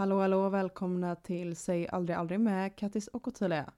Hallå 0.00 0.20
hallå 0.20 0.48
välkomna 0.48 1.16
till 1.16 1.56
Säg 1.56 1.88
aldrig 1.88 2.16
aldrig 2.18 2.40
med 2.40 2.76
Kattis 2.76 3.08
och 3.08 3.28
Ottilia. 3.28 3.72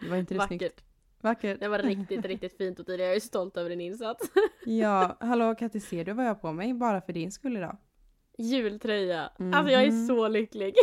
Det 0.00 0.08
var 0.10 0.16
inte 0.16 0.34
det 0.34 0.46
snyggt? 0.46 0.62
Vackert. 0.62 0.82
Vackert. 1.20 1.60
Det 1.60 1.68
var 1.68 1.78
riktigt, 1.78 2.24
riktigt 2.24 2.56
fint 2.56 2.80
Ottilia. 2.80 3.06
Jag 3.06 3.16
är 3.16 3.20
stolt 3.20 3.56
över 3.56 3.70
din 3.70 3.80
insats. 3.80 4.30
Ja, 4.64 5.16
hallå 5.20 5.54
Kattis 5.54 5.88
ser 5.88 6.04
du 6.04 6.12
vad 6.12 6.24
jag 6.24 6.30
har 6.30 6.34
på 6.34 6.52
mig? 6.52 6.74
Bara 6.74 7.00
för 7.00 7.12
din 7.12 7.32
skull 7.32 7.56
idag. 7.56 7.76
Jultröja. 8.38 9.30
Alltså 9.38 9.72
jag 9.72 9.82
är 9.82 9.90
Mhm. 9.90 10.06
så 10.06 10.28
lycklig. 10.28 10.74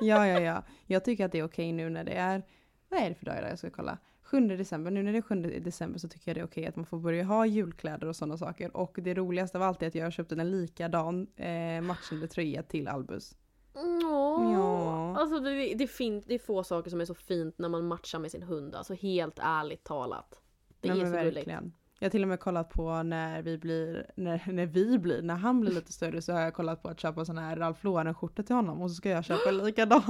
Ja, 0.00 0.26
ja, 0.26 0.40
ja. 0.40 0.62
Jag 0.86 1.04
tycker 1.04 1.26
att 1.26 1.32
det 1.32 1.38
är 1.38 1.44
okej 1.44 1.72
nu 1.72 1.90
när 1.90 2.04
det 2.04 2.12
är, 2.14 2.42
vad 2.88 3.00
är 3.00 3.08
det 3.08 3.14
för 3.14 3.24
dag 3.26 3.38
idag? 3.38 3.50
Jag 3.50 3.58
ska 3.58 3.70
kolla. 3.70 3.98
7 4.26 4.40
december, 4.56 4.90
nu 4.90 5.02
när 5.02 5.12
det 5.12 5.18
är 5.18 5.22
7 5.22 5.34
december 5.60 5.98
så 5.98 6.08
tycker 6.08 6.30
jag 6.30 6.36
det 6.36 6.40
är 6.40 6.44
okej 6.44 6.66
att 6.66 6.76
man 6.76 6.86
får 6.86 6.98
börja 6.98 7.24
ha 7.24 7.46
julkläder 7.46 8.06
och 8.06 8.16
sådana 8.16 8.38
saker. 8.38 8.76
Och 8.76 8.98
det 9.02 9.14
roligaste 9.14 9.58
av 9.58 9.62
allt 9.62 9.82
är 9.82 9.86
att 9.86 9.94
jag 9.94 10.04
har 10.04 10.10
köpt 10.10 10.32
en 10.32 10.50
likadan 10.50 11.26
eh, 11.36 11.80
matchande 11.82 12.28
tröja 12.28 12.62
till 12.62 12.88
Albus. 12.88 13.36
Åh. 13.74 14.52
Ja. 14.54 15.16
Alltså 15.18 15.40
det, 15.40 15.50
det, 15.50 15.84
är 15.84 15.86
fint, 15.86 16.24
det 16.28 16.34
är 16.34 16.38
få 16.38 16.64
saker 16.64 16.90
som 16.90 17.00
är 17.00 17.04
så 17.04 17.14
fint 17.14 17.58
när 17.58 17.68
man 17.68 17.86
matchar 17.86 18.18
med 18.18 18.30
sin 18.30 18.42
hund. 18.42 18.74
Alltså 18.74 18.94
helt 18.94 19.38
ärligt 19.42 19.84
talat. 19.84 20.40
Det 20.80 20.88
Nej, 20.88 21.00
är 21.00 21.06
så 21.06 21.12
gulligt. 21.12 21.36
verkligen. 21.36 21.72
Jag 21.98 22.06
har 22.06 22.10
till 22.10 22.22
och 22.22 22.28
med 22.28 22.40
kollat 22.40 22.70
på 22.70 23.02
när 23.02 23.42
vi 23.42 23.58
blir, 23.58 24.10
när, 24.16 24.42
när 24.52 24.66
vi 24.66 24.98
blir, 24.98 25.22
när 25.22 25.34
han 25.34 25.60
blir 25.60 25.72
lite 25.72 25.92
större 25.92 26.22
så 26.22 26.32
har 26.32 26.40
jag 26.40 26.54
kollat 26.54 26.82
på 26.82 26.88
att 26.88 27.00
köpa 27.00 27.24
sån 27.24 27.38
här 27.38 27.56
Ralph 27.56 27.84
Lauren 27.84 28.14
skjorta 28.14 28.42
till 28.42 28.54
honom 28.54 28.82
och 28.82 28.90
så 28.90 28.94
ska 28.94 29.10
jag 29.10 29.24
köpa 29.24 29.50
likadan. 29.50 30.02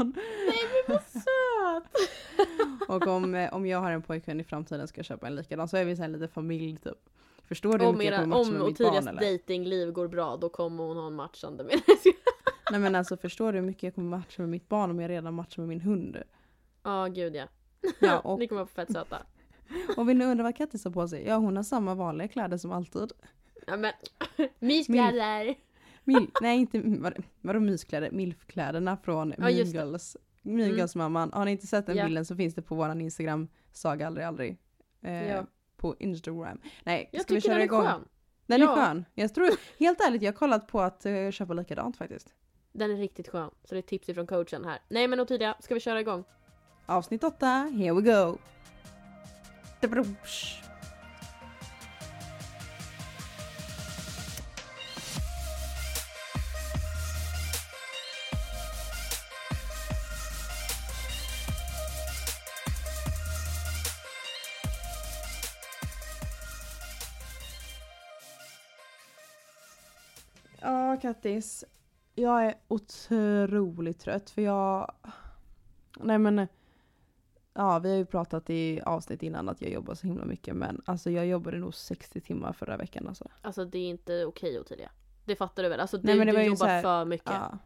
Nej 0.46 0.58
men 0.72 0.96
vad 0.96 1.02
söt! 1.66 2.88
Och 2.88 3.06
om, 3.06 3.34
eh, 3.34 3.54
om 3.54 3.66
jag 3.66 3.78
har 3.80 3.90
en 3.90 4.02
pojkvän 4.02 4.40
i 4.40 4.44
framtiden 4.44 4.88
ska 4.88 4.98
jag 4.98 5.06
köpa 5.06 5.26
en 5.26 5.34
likadan 5.36 5.68
så 5.68 5.76
är 5.76 5.84
vi 5.84 5.96
så 5.96 6.06
lite 6.06 6.28
familj 6.28 6.76
typ. 6.84 6.98
Förstår 7.44 7.78
du 7.78 7.84
hur 7.84 7.90
Om, 7.90 7.98
mycket 7.98 8.12
jag 8.12 8.14
era, 8.14 8.22
kommer 8.22 8.36
matcha 8.36 8.48
om 8.50 8.56
med 8.58 8.66
mitt 8.66 8.78
barn 8.78 9.08
eller? 9.08 9.32
datingliv 9.32 9.92
går 9.92 10.08
bra 10.08 10.36
då 10.36 10.48
kommer 10.48 10.84
hon 10.84 10.96
ha 10.96 11.06
en 11.06 11.14
matchande 11.14 11.64
med 11.64 11.80
Nej 12.70 12.80
men 12.80 12.94
alltså 12.94 13.16
förstår 13.16 13.52
du 13.52 13.58
hur 13.58 13.66
mycket 13.66 13.82
jag 13.82 13.94
kommer 13.94 14.16
matcha 14.18 14.42
med 14.42 14.48
mitt 14.48 14.68
barn 14.68 14.90
om 14.90 15.00
jag 15.00 15.08
redan 15.10 15.34
matchar 15.34 15.62
med 15.62 15.68
min 15.68 15.80
hund? 15.80 16.16
Ja 16.82 17.06
gud 17.06 17.36
ja. 17.36 17.44
Ja, 18.00 18.18
och, 18.24 18.38
Ni 18.38 18.48
kommer 18.48 18.60
vara 18.60 18.68
fett 18.68 18.92
söta. 18.92 19.18
och 19.96 20.08
vill 20.08 20.18
ni 20.18 20.24
undra 20.24 20.44
vad 20.44 20.56
Kattis 20.56 20.84
har 20.84 20.92
på 20.92 21.08
sig? 21.08 21.24
Ja 21.26 21.36
hon 21.36 21.56
har 21.56 21.62
samma 21.62 21.94
vanliga 21.94 22.28
kläder 22.28 22.56
som 22.56 22.72
alltid. 22.72 23.12
Ja 23.66 23.76
men 23.76 23.92
myskläder. 24.58 25.54
Mil, 26.04 26.30
nej 26.40 26.58
inte, 26.58 26.80
vad, 26.84 27.14
vadå 27.40 27.60
myskläder? 27.60 28.10
Milfkläderna 28.10 28.96
från 28.96 29.30
Ja, 29.38 29.44
Mean. 29.44 29.54
Girls. 29.66 30.16
Mean 30.46 30.88
Mm. 30.94 31.30
Har 31.32 31.44
ni 31.44 31.50
inte 31.50 31.66
sett 31.66 31.86
den 31.86 31.96
Ja. 31.96 32.04
bilden 32.04 32.24
så 32.24 32.36
finns 32.36 32.54
det 32.54 32.62
på 32.62 32.74
våran 32.74 33.00
Instagram, 33.00 33.48
Saga 33.72 34.06
aldrig 34.06 34.26
aldrig. 34.26 34.58
Eh, 35.02 35.28
Ja. 35.28 35.46
På 35.76 35.96
Instagram. 35.98 36.58
Nej, 36.84 37.08
Jag 37.12 37.22
ska 37.22 37.34
vi 37.34 37.40
köra 37.40 37.52
den 37.52 37.60
är 37.60 37.64
igång? 37.64 37.84
skön. 37.86 38.04
Den 38.46 38.60
Ja. 38.60 38.72
är 38.72 38.76
skön. 38.86 39.04
Jag 39.14 39.34
tror, 39.34 39.50
helt 39.78 40.00
ärligt, 40.00 40.22
jag 40.22 40.32
har 40.32 40.36
kollat 40.36 40.66
på 40.68 40.80
att 40.80 41.06
uh, 41.06 41.30
köpa 41.30 41.52
likadant 41.54 41.96
faktiskt. 41.96 42.34
Den 42.72 42.90
är 42.90 42.96
riktigt 42.96 43.28
skön. 43.28 43.50
Så 43.64 43.74
det 43.74 43.80
är 43.80 43.82
tips 43.82 44.08
ifrån 44.08 44.26
coachen 44.26 44.64
här. 44.64 44.78
Nej 44.88 45.08
men 45.08 45.20
Ottilia, 45.20 45.56
ska 45.60 45.74
vi 45.74 45.80
köra 45.80 46.00
igång? 46.00 46.24
Avsnitt 46.86 47.24
8, 47.24 47.46
here 47.46 47.92
we 47.92 48.00
go! 48.00 48.38
Dabrush. 49.80 50.62
Ja, 70.96 71.00
Kattis. 71.00 71.64
Jag 72.14 72.44
är 72.46 72.54
otroligt 72.68 73.98
trött 74.00 74.30
för 74.30 74.42
jag... 74.42 74.92
Nej 76.00 76.18
men... 76.18 76.48
Ja, 77.54 77.78
vi 77.78 77.90
har 77.90 77.96
ju 77.96 78.04
pratat 78.06 78.50
i 78.50 78.80
avsnitt 78.80 79.22
innan 79.22 79.48
att 79.48 79.62
jag 79.62 79.70
jobbar 79.70 79.94
så 79.94 80.06
himla 80.06 80.24
mycket 80.24 80.56
men 80.56 80.82
alltså 80.84 81.10
jag 81.10 81.26
jobbade 81.26 81.58
nog 81.58 81.74
60 81.74 82.20
timmar 82.20 82.52
förra 82.52 82.76
veckan 82.76 83.08
alltså. 83.08 83.28
Alltså 83.42 83.64
det 83.64 83.78
är 83.78 83.88
inte 83.90 84.24
okej 84.24 84.60
Ottilia. 84.60 84.90
Det 85.24 85.36
fattar 85.36 85.62
du 85.62 85.68
väl? 85.68 85.80
Alltså 85.80 85.98
du, 85.98 86.06
Nej, 86.06 86.16
men 86.18 86.26
det 86.26 86.32
du 86.32 86.42
jobbar 86.42 86.66
här- 86.66 86.82
för 86.82 87.04
mycket. 87.04 87.32
Ja. 87.32 87.58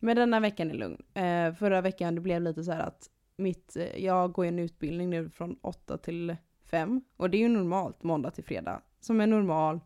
Men 0.00 0.16
denna 0.16 0.40
veckan 0.40 0.70
är 0.70 0.74
lugn. 0.74 1.02
Eh, 1.14 1.54
förra 1.54 1.80
veckan 1.80 2.14
det 2.14 2.20
blev 2.20 2.42
lite 2.42 2.64
så 2.64 2.72
här 2.72 2.80
att 2.80 3.10
mitt, 3.36 3.76
eh, 3.76 4.04
jag 4.04 4.32
går 4.32 4.44
en 4.44 4.58
utbildning 4.58 5.10
nu 5.10 5.30
från 5.30 5.56
8 5.62 5.98
till 5.98 6.36
5 6.64 7.04
och 7.16 7.30
det 7.30 7.36
är 7.36 7.40
ju 7.42 7.48
normalt 7.48 8.02
måndag 8.02 8.30
till 8.30 8.44
fredag. 8.44 8.82
Som 9.00 9.20
en 9.20 9.30
normal, 9.30 9.80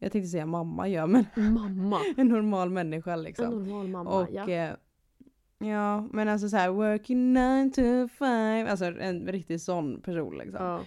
jag 0.00 0.12
tänkte 0.12 0.28
säga 0.28 0.46
mamma 0.46 0.88
gör 0.88 1.06
men 1.06 1.24
Mamma. 1.36 2.00
en 2.16 2.28
normal 2.28 2.70
människa 2.70 3.16
liksom. 3.16 3.44
En 3.44 3.50
normal 3.50 3.88
mamma. 3.88 4.10
Och 4.10 4.28
ja. 4.32 4.48
eh, 4.48 4.74
ja, 5.58 6.08
men 6.12 6.28
alltså 6.28 6.48
så 6.48 6.56
här 6.56 6.70
working 6.70 7.32
9 7.32 7.70
to 7.70 8.08
5, 8.08 8.66
alltså 8.66 8.84
en 8.84 9.26
riktigt 9.26 9.62
sån 9.62 10.00
person 10.00 10.38
liksom. 10.38 10.64
ja. 10.64 10.80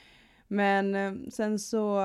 Men 0.48 0.96
eh, 0.96 1.14
sen 1.30 1.60
så 1.60 2.00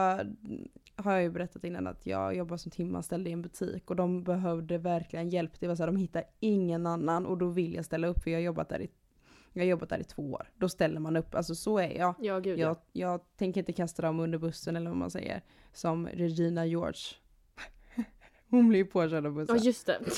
har 1.03 1.13
jag 1.13 1.23
ju 1.23 1.31
berättat 1.31 1.65
innan 1.65 1.87
att 1.87 2.07
jag 2.07 2.37
jobbar 2.37 2.57
som 2.57 2.71
timanställd 2.71 3.29
i 3.29 3.33
en 3.33 3.43
butik 3.43 3.91
och 3.91 3.97
de 3.97 4.23
behövde 4.23 4.79
verkligen 4.79 5.29
hjälp. 5.29 5.61
Det 5.61 5.69
var 5.69 5.75
så 5.75 5.83
här, 5.83 5.87
de 5.87 5.97
hittar 5.97 6.25
ingen 6.41 6.87
annan 6.87 7.27
och 7.27 7.39
då 7.39 7.49
vill 7.49 7.75
jag 7.75 7.85
ställa 7.85 8.07
upp 8.07 8.23
för 8.23 8.31
jag 8.31 8.39
har 8.39 8.43
jobbat 8.43 8.69
där 8.69 8.81
i, 8.81 8.91
jag 9.53 9.63
har 9.63 9.69
jobbat 9.69 9.89
där 9.89 9.99
i 9.99 10.05
två 10.05 10.33
år. 10.33 10.51
Då 10.57 10.69
ställer 10.69 11.01
man 11.01 11.17
upp, 11.17 11.35
alltså 11.35 11.55
så 11.55 11.79
är 11.79 11.99
jag. 11.99 12.15
Ja 12.21 12.39
gud 12.39 12.59
Jag, 12.59 12.71
ja. 12.71 12.83
jag 12.93 13.21
tänker 13.37 13.61
inte 13.61 13.73
kasta 13.73 14.03
dem 14.03 14.21
under 14.21 14.39
bussen 14.39 14.77
eller 14.77 14.91
vad 14.91 14.97
man 14.99 15.11
säger. 15.11 15.43
Som 15.73 16.07
Regina 16.07 16.67
George. 16.67 17.01
Hon 18.51 18.69
blir 18.69 18.79
ju 18.79 18.85
påkörd 18.87 19.15
av 19.15 19.25
Ja 19.25 19.31
bussen. 19.31 19.59
just 19.59 19.87
det. 19.87 19.99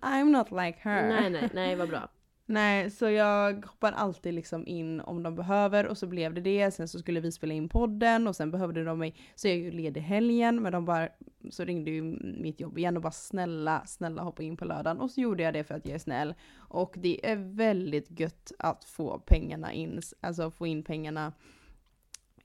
I'm 0.00 0.24
not 0.24 0.50
like 0.50 0.78
her. 0.80 1.08
nej 1.08 1.30
nej 1.30 1.50
nej 1.54 1.76
vad 1.76 1.88
bra. 1.88 2.08
Nej, 2.46 2.90
så 2.90 3.10
jag 3.10 3.66
hoppar 3.66 3.92
alltid 3.92 4.34
liksom 4.34 4.66
in 4.66 5.00
om 5.00 5.22
de 5.22 5.34
behöver 5.34 5.86
och 5.86 5.98
så 5.98 6.06
blev 6.06 6.34
det 6.34 6.40
det. 6.40 6.70
Sen 6.70 6.88
så 6.88 6.98
skulle 6.98 7.20
vi 7.20 7.32
spela 7.32 7.54
in 7.54 7.68
podden 7.68 8.26
och 8.26 8.36
sen 8.36 8.50
behövde 8.50 8.84
de 8.84 8.98
mig. 8.98 9.14
Så 9.34 9.48
jag 9.48 9.54
är 9.54 9.60
ju 9.60 9.70
ledig 9.70 10.00
helgen 10.00 10.62
men 10.62 10.72
de 10.72 10.84
bara, 10.84 11.08
så 11.50 11.64
ringde 11.64 11.90
ju 11.90 12.02
mitt 12.40 12.60
jobb 12.60 12.78
igen 12.78 12.96
och 12.96 13.02
bara 13.02 13.12
snälla, 13.12 13.86
snälla 13.86 14.22
hoppa 14.22 14.42
in 14.42 14.56
på 14.56 14.64
lördagen. 14.64 15.00
Och 15.00 15.10
så 15.10 15.20
gjorde 15.20 15.42
jag 15.42 15.54
det 15.54 15.64
för 15.64 15.74
att 15.74 15.86
jag 15.86 15.94
är 15.94 15.98
snäll. 15.98 16.34
Och 16.56 16.94
det 16.98 17.30
är 17.30 17.36
väldigt 17.36 18.20
gött 18.20 18.52
att 18.58 18.84
få 18.84 19.18
pengarna 19.18 19.72
in, 19.72 20.00
alltså 20.20 20.50
få 20.50 20.66
in 20.66 20.82
pengarna, 20.82 21.32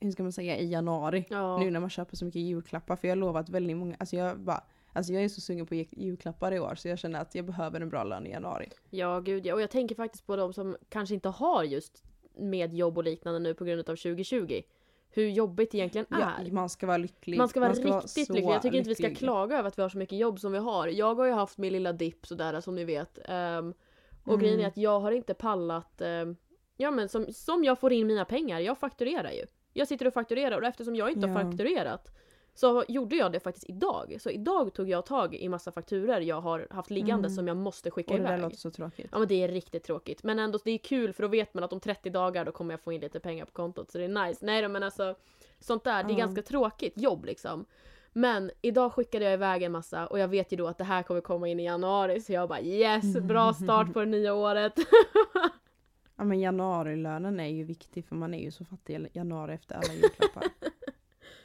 hur 0.00 0.10
ska 0.10 0.22
man 0.22 0.32
säga, 0.32 0.58
i 0.58 0.70
januari. 0.70 1.24
Ja. 1.30 1.58
Nu 1.58 1.70
när 1.70 1.80
man 1.80 1.90
köper 1.90 2.16
så 2.16 2.24
mycket 2.24 2.42
julklappar. 2.42 2.96
För 2.96 3.08
jag 3.08 3.12
har 3.12 3.20
lovat 3.20 3.48
väldigt 3.48 3.76
många, 3.76 3.96
alltså 3.98 4.16
jag 4.16 4.40
bara, 4.40 4.64
alltså 4.92 5.12
jag 5.12 5.24
är 5.24 5.28
så 5.28 5.40
sugen 5.40 5.66
på 5.66 5.74
julklappar 5.74 6.52
i 6.54 6.60
år 6.60 6.74
så 6.74 6.88
jag 6.88 6.98
känner 6.98 7.20
att 7.20 7.34
jag 7.34 7.44
behöver 7.44 7.80
en 7.80 7.88
bra 7.88 8.04
lön 8.04 8.26
i 8.26 8.30
januari. 8.30 8.68
ja 8.90 9.20
gud 9.20 9.46
ja. 9.46 9.54
Och 9.54 9.60
jag 9.62 9.70
tänker 9.70 9.94
faktiskt 9.94 10.26
på 10.26 10.36
de 10.36 10.52
som 10.52 10.76
kanske 10.88 11.14
inte 11.14 11.28
har 11.28 11.64
just 11.64 12.04
med 12.38 12.74
jobb 12.74 12.98
och 12.98 13.04
liknande 13.04 13.38
nu 13.40 13.54
på 13.54 13.64
grund 13.64 13.80
av 13.80 13.84
2020. 13.96 14.62
Hur 15.12 15.28
jobbigt 15.28 15.70
det 15.70 15.78
egentligen 15.78 16.06
Ja, 16.10 16.30
är. 16.46 16.50
man 16.52 16.68
ska 16.68 16.86
vara 16.86 16.96
lycklig. 16.96 17.38
Man 17.38 17.48
ska 17.48 17.60
vara 17.60 17.72
riktigt 17.72 18.10
så 18.26 18.32
lycklig. 18.32 18.44
Jag 18.52 18.62
tycker 18.62 18.78
inte 18.78 18.88
vi 18.88 18.94
ska 18.94 19.02
lycklig. 19.02 19.18
klaga 19.18 19.58
över 19.58 19.68
att 19.68 19.78
vi 19.78 19.82
har 19.82 19.88
så 19.88 19.98
mycket 19.98 20.18
jobb 20.18 20.40
som 20.40 20.52
vi 20.52 20.58
har. 20.58 20.88
Jag 20.88 21.14
har 21.14 21.26
ju 21.26 21.32
haft 21.32 21.58
min 21.58 21.72
lilla 21.72 21.92
dipp 21.92 22.26
sådär 22.26 22.60
som 22.60 22.74
ni 22.74 22.84
vet. 22.84 23.18
Ehm, 23.24 23.74
och 24.24 24.28
Mm. 24.34 24.40
grejen 24.40 24.60
är 24.60 24.66
att 24.66 24.76
jag 24.76 25.00
har 25.00 25.12
inte 25.12 25.34
pallat, 25.34 26.00
ehm, 26.00 26.36
ja 26.76 26.90
men 26.90 27.08
som, 27.08 27.26
som 27.32 27.64
jag 27.64 27.78
får 27.78 27.92
in 27.92 28.06
mina 28.06 28.24
pengar, 28.24 28.60
jag 28.60 28.78
fakturerar 28.78 29.30
ju. 29.30 29.44
Jag 29.72 29.88
sitter 29.88 30.06
och 30.06 30.14
fakturerar 30.14 30.58
och 30.60 30.64
eftersom 30.66 30.94
jag 30.96 31.10
inte 31.10 31.26
har 31.28 31.40
Ja. 31.40 31.50
fakturerat 31.50 32.08
så 32.54 32.84
gjorde 32.88 33.16
jag 33.16 33.32
det 33.32 33.40
faktiskt 33.40 33.70
idag. 33.70 34.16
Så 34.20 34.30
idag 34.30 34.74
tog 34.74 34.88
jag 34.88 35.06
tag 35.06 35.34
i 35.34 35.48
massa 35.48 35.72
fakturer 35.72 36.20
jag 36.20 36.40
har 36.40 36.66
haft 36.70 36.90
liggande 36.90 37.26
Mm. 37.26 37.36
som 37.36 37.48
jag 37.48 37.56
måste 37.56 37.90
skicka 37.90 38.12
Och 38.14 38.18
det 38.20 38.24
där 38.24 38.32
iväg. 38.32 38.42
låter 38.42 38.56
så 38.56 38.70
tråkigt. 38.70 39.08
Ja 39.12 39.18
men 39.18 39.28
det 39.28 39.42
är 39.42 39.48
riktigt 39.48 39.84
tråkigt. 39.84 40.22
Men 40.22 40.38
ändå 40.38 40.58
det 40.64 40.70
är 40.70 40.78
kul 40.78 41.12
för 41.12 41.22
då 41.22 41.28
vet 41.28 41.54
man 41.54 41.64
att 41.64 41.72
om 41.72 41.80
30 41.80 42.10
dagar 42.10 42.44
då 42.44 42.52
kommer 42.52 42.72
jag 42.72 42.80
få 42.80 42.92
in 42.92 43.00
lite 43.00 43.20
pengar 43.20 43.44
på 43.44 43.52
kontot 43.52 43.90
så 43.90 43.98
det 43.98 44.04
är 44.04 44.26
nice. 44.26 44.46
Nej 44.46 44.68
men 44.68 44.82
alltså 44.82 45.14
sånt 45.60 45.84
där, 45.84 46.04
det 46.04 46.12
är 46.12 46.16
ganska 46.16 46.42
tråkigt 46.42 46.92
jobb 46.96 47.24
liksom. 47.24 47.64
Men 48.12 48.50
idag 48.62 48.92
skickade 48.92 49.24
jag 49.24 49.34
iväg 49.34 49.62
en 49.62 49.72
massa 49.72 50.06
och 50.06 50.18
jag 50.18 50.28
vet 50.28 50.52
ju 50.52 50.56
då 50.56 50.66
att 50.66 50.78
det 50.78 50.84
här 50.84 51.02
kommer 51.02 51.20
komma 51.20 51.48
in 51.48 51.60
i 51.60 51.64
januari 51.64 52.20
så 52.20 52.32
jag 52.32 52.48
bara 52.48 52.60
yes, 52.60 53.12
bra 53.20 53.52
start 53.52 53.92
på 53.92 54.00
det 54.00 54.06
nya 54.06 54.34
året. 54.34 54.74
Ja 56.16 56.24
men 56.24 56.40
januarilönen 56.40 57.40
är 57.40 57.48
ju 57.48 57.64
viktig 57.64 58.04
för 58.04 58.14
man 58.16 58.34
är 58.34 58.38
ju 58.44 58.50
så 58.50 58.64
fattig 58.64 58.94
i 59.00 59.08
januari 59.12 59.54
efter 59.54 59.74
alla 59.74 59.94
julklappar. 59.94 60.44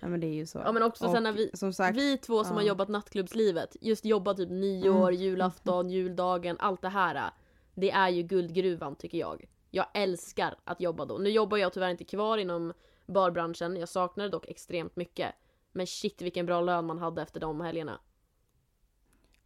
ja 0.06 0.10
men 0.10 0.20
det 0.20 0.28
är 0.28 0.34
ju 0.34 0.46
så. 0.46 0.60
Ja 0.60 0.72
men 0.72 0.84
också 0.84 1.12
sen 1.12 1.24
när 1.24 1.32
Och 1.32 1.38
vi, 1.38 1.74
sagt, 1.74 1.98
vi 1.98 2.18
två 2.18 2.44
som 2.44 2.54
ja. 2.54 2.62
har 2.62 2.68
jobbat 2.68 2.90
nattklubbslivet, 2.90 3.76
just 3.82 4.06
jobbat 4.06 4.38
typ 4.38 4.50
nyår, 4.50 5.10
Mm. 5.10 5.22
julafton, 5.22 5.90
juldagen, 5.90 6.56
allt 6.60 6.82
det 6.82 6.90
här. 6.90 7.32
Det 7.76 7.92
är 7.92 8.10
ju 8.10 8.24
guldgruvan 8.24 8.96
tycker 8.96 9.18
jag. 9.18 9.46
Jag 9.72 9.86
älskar 9.94 10.56
att 10.64 10.82
jobba 10.82 11.06
då. 11.06 11.18
Nu 11.18 11.30
jobbar 11.30 11.58
jag 11.58 11.74
tyvärr 11.74 11.90
inte 11.90 12.04
kvar 12.04 12.38
inom 12.38 12.74
barbranschen, 13.06 13.78
jag 13.78 13.90
saknar 13.90 14.24
det 14.24 14.30
dock 14.30 14.48
extremt 14.48 14.96
mycket. 14.96 15.36
Men 15.72 15.88
shit 15.88 16.22
vilken 16.22 16.46
bra 16.46 16.62
lön 16.62 16.86
man 16.86 16.98
hade 17.00 17.22
efter 17.22 17.40
de 17.40 17.62
helgerna. 17.62 18.00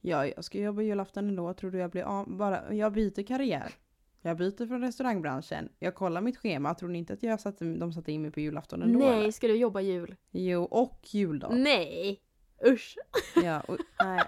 ja 0.02 0.28
jag 0.28 0.44
ska 0.44 0.60
jobba 0.60 0.82
julafton 0.82 1.28
ändå. 1.30 1.54
Tror 1.54 1.72
du 1.72 1.78
jag 1.78 1.92
blir 1.92 2.04
av, 2.04 2.38
bara, 2.38 2.74
jag 2.74 2.94
byter 2.94 3.24
karriär. 3.28 3.74
Jag 4.22 4.38
byter 4.38 4.68
från 4.68 4.82
restaurangbranschen. 4.82 5.70
Jag 5.80 5.96
kollar 5.96 6.22
mitt 6.22 6.38
schema. 6.38 6.74
Tror 6.74 6.90
ni 6.90 6.98
inte 6.98 7.14
att 7.14 7.24
jag 7.24 7.40
satte, 7.40 7.66
de 7.66 7.94
satte 7.94 8.12
in 8.12 8.22
mig 8.22 8.32
på 8.32 8.40
julafton 8.40 8.82
ändå 8.82 9.00
Nej, 9.00 9.20
eller? 9.20 9.32
ska 9.32 9.48
du 9.48 9.56
jobba 9.56 9.82
jul? 9.82 10.16
Jo, 10.32 10.64
och 10.64 11.00
juldag. 11.12 11.54
Nej! 11.58 12.22
Usch. 12.68 12.96
Ja, 13.44 13.62
och, 13.68 13.78
nej. 14.04 14.24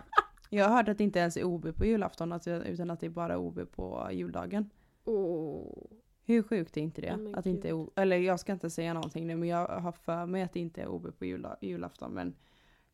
Jag 0.49 0.69
har 0.69 0.75
hört 0.75 0.87
att 0.89 0.97
det 0.97 1.03
inte 1.03 1.19
ens 1.19 1.37
är 1.37 1.43
OB 1.43 1.75
på 1.77 1.85
julafton 1.85 2.39
utan 2.65 2.89
att 2.91 2.99
det 2.99 3.05
är 3.05 3.09
bara 3.09 3.37
OB 3.37 3.71
på 3.71 4.07
juldagen. 4.11 4.69
Oh. 5.03 5.87
Hur 6.25 6.43
sjukt 6.43 6.77
är 6.77 6.81
inte 6.81 7.01
det? 7.01 7.17
Men 7.17 7.35
att 7.35 7.45
inte 7.45 7.69
är 7.69 7.87
Eller 7.95 8.17
jag 8.17 8.39
ska 8.39 8.51
inte 8.51 8.69
säga 8.69 8.93
någonting 8.93 9.27
nu 9.27 9.35
men 9.35 9.49
jag 9.49 9.67
har 9.67 9.91
för 9.91 10.25
mig 10.25 10.41
att 10.43 10.53
det 10.53 10.59
inte 10.59 10.81
är 10.81 10.87
OB 10.87 11.17
på 11.19 11.25
jula- 11.25 11.57
julafton. 11.61 12.13
Men 12.13 12.35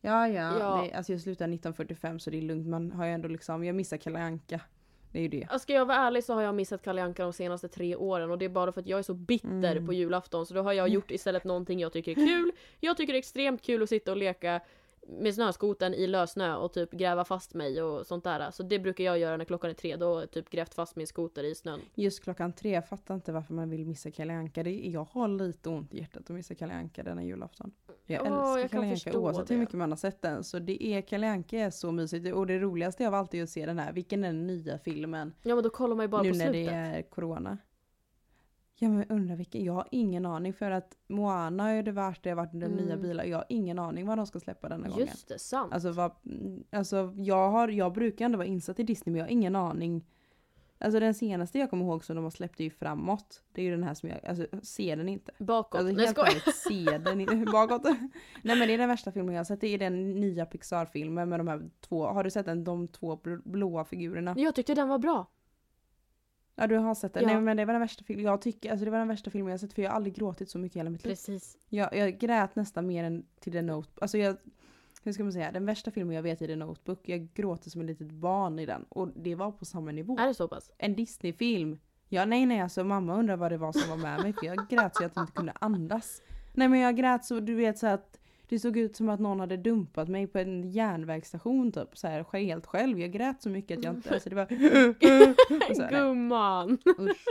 ja, 0.02 0.28
ja. 0.28 0.60
Ja. 0.60 0.82
Det, 0.84 0.94
alltså 0.98 1.12
jag 1.12 1.22
slutar 1.22 1.46
1945 1.46 2.20
så 2.20 2.30
det 2.30 2.38
är 2.38 2.42
lugnt. 2.42 2.68
Man 2.68 2.92
har 2.92 3.06
ju 3.06 3.12
ändå 3.12 3.28
liksom, 3.28 3.64
jag 3.64 3.76
missar 3.76 3.98
Kalle 3.98 4.20
Anka. 4.20 4.62
Det 5.12 5.20
är 5.20 5.22
ju 5.24 5.28
det. 5.28 5.62
Ska 5.62 5.74
jag 5.74 5.86
vara 5.86 5.98
ärlig 5.98 6.24
så 6.24 6.34
har 6.34 6.42
jag 6.42 6.56
missat 6.56 6.82
Kalle 6.84 7.04
Anka 7.04 7.24
de 7.24 7.34
senaste 7.34 7.68
tre 7.68 7.96
åren 7.96 8.32
och 8.32 8.38
det 8.38 8.46
är 8.46 8.50
bara 8.50 8.72
för 8.72 8.82
att 8.82 8.88
jag 8.88 9.00
är 9.00 9.04
så 9.04 9.14
bitter 9.14 9.48
Mm. 9.72 9.86
på 9.86 9.94
julafton 9.94 10.46
så 10.46 10.54
då 10.54 10.62
har 10.62 10.74
jag 10.74 10.90
gjort 10.90 11.12
istället 11.12 11.44
någonting 11.44 11.80
jag 11.80 11.94
tycker 11.94 12.12
är 12.12 12.16
kul. 12.16 12.52
Jag 12.80 12.98
tycker 12.98 13.14
det 13.14 13.18
är 13.18 13.20
extremt 13.20 13.62
kul 13.62 13.84
att 13.84 13.90
sitta 13.90 14.12
och 14.12 14.18
leka 14.18 14.62
med 15.10 15.34
snöskoten 15.36 15.94
i 15.94 16.08
lössnö 16.08 16.56
och 16.56 16.74
typ 16.74 16.92
gräva 16.92 17.26
fast 17.26 17.54
mig 17.54 17.82
och 17.82 18.06
sånt 18.08 18.24
där. 18.24 18.52
Så 18.52 18.64
det 18.64 18.80
brukar 18.80 19.04
jag 19.04 19.20
göra 19.20 19.38
när 19.38 19.46
klockan 19.46 19.70
är 19.70 19.74
tre. 19.74 19.96
Då 19.96 20.26
typ 20.26 20.50
grävt 20.50 20.74
fast 20.74 20.96
min 20.96 21.08
skoter 21.08 21.44
i 21.44 21.56
snön. 21.56 21.80
Just 21.96 22.24
klockan 22.24 22.54
tre, 22.54 22.70
jag 22.72 22.88
fattar 22.88 23.16
inte 23.16 23.32
varför 23.32 23.54
man 23.54 23.70
vill 23.70 23.86
missa 23.86 24.12
Kalle 24.12 24.34
Anka. 24.34 24.64
Det, 24.64 24.70
är- 24.88 24.92
jag 24.92 25.08
har 25.12 25.28
lite 25.28 25.70
ont 25.70 25.94
i 25.94 25.98
hjärtat 26.00 26.24
att 26.24 26.30
missa 26.30 26.56
Kalle 26.56 26.74
Anka 26.74 27.04
denna 27.04 27.24
julafton. 27.24 27.72
Jag 28.06 28.26
Ja, 28.26 28.58
älskar 28.58 28.60
jag 28.60 28.72
Kalle 28.72 28.88
Anka 28.94 29.20
oavsett 29.20 29.48
det. 29.48 29.54
hur 29.54 29.60
mycket 29.62 29.76
man 29.76 29.92
har 29.92 29.98
sett 29.98 30.22
den. 30.22 30.44
Så 30.44 30.60
det 30.60 30.84
är, 30.86 31.02
Kalle 31.02 31.30
Anka 31.30 31.58
är 31.60 31.70
så 31.70 31.92
mysigt. 31.92 32.34
Och 32.34 32.48
det 32.48 32.60
roligaste 32.60 33.08
av 33.08 33.14
allt 33.14 33.34
är 33.34 33.44
att 33.44 33.50
se 33.50 33.66
den 33.66 33.80
här, 33.80 33.94
vilken 33.94 34.24
är 34.24 34.28
den 34.28 34.48
nya 34.48 34.78
filmen? 34.80 35.34
Ja 35.44 35.56
men 35.56 35.64
då 35.64 35.70
kollar 35.70 35.96
man 35.96 36.04
ju 36.04 36.08
bara 36.10 36.22
nu 36.22 36.32
på 36.32 36.38
när 36.38 36.46
slutet. 36.46 36.68
det 36.68 36.74
är 36.76 37.02
corona. 37.02 37.58
Ja 38.80 38.90
men 38.90 38.98
jag 38.98 39.12
undrar 39.12 39.36
vilken, 39.36 39.64
jag 39.64 39.74
har 39.74 39.88
ingen 39.92 40.26
aning 40.26 40.54
för 40.54 40.72
att 40.72 40.98
Moana 41.08 41.64
har 41.64 41.72
ju 41.72 41.82
det 41.82 41.92
det 41.92 42.30
har 42.30 42.36
varit 42.36 42.52
den 42.54 42.72
nya 42.72 42.94
Mm. 42.94 43.02
bilar. 43.02 43.24
Jag 43.24 43.38
har 43.38 43.46
ingen 43.50 43.80
aning 43.80 44.06
vad 44.08 44.18
de 44.18 44.28
ska 44.28 44.40
släppa 44.40 44.70
denna 44.70 44.88
gången. 44.90 45.08
Just 45.08 45.28
det, 45.28 45.40
sant. 45.40 45.74
Alltså, 45.74 45.92
vad, 45.92 46.12
mm, 46.26 46.64
alltså 46.72 47.14
jag, 47.18 47.50
har, 47.52 47.68
jag 47.68 47.94
brukar 47.94 48.26
ändå 48.26 48.38
vara 48.38 48.48
insatt 48.48 48.80
i 48.80 48.84
Disney 48.84 49.12
men 49.12 49.20
jag 49.20 49.26
har 49.26 49.32
ingen 49.32 49.56
aning. 49.56 50.06
Alltså 50.80 51.00
den 51.00 51.14
senaste 51.14 51.60
jag 51.60 51.70
kommer 51.70 51.86
ihåg 51.86 52.04
som 52.04 52.16
de 52.16 52.24
har 52.24 52.32
släppt 52.32 52.60
är 52.60 52.64
ju 52.64 52.70
framåt. 52.70 53.44
Det 53.52 53.62
är 53.62 53.66
ju 53.66 53.72
den 53.72 53.84
här 53.84 53.94
som 53.94 54.10
jag, 54.10 54.26
alltså 54.26 54.48
ser 54.64 54.96
den 54.98 55.10
inte. 55.10 55.32
Bakåt. 55.40 55.80
Alltså 55.80 55.94
Nej 55.96 56.06
jag 56.06 56.08
helt 56.08 56.18
skojar. 56.18 56.32
ärligt, 56.32 56.56
se 56.56 56.98
den 57.10 57.22
inte. 57.22 57.36
Bakåt. 57.52 57.84
Nej 58.44 58.58
men 58.60 58.68
det 58.68 58.74
är 58.74 58.78
den 58.78 58.90
värsta 58.90 59.12
filmen 59.12 59.36
jag 59.36 59.40
har 59.40 59.46
sett. 59.46 59.62
Det 59.62 59.68
är 59.68 59.78
den 59.78 60.20
nya 60.20 60.46
Pixar-filmen 60.46 61.30
med 61.30 61.40
de 61.40 61.48
här 61.48 61.70
två, 61.82 62.06
har 62.08 62.24
du 62.24 62.30
sett 62.32 62.46
den? 62.46 62.64
De 62.64 62.88
två 62.88 63.16
bl- 63.16 63.42
blåa 63.46 63.86
figurerna. 63.86 64.34
Jag 64.38 64.56
tyckte 64.56 64.74
den 64.76 64.88
var 64.88 65.00
bra. 65.00 65.28
Ja 66.60 66.68
du 66.68 66.78
har 66.78 66.96
sett 66.96 67.14
den. 67.14 67.24
Ja. 67.24 67.30
Nej 67.30 67.42
men 67.42 67.58
det 67.58 67.66
var 67.66 67.74
den 67.74 67.82
värsta 67.82 68.04
filmen, 68.04 68.26
jag 68.26 68.42
tycker, 68.42 68.72
alltså 68.72 68.86
det 68.86 68.92
var 68.92 69.00
den 69.00 69.08
värsta 69.08 69.30
filmen 69.30 69.52
jag 69.52 69.60
sett 69.60 69.74
för 69.74 69.82
jag 69.82 69.90
har 69.90 69.96
aldrig 69.96 70.16
gråtit 70.16 70.50
så 70.50 70.58
mycket 70.58 70.76
i 70.76 70.80
hela 70.80 70.90
mitt 70.90 71.04
liv. 71.04 71.12
Precis. 71.12 71.58
Jag, 71.70 71.96
jag 71.96 72.20
grät 72.20 72.56
nästan 72.56 72.88
mer 72.88 73.04
än 73.04 73.26
till 73.40 73.54
The 73.54 73.62
Notebook. 73.62 74.02
Alltså 74.02 74.18
jag, 74.18 74.38
hur 75.04 75.12
ska 75.12 75.24
man 75.24 75.34
säga, 75.34 75.52
den 75.52 75.66
värsta 75.66 75.92
filmen 75.92 76.16
jag 76.16 76.24
vet 76.24 76.42
är 76.42 76.48
The 76.48 76.56
Notebook. 76.56 77.00
Jag 77.10 77.34
gråter 77.34 77.70
som 77.70 77.82
ett 77.82 77.88
litet 77.88 78.12
barn 78.12 78.60
i 78.60 78.66
den. 78.66 78.84
Och 78.90 79.08
det 79.16 79.36
var 79.36 79.52
på 79.52 79.66
samma 79.66 79.92
nivå. 79.92 80.18
Är 80.20 80.28
det 80.28 80.34
så 80.34 80.48
pass? 80.48 80.72
En 80.78 80.96
Disney-film. 80.96 81.78
Ja 82.10 82.26
nej 82.26 82.46
nej 82.46 82.60
alltså 82.60 82.84
mamma 82.84 83.16
undrar 83.16 83.38
vad 83.38 83.52
det 83.52 83.58
var 83.58 83.72
som 83.72 83.90
var 83.90 83.98
med 83.98 84.22
mig 84.22 84.34
för 84.34 84.46
jag 84.46 84.70
grät 84.70 84.96
så 84.96 85.06
att 85.06 85.16
jag 85.16 85.24
inte 85.24 85.34
kunde 85.34 85.54
andas. 85.60 86.22
Nej 86.54 86.68
men 86.68 86.80
jag 86.80 86.96
grät 86.96 87.26
så 87.26 87.40
du 87.40 87.56
vet 87.56 87.78
så 87.78 87.88
att 87.88 88.20
det 88.50 88.60
såg 88.60 88.78
ut 88.78 88.96
som 88.96 89.10
att 89.10 89.20
någon 89.20 89.40
hade 89.40 89.58
dumpat 89.58 90.08
mig 90.08 90.28
på 90.28 90.40
en 90.40 90.72
järnvägsstation 90.72 91.72
typ 91.72 91.98
så 91.98 92.08
här 92.08 92.40
helt 92.40 92.66
själv. 92.66 93.00
Jag 93.00 93.12
grät 93.12 93.42
så 93.42 93.50
mycket 93.50 93.78
att 93.78 93.84
jag 93.84 93.96
inte, 93.96 94.14
alltså 94.14 94.30
det 94.30 94.36
var 94.36 94.46
så 95.76 95.82
här. 95.82 95.92
Gumman! 95.92 96.78
Usch. 97.00 97.26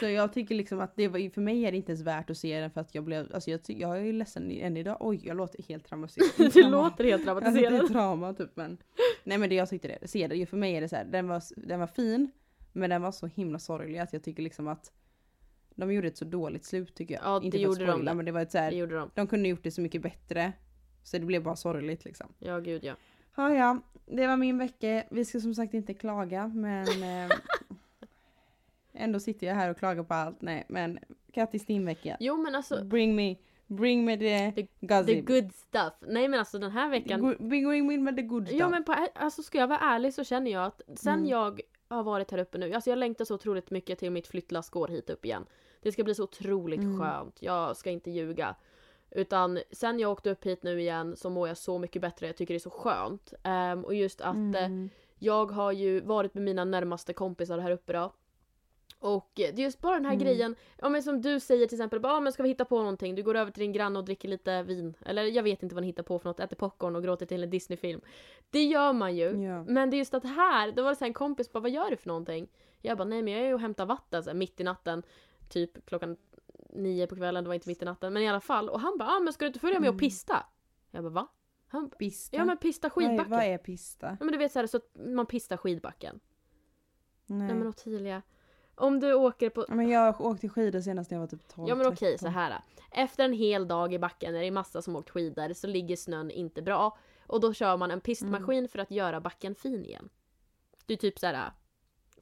Så 0.00 0.06
jag 0.06 0.32
tycker 0.32 0.54
liksom 0.54 0.80
att 0.80 0.96
det 0.96 1.08
var, 1.08 1.30
för 1.30 1.40
mig 1.40 1.64
är 1.64 1.70
det 1.70 1.76
inte 1.76 1.92
ens 1.92 2.02
värt 2.02 2.30
att 2.30 2.38
se 2.38 2.60
den 2.60 2.70
för 2.70 2.80
att 2.80 2.94
jag 2.94 3.04
blev, 3.04 3.34
alltså 3.34 3.50
jag, 3.50 3.60
jag 3.66 4.08
är 4.08 4.12
ledsen 4.12 4.50
än 4.50 4.76
idag. 4.76 4.96
Oj 5.00 5.20
jag 5.24 5.36
låter 5.36 5.62
helt 5.62 5.84
traumatiserad. 5.84 6.52
Du 6.54 6.62
låter 6.70 7.04
helt 7.04 7.28
Alltså 7.28 7.50
det 7.50 7.66
är 7.66 7.70
traumatiserad. 7.70 7.92
trauma 7.92 8.34
typ 8.34 8.50
men. 8.54 8.78
Nej 9.24 9.38
men 9.38 9.48
det 9.48 9.54
jag 9.54 9.68
tyckte 9.68 9.88
det, 9.88 10.08
se 10.08 10.26
det, 10.26 10.46
för 10.46 10.56
mig 10.56 10.76
är 10.76 10.80
det 10.80 10.88
så 10.88 10.96
här, 10.96 11.04
den 11.04 11.28
var, 11.28 11.42
den 11.56 11.80
var 11.80 11.86
fin. 11.86 12.30
Men 12.72 12.90
den 12.90 13.02
var 13.02 13.12
så 13.12 13.26
himla 13.26 13.58
sorglig 13.58 13.98
att 13.98 14.12
jag 14.12 14.22
tycker 14.22 14.42
liksom 14.42 14.68
att 14.68 14.92
de 15.76 15.92
gjorde 15.92 16.08
ett 16.08 16.16
så 16.16 16.24
dåligt 16.24 16.64
slut 16.64 16.94
tycker 16.94 17.14
jag. 17.14 17.22
Ja, 17.24 17.38
det 17.40 17.44
inte 17.46 17.58
för 17.58 17.62
gjorde 17.64 17.82
att 17.82 17.86
de 17.88 17.92
spoila, 17.92 18.14
men 18.14 18.24
det 18.24 18.32
var 18.32 18.40
ett 18.40 18.50
så 18.52 18.58
här, 18.58 18.70
Det 18.70 18.76
gjorde 18.76 18.94
de. 18.96 19.10
de 19.14 19.26
kunde 19.26 19.48
gjort 19.48 19.62
det 19.62 19.70
så 19.70 19.80
mycket 19.80 20.02
bättre. 20.02 20.52
Så 21.02 21.18
det 21.18 21.24
blev 21.26 21.42
bara 21.42 21.56
sorgligt 21.56 22.04
liksom. 22.04 22.32
Ja 22.38 22.58
gud 22.58 22.84
ja. 22.84 22.94
Ja, 23.36 23.54
ja, 23.54 23.78
det 24.06 24.26
var 24.26 24.36
min 24.36 24.58
vecka. 24.58 25.04
Vi 25.10 25.24
ska 25.24 25.40
som 25.40 25.54
sagt 25.54 25.74
inte 25.74 25.94
klaga, 25.94 26.48
men 26.48 26.86
eh, 27.02 27.36
ändå 28.92 29.20
sitter 29.20 29.46
jag 29.46 29.54
här 29.54 29.70
och 29.70 29.76
klagar 29.78 30.02
på 30.02 30.14
allt. 30.14 30.42
Nej, 30.42 30.64
men 30.68 30.98
Kattis 31.32 31.66
din 31.66 31.84
vecka. 31.86 32.16
Jo 32.20 32.36
men 32.36 32.54
alltså 32.54 32.84
Bring 32.84 33.16
me, 33.16 33.36
bring 33.66 34.04
me 34.04 34.16
the, 34.16 34.52
The- 34.52 34.66
gossip. 34.80 35.06
the 35.06 35.20
good 35.20 35.52
stuff. 35.54 35.92
Nej 36.00 36.28
men 36.28 36.38
alltså 36.40 36.58
den 36.58 36.70
här 36.70 36.88
veckan. 36.90 37.20
Go- 37.20 37.36
bring 37.38 38.04
me 38.04 38.12
the 38.12 38.22
good 38.22 38.46
stuff. 38.46 38.58
Ja 38.60 38.68
men 38.68 38.84
på, 38.84 38.94
alltså 39.14 39.42
ska 39.42 39.58
jag 39.58 39.66
vara 39.68 39.78
ärlig 39.78 40.14
så 40.14 40.24
känner 40.24 40.50
jag 40.50 40.64
att 40.64 40.80
sen 40.96 41.14
Mm. 41.14 41.26
jag 41.30 41.60
har 41.94 42.02
varit 42.02 42.30
här 42.30 42.38
uppe 42.38 42.58
nu, 42.58 42.72
alltså 42.74 42.90
jag 42.90 42.98
längtar 42.98 43.24
så 43.24 43.34
otroligt 43.34 43.70
mycket 43.70 43.98
till 43.98 44.10
mitt 44.12 44.26
flyttlass 44.26 44.70
går 44.70 44.88
hit 44.88 45.10
upp 45.10 45.24
igen. 45.24 45.46
Det 45.82 45.92
ska 45.92 46.04
bli 46.04 46.14
så 46.14 46.22
otroligt 46.24 46.80
Mm. 46.80 47.00
skönt, 47.00 47.42
jag 47.42 47.76
ska 47.76 47.90
inte 47.90 48.10
ljuga. 48.10 48.54
Utan 49.10 49.58
sen 49.70 50.00
jag 50.00 50.10
åkte 50.12 50.30
upp 50.30 50.44
hit 50.46 50.62
nu 50.62 50.80
igen 50.80 51.16
så 51.16 51.30
mår 51.30 51.48
jag 51.48 51.56
så 51.56 51.78
mycket 51.78 52.02
bättre, 52.02 52.26
jag 52.26 52.36
tycker 52.36 52.54
det 52.54 52.58
är 52.58 52.58
så 52.58 52.70
skönt. 52.70 53.32
Ehm, 53.42 53.84
och 53.84 53.94
just 53.94 54.20
att 54.20 54.34
eh, 54.36 54.64
Mm. 54.64 54.90
jag 55.18 55.50
har 55.50 55.72
ju 55.72 56.00
varit 56.00 56.34
med 56.34 56.42
mina 56.44 56.64
närmaste 56.64 57.12
kompisar 57.12 57.58
här 57.58 57.70
uppe 57.70 57.92
då. 57.92 58.12
Och 59.02 59.30
det 59.34 59.48
är 59.48 59.58
just 59.58 59.80
bara 59.80 59.94
den 59.94 60.04
här 60.04 60.12
Mm. 60.12 60.24
grejen, 60.24 60.56
ja 60.78 60.88
men 60.88 61.02
som 61.02 61.20
du 61.22 61.40
säger 61.40 61.66
till 61.66 61.76
exempel, 61.76 62.00
bara, 62.00 62.12
ah, 62.12 62.20
men 62.20 62.32
ska 62.32 62.42
vi 62.42 62.48
hitta 62.48 62.64
på 62.64 62.78
någonting? 62.78 63.14
Du 63.14 63.22
går 63.22 63.34
över 63.34 63.50
till 63.52 63.60
din 63.60 63.72
granne 63.72 63.98
och 63.98 64.04
dricker 64.04 64.28
lite 64.28 64.62
vin. 64.62 64.94
Eller 65.06 65.22
jag 65.24 65.42
vet 65.42 65.62
inte 65.62 65.74
vad 65.74 65.82
ni 65.82 65.86
hittar 65.86 66.02
på 66.02 66.18
för 66.18 66.28
något, 66.28 66.40
äter 66.40 66.56
popcorn 66.56 66.96
och 66.96 67.02
gråter 67.02 67.26
till 67.26 67.42
en 67.42 67.50
Disney-film. 67.50 68.00
Det 68.50 68.64
gör 68.64 68.92
man 68.92 69.16
ju. 69.16 69.42
Ja. 69.42 69.64
Men 69.64 69.90
det 69.90 69.96
är 69.96 69.98
just 69.98 70.14
att 70.14 70.24
här, 70.24 70.72
då 70.72 70.82
var 70.82 70.90
det 70.90 70.96
så 70.96 71.04
en 71.04 71.12
kompis 71.14 71.52
bara, 71.52 71.60
vad 71.60 71.70
gör 71.70 71.90
du 71.90 71.96
för 71.96 72.08
någonting? 72.08 72.48
Jag 72.80 72.98
bara, 72.98 73.04
nej 73.04 73.22
men 73.22 73.32
jag 73.32 73.42
är 73.42 73.46
ju 73.46 73.54
och 73.54 73.60
hämtar 73.60 73.86
vatten 73.86 74.22
så 74.24 74.30
här, 74.30 74.34
mitt 74.36 74.60
i 74.60 74.64
natten. 74.64 75.02
Typ 75.48 75.86
klockan 75.86 76.16
nio 76.70 77.06
på 77.06 77.16
kvällen, 77.16 77.44
det 77.44 77.48
var 77.48 77.54
inte 77.54 77.68
mitt 77.68 77.82
i 77.82 77.84
natten. 77.84 78.12
Men 78.12 78.22
i 78.22 78.28
alla 78.28 78.40
fall. 78.40 78.68
Och 78.68 78.80
han 78.80 78.98
bara, 78.98 79.08
ah, 79.08 79.20
men 79.20 79.32
ska 79.32 79.44
du 79.44 79.46
inte 79.46 79.60
följa 79.60 79.80
med 79.80 79.88
och 79.88 79.92
Mm. 79.94 79.98
pista? 80.00 80.46
Jag 80.90 81.02
bara, 81.04 81.10
va? 81.10 81.28
Han 81.66 81.90
Pista? 81.90 82.36
ja 82.36 82.44
men 82.44 82.56
pista 82.56 82.90
vad, 82.94 83.04
är, 83.04 83.08
skidbacken. 83.08 83.30
vad 83.30 83.42
är 83.44 83.58
pista? 83.58 84.06
Ja 84.20 84.24
men 84.24 84.32
du 84.32 84.38
vet 84.38 84.52
så 84.52 84.58
här, 84.58 84.66
så 84.66 84.76
att 84.76 84.90
man 85.06 85.26
pistar 85.26 85.56
skidbacken. 85.56 86.20
Nej. 87.26 87.38
Nej 87.46 87.54
men 87.56 87.66
Ottilia. 87.66 88.22
Om 88.74 89.00
du 89.00 89.14
åker 89.14 89.50
på... 89.50 89.64
Men 89.68 89.88
jag 89.88 90.20
åkte 90.20 90.48
skidor 90.48 90.80
senast 90.80 91.10
när 91.10 91.16
jag 91.16 91.20
var 91.20 91.28
typ 91.28 91.48
12 91.48 91.68
Ja 91.68 91.74
men 91.74 91.86
okej 91.86 92.12
13. 92.12 92.18
så 92.18 92.28
här. 92.38 92.54
Efter 92.90 93.24
en 93.24 93.32
hel 93.32 93.68
dag 93.68 93.94
i 93.94 93.98
backen 93.98 94.32
när 94.32 94.40
det 94.40 94.46
är 94.46 94.50
massa 94.50 94.82
som 94.82 94.96
åkt 94.96 95.10
skidor 95.10 95.52
så 95.52 95.66
ligger 95.66 95.96
snön 95.96 96.30
inte 96.30 96.62
bra. 96.62 96.98
Och 97.26 97.40
då 97.40 97.52
kör 97.54 97.76
man 97.76 97.90
en 97.90 98.00
pistmaskin 98.00 98.58
Mm. 98.58 98.68
för 98.68 98.78
att 98.78 98.90
göra 98.90 99.20
backen 99.20 99.54
fin 99.54 99.84
igen. 99.84 100.08
Är 100.88 100.96
typ 100.96 101.18
så 101.18 101.26
här. 101.26 101.52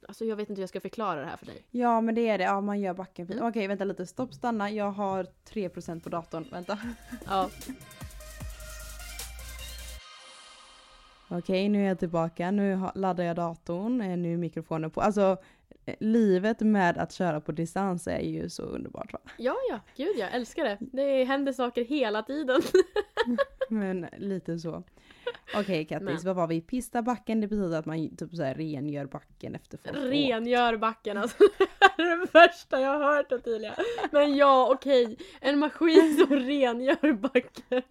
Alltså 0.07 0.25
jag 0.25 0.35
vet 0.35 0.49
inte 0.49 0.59
hur 0.59 0.63
jag 0.63 0.69
ska 0.69 0.81
förklara 0.81 1.19
det 1.21 1.25
här 1.27 1.37
för 1.37 1.45
dig. 1.45 1.65
Ja 1.71 2.01
men 2.01 2.15
det 2.15 2.29
är 2.29 2.37
det, 2.37 2.43
ja 2.43 2.61
man 2.61 2.79
gör 2.79 2.93
backen 2.93 3.27
fin. 3.27 3.37
Mm. 3.37 3.49
Okej 3.49 3.67
vänta 3.67 3.83
lite, 3.83 4.05
stopp 4.05 4.33
stanna. 4.33 4.71
Jag 4.71 4.91
har 4.91 5.27
3% 5.49 6.03
på 6.03 6.09
datorn, 6.09 6.45
vänta. 6.51 6.79
Ja. 7.27 7.49
Okej, 11.29 11.69
nu 11.69 11.83
är 11.83 11.87
jag 11.87 11.99
tillbaka. 11.99 12.51
Nu 12.51 12.79
laddar 12.95 13.23
jag 13.23 13.35
datorn. 13.35 13.97
Nu 13.97 14.33
är 14.33 14.37
mikrofonen 14.37 14.91
på. 14.91 15.01
Alltså, 15.01 15.37
livet 15.99 16.59
med 16.59 16.97
att 16.97 17.11
köra 17.13 17.41
på 17.41 17.51
distans 17.51 18.07
är 18.07 18.19
ju 18.19 18.49
så 18.49 18.63
underbart 18.63 19.13
va? 19.13 19.19
Ja 19.37 19.55
ja, 19.69 19.79
gud 19.95 20.17
jag 20.17 20.33
älskar 20.33 20.63
det. 20.63 20.77
Det 20.79 21.23
händer 21.23 21.51
saker 21.53 21.85
hela 21.85 22.23
tiden. 22.23 22.61
Men 23.69 24.07
lite 24.17 24.59
så. 24.59 24.83
Okej 25.55 25.85
Kattis, 25.85 26.05
Men. 26.05 26.17
vad 26.23 26.35
var 26.35 26.47
vi? 26.47 26.61
Pista 26.61 27.01
backen, 27.01 27.41
det 27.41 27.47
betyder 27.47 27.79
att 27.79 27.85
man 27.85 28.15
typ 28.15 28.35
så 28.35 28.43
här 28.43 28.55
rengör 28.55 29.05
backen 29.05 29.55
efter 29.55 29.77
folk. 29.77 29.97
Rengör 29.97 30.77
backen 30.77 31.17
alltså. 31.17 31.37
Det 31.97 32.03
är 32.03 32.17
det 32.17 32.33
värsta 32.33 32.81
jag 32.81 32.99
har 32.99 33.15
hört 33.15 33.31
Ottilia. 33.31 33.75
Men 34.11 34.35
ja 34.35 34.71
okej, 34.71 35.17
en 35.41 35.59
maskin 35.59 36.17
som 36.17 36.35
rengör 36.39 37.13
backen. 37.13 37.81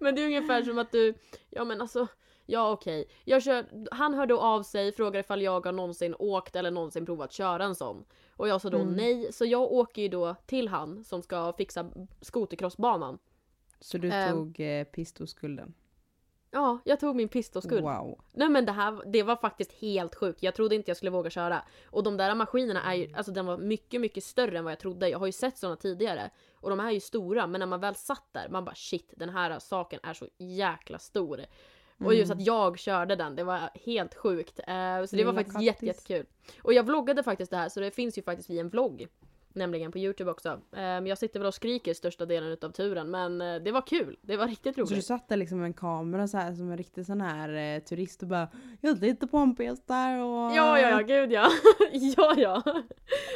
Men 0.00 0.14
det 0.14 0.22
är 0.22 0.26
ungefär 0.26 0.62
som 0.62 0.78
att 0.78 0.92
du, 0.92 1.14
ja 1.50 1.64
men 1.64 1.80
alltså, 1.80 2.06
ja 2.52 2.70
okej. 2.72 3.04
Jag 3.24 3.42
kör, 3.42 3.64
han 3.90 4.14
hörde 4.14 4.34
av 4.34 4.62
sig, 4.62 4.92
frågade 4.92 5.18
ifall 5.18 5.42
jag 5.42 5.64
har 5.66 5.72
någonsin 5.72 6.14
åkt 6.18 6.56
eller 6.56 6.70
någonsin 6.70 7.06
provat 7.06 7.32
köra 7.32 7.64
en 7.64 7.74
sån. 7.74 8.04
Och 8.36 8.48
jag 8.48 8.60
sa 8.60 8.70
då 8.70 8.78
Mm. 8.78 8.94
nej, 8.94 9.32
så 9.32 9.44
jag 9.44 9.62
åker 9.72 10.02
ju 10.02 10.08
då 10.08 10.34
till 10.46 10.68
han 10.68 11.04
som 11.04 11.22
ska 11.22 11.52
fixa 11.52 11.90
skotercrossbanan. 12.20 13.18
Så 13.80 13.98
du 13.98 14.10
Ehm. 14.12 14.32
tog 14.32 14.60
eh, 14.60 14.84
pistoskulden? 14.84 15.74
Ja, 16.54 16.78
jag 16.84 17.00
tog 17.00 17.16
min 17.16 17.28
pistoskuld. 17.28 17.82
Wow. 17.82 18.20
Nej 18.32 18.48
men 18.48 18.64
det 18.66 18.72
här 18.72 19.02
det 19.12 19.22
var 19.22 19.36
faktiskt 19.36 19.72
helt 19.72 20.14
sjukt. 20.14 20.42
Jag 20.42 20.54
trodde 20.54 20.74
inte 20.74 20.90
jag 20.90 20.96
skulle 20.96 21.10
våga 21.10 21.30
köra. 21.30 21.62
Och 21.90 22.02
de 22.02 22.16
där 22.16 22.34
maskinerna 22.34 22.82
är 22.82 22.94
ju, 22.94 23.14
alltså 23.14 23.32
den 23.32 23.46
var 23.46 23.58
mycket, 23.58 24.00
mycket 24.00 24.24
större 24.24 24.58
än 24.58 24.64
vad 24.64 24.72
jag 24.72 24.78
trodde. 24.80 25.08
Jag 25.08 25.18
har 25.18 25.26
ju 25.26 25.32
sett 25.32 25.58
sådana 25.58 25.76
tidigare. 25.76 26.30
Och 26.54 26.70
de 26.70 26.78
här 26.78 26.88
är 26.88 26.92
ju 26.92 27.00
stora, 27.00 27.46
men 27.46 27.58
när 27.58 27.66
man 27.66 27.80
väl 27.80 27.94
satt 27.94 28.24
där, 28.32 28.48
man 28.48 28.64
bara 28.64 28.74
shit, 28.74 29.12
den 29.16 29.28
här 29.28 29.58
saken 29.58 30.00
är 30.02 30.14
så 30.14 30.26
jäkla 30.38 30.98
stor. 30.98 31.40
Och 32.06 32.14
just 32.14 32.30
Mm. 32.32 32.38
att 32.40 32.46
jag 32.46 32.78
körde 32.78 33.16
den, 33.16 33.36
det 33.36 33.44
var 33.44 33.60
helt 33.86 34.14
sjukt. 34.14 34.58
Eh, 34.58 34.64
så 34.64 34.66
det 34.66 34.76
var 35.00 35.06
Lilla 35.16 35.32
faktiskt 35.34 35.54
kattis. 35.54 35.66
jätte, 35.66 35.86
jättekul. 35.86 36.26
Och 36.62 36.72
jag 36.72 36.86
vloggade 36.86 37.22
faktiskt 37.22 37.50
det 37.50 37.56
här, 37.56 37.68
så 37.68 37.80
det 37.80 37.90
finns 37.90 38.18
ju 38.18 38.22
faktiskt 38.22 38.50
i 38.50 38.58
en 38.58 38.68
vlogg. 38.68 39.06
Nämligen 39.54 39.92
på 39.92 39.98
Youtube 39.98 40.30
också. 40.30 40.60
Ehm, 40.76 41.06
jag 41.06 41.18
sitter 41.18 41.40
väl 41.40 41.46
och 41.46 41.54
skriker 41.54 41.94
största 41.94 42.26
delen 42.26 42.50
utav 42.52 42.70
turen 42.70 43.10
men 43.10 43.40
eh, 43.40 43.54
det 43.62 43.72
var 43.72 43.86
kul. 43.86 44.18
Det 44.22 44.36
var 44.36 44.46
riktigt 44.46 44.74
Så 44.74 44.80
du 44.84 44.94
roligt. 44.94 45.04
satt 45.06 45.28
där 45.28 45.36
liksom 45.36 45.58
med 45.58 45.66
en 45.66 45.72
kamera 45.74 46.28
så 46.28 46.36
här 46.38 46.54
som 46.54 46.70
en 46.70 46.76
riktig 46.78 47.06
sån 47.06 47.20
här 47.20 47.76
eh, 47.76 47.82
turist 47.82 48.22
och 48.22 48.28
bara 48.28 48.48
Jag 48.80 48.98
sitter 48.98 49.26
på 49.26 49.36
en 49.36 49.54
där 49.86 50.20
och... 50.22 50.56
Ja, 50.56 50.80
ja, 50.80 50.90
ja, 50.90 50.98
gud 51.00 51.32
ja. 51.32 51.48
ja, 51.92 52.34
ja. 52.36 52.62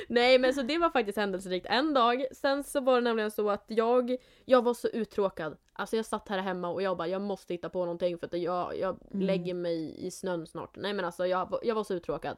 Nej, 0.09 0.39
men 0.39 0.55
så 0.55 0.63
det 0.63 0.79
var 0.79 0.91
faktiskt 0.91 1.19
händelserikt 1.19 1.67
en 1.71 1.95
dag. 1.95 2.25
Sen 2.33 2.65
så 2.65 2.81
var 2.81 2.95
det 2.95 3.01
nämligen 3.01 3.31
så 3.31 3.51
att 3.51 3.65
jag, 3.67 4.17
jag 4.45 4.63
var 4.65 4.75
så 4.75 4.89
uttråkad. 4.89 5.57
Alltså 5.73 5.97
jag 5.97 6.05
satt 6.05 6.29
här 6.29 6.39
hemma 6.39 6.69
och 6.69 6.83
jag 6.83 6.97
bara, 6.97 7.09
jag 7.09 7.23
måste 7.23 7.55
hitta 7.55 7.69
på 7.69 7.79
någonting 7.79 8.19
för 8.19 8.27
att 8.27 8.33
jag, 8.33 8.79
jag 8.79 8.97
Mm. 9.11 9.27
lägger 9.27 9.55
mig 9.55 10.07
i 10.07 10.11
snön 10.11 10.47
snart. 10.47 10.77
Nej 10.77 10.93
men 10.93 11.05
alltså 11.05 11.27
jag, 11.27 11.59
jag 11.63 11.75
var 11.75 11.85
så 11.85 11.95
uttråkad. 11.95 12.37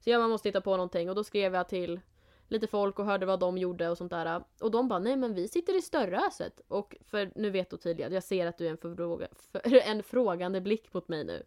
Så 0.00 0.10
jag 0.10 0.20
bara, 0.20 0.28
måste 0.28 0.48
hitta 0.48 0.60
på 0.60 0.70
någonting 0.70 1.08
och 1.10 1.14
då 1.16 1.24
skrev 1.24 1.54
jag 1.54 1.68
till 1.68 2.00
lite 2.48 2.66
folk 2.66 2.98
och 2.98 3.04
hörde 3.04 3.26
vad 3.26 3.40
de 3.40 3.58
gjorde 3.58 3.88
och 3.88 3.98
sånt 3.98 4.10
där. 4.10 4.42
Och 4.60 4.70
de 4.70 4.88
bara, 4.88 4.98
nej 4.98 5.16
men 5.16 5.34
vi 5.34 5.48
sitter 5.48 5.78
i 5.78 5.82
Störröset. 5.82 6.60
Och 6.68 6.96
för 7.04 7.32
nu 7.34 7.50
vet 7.50 7.72
Ottilia, 7.72 8.08
jag 8.10 8.22
ser 8.22 8.46
att 8.46 8.58
du 8.58 8.66
är 8.66 8.70
en, 8.70 8.76
förfråga, 8.76 9.28
för, 9.52 9.60
en 9.88 10.02
frågande 10.02 10.60
blick 10.60 10.94
mot 10.94 11.08
mig 11.08 11.24
nu. 11.24 11.42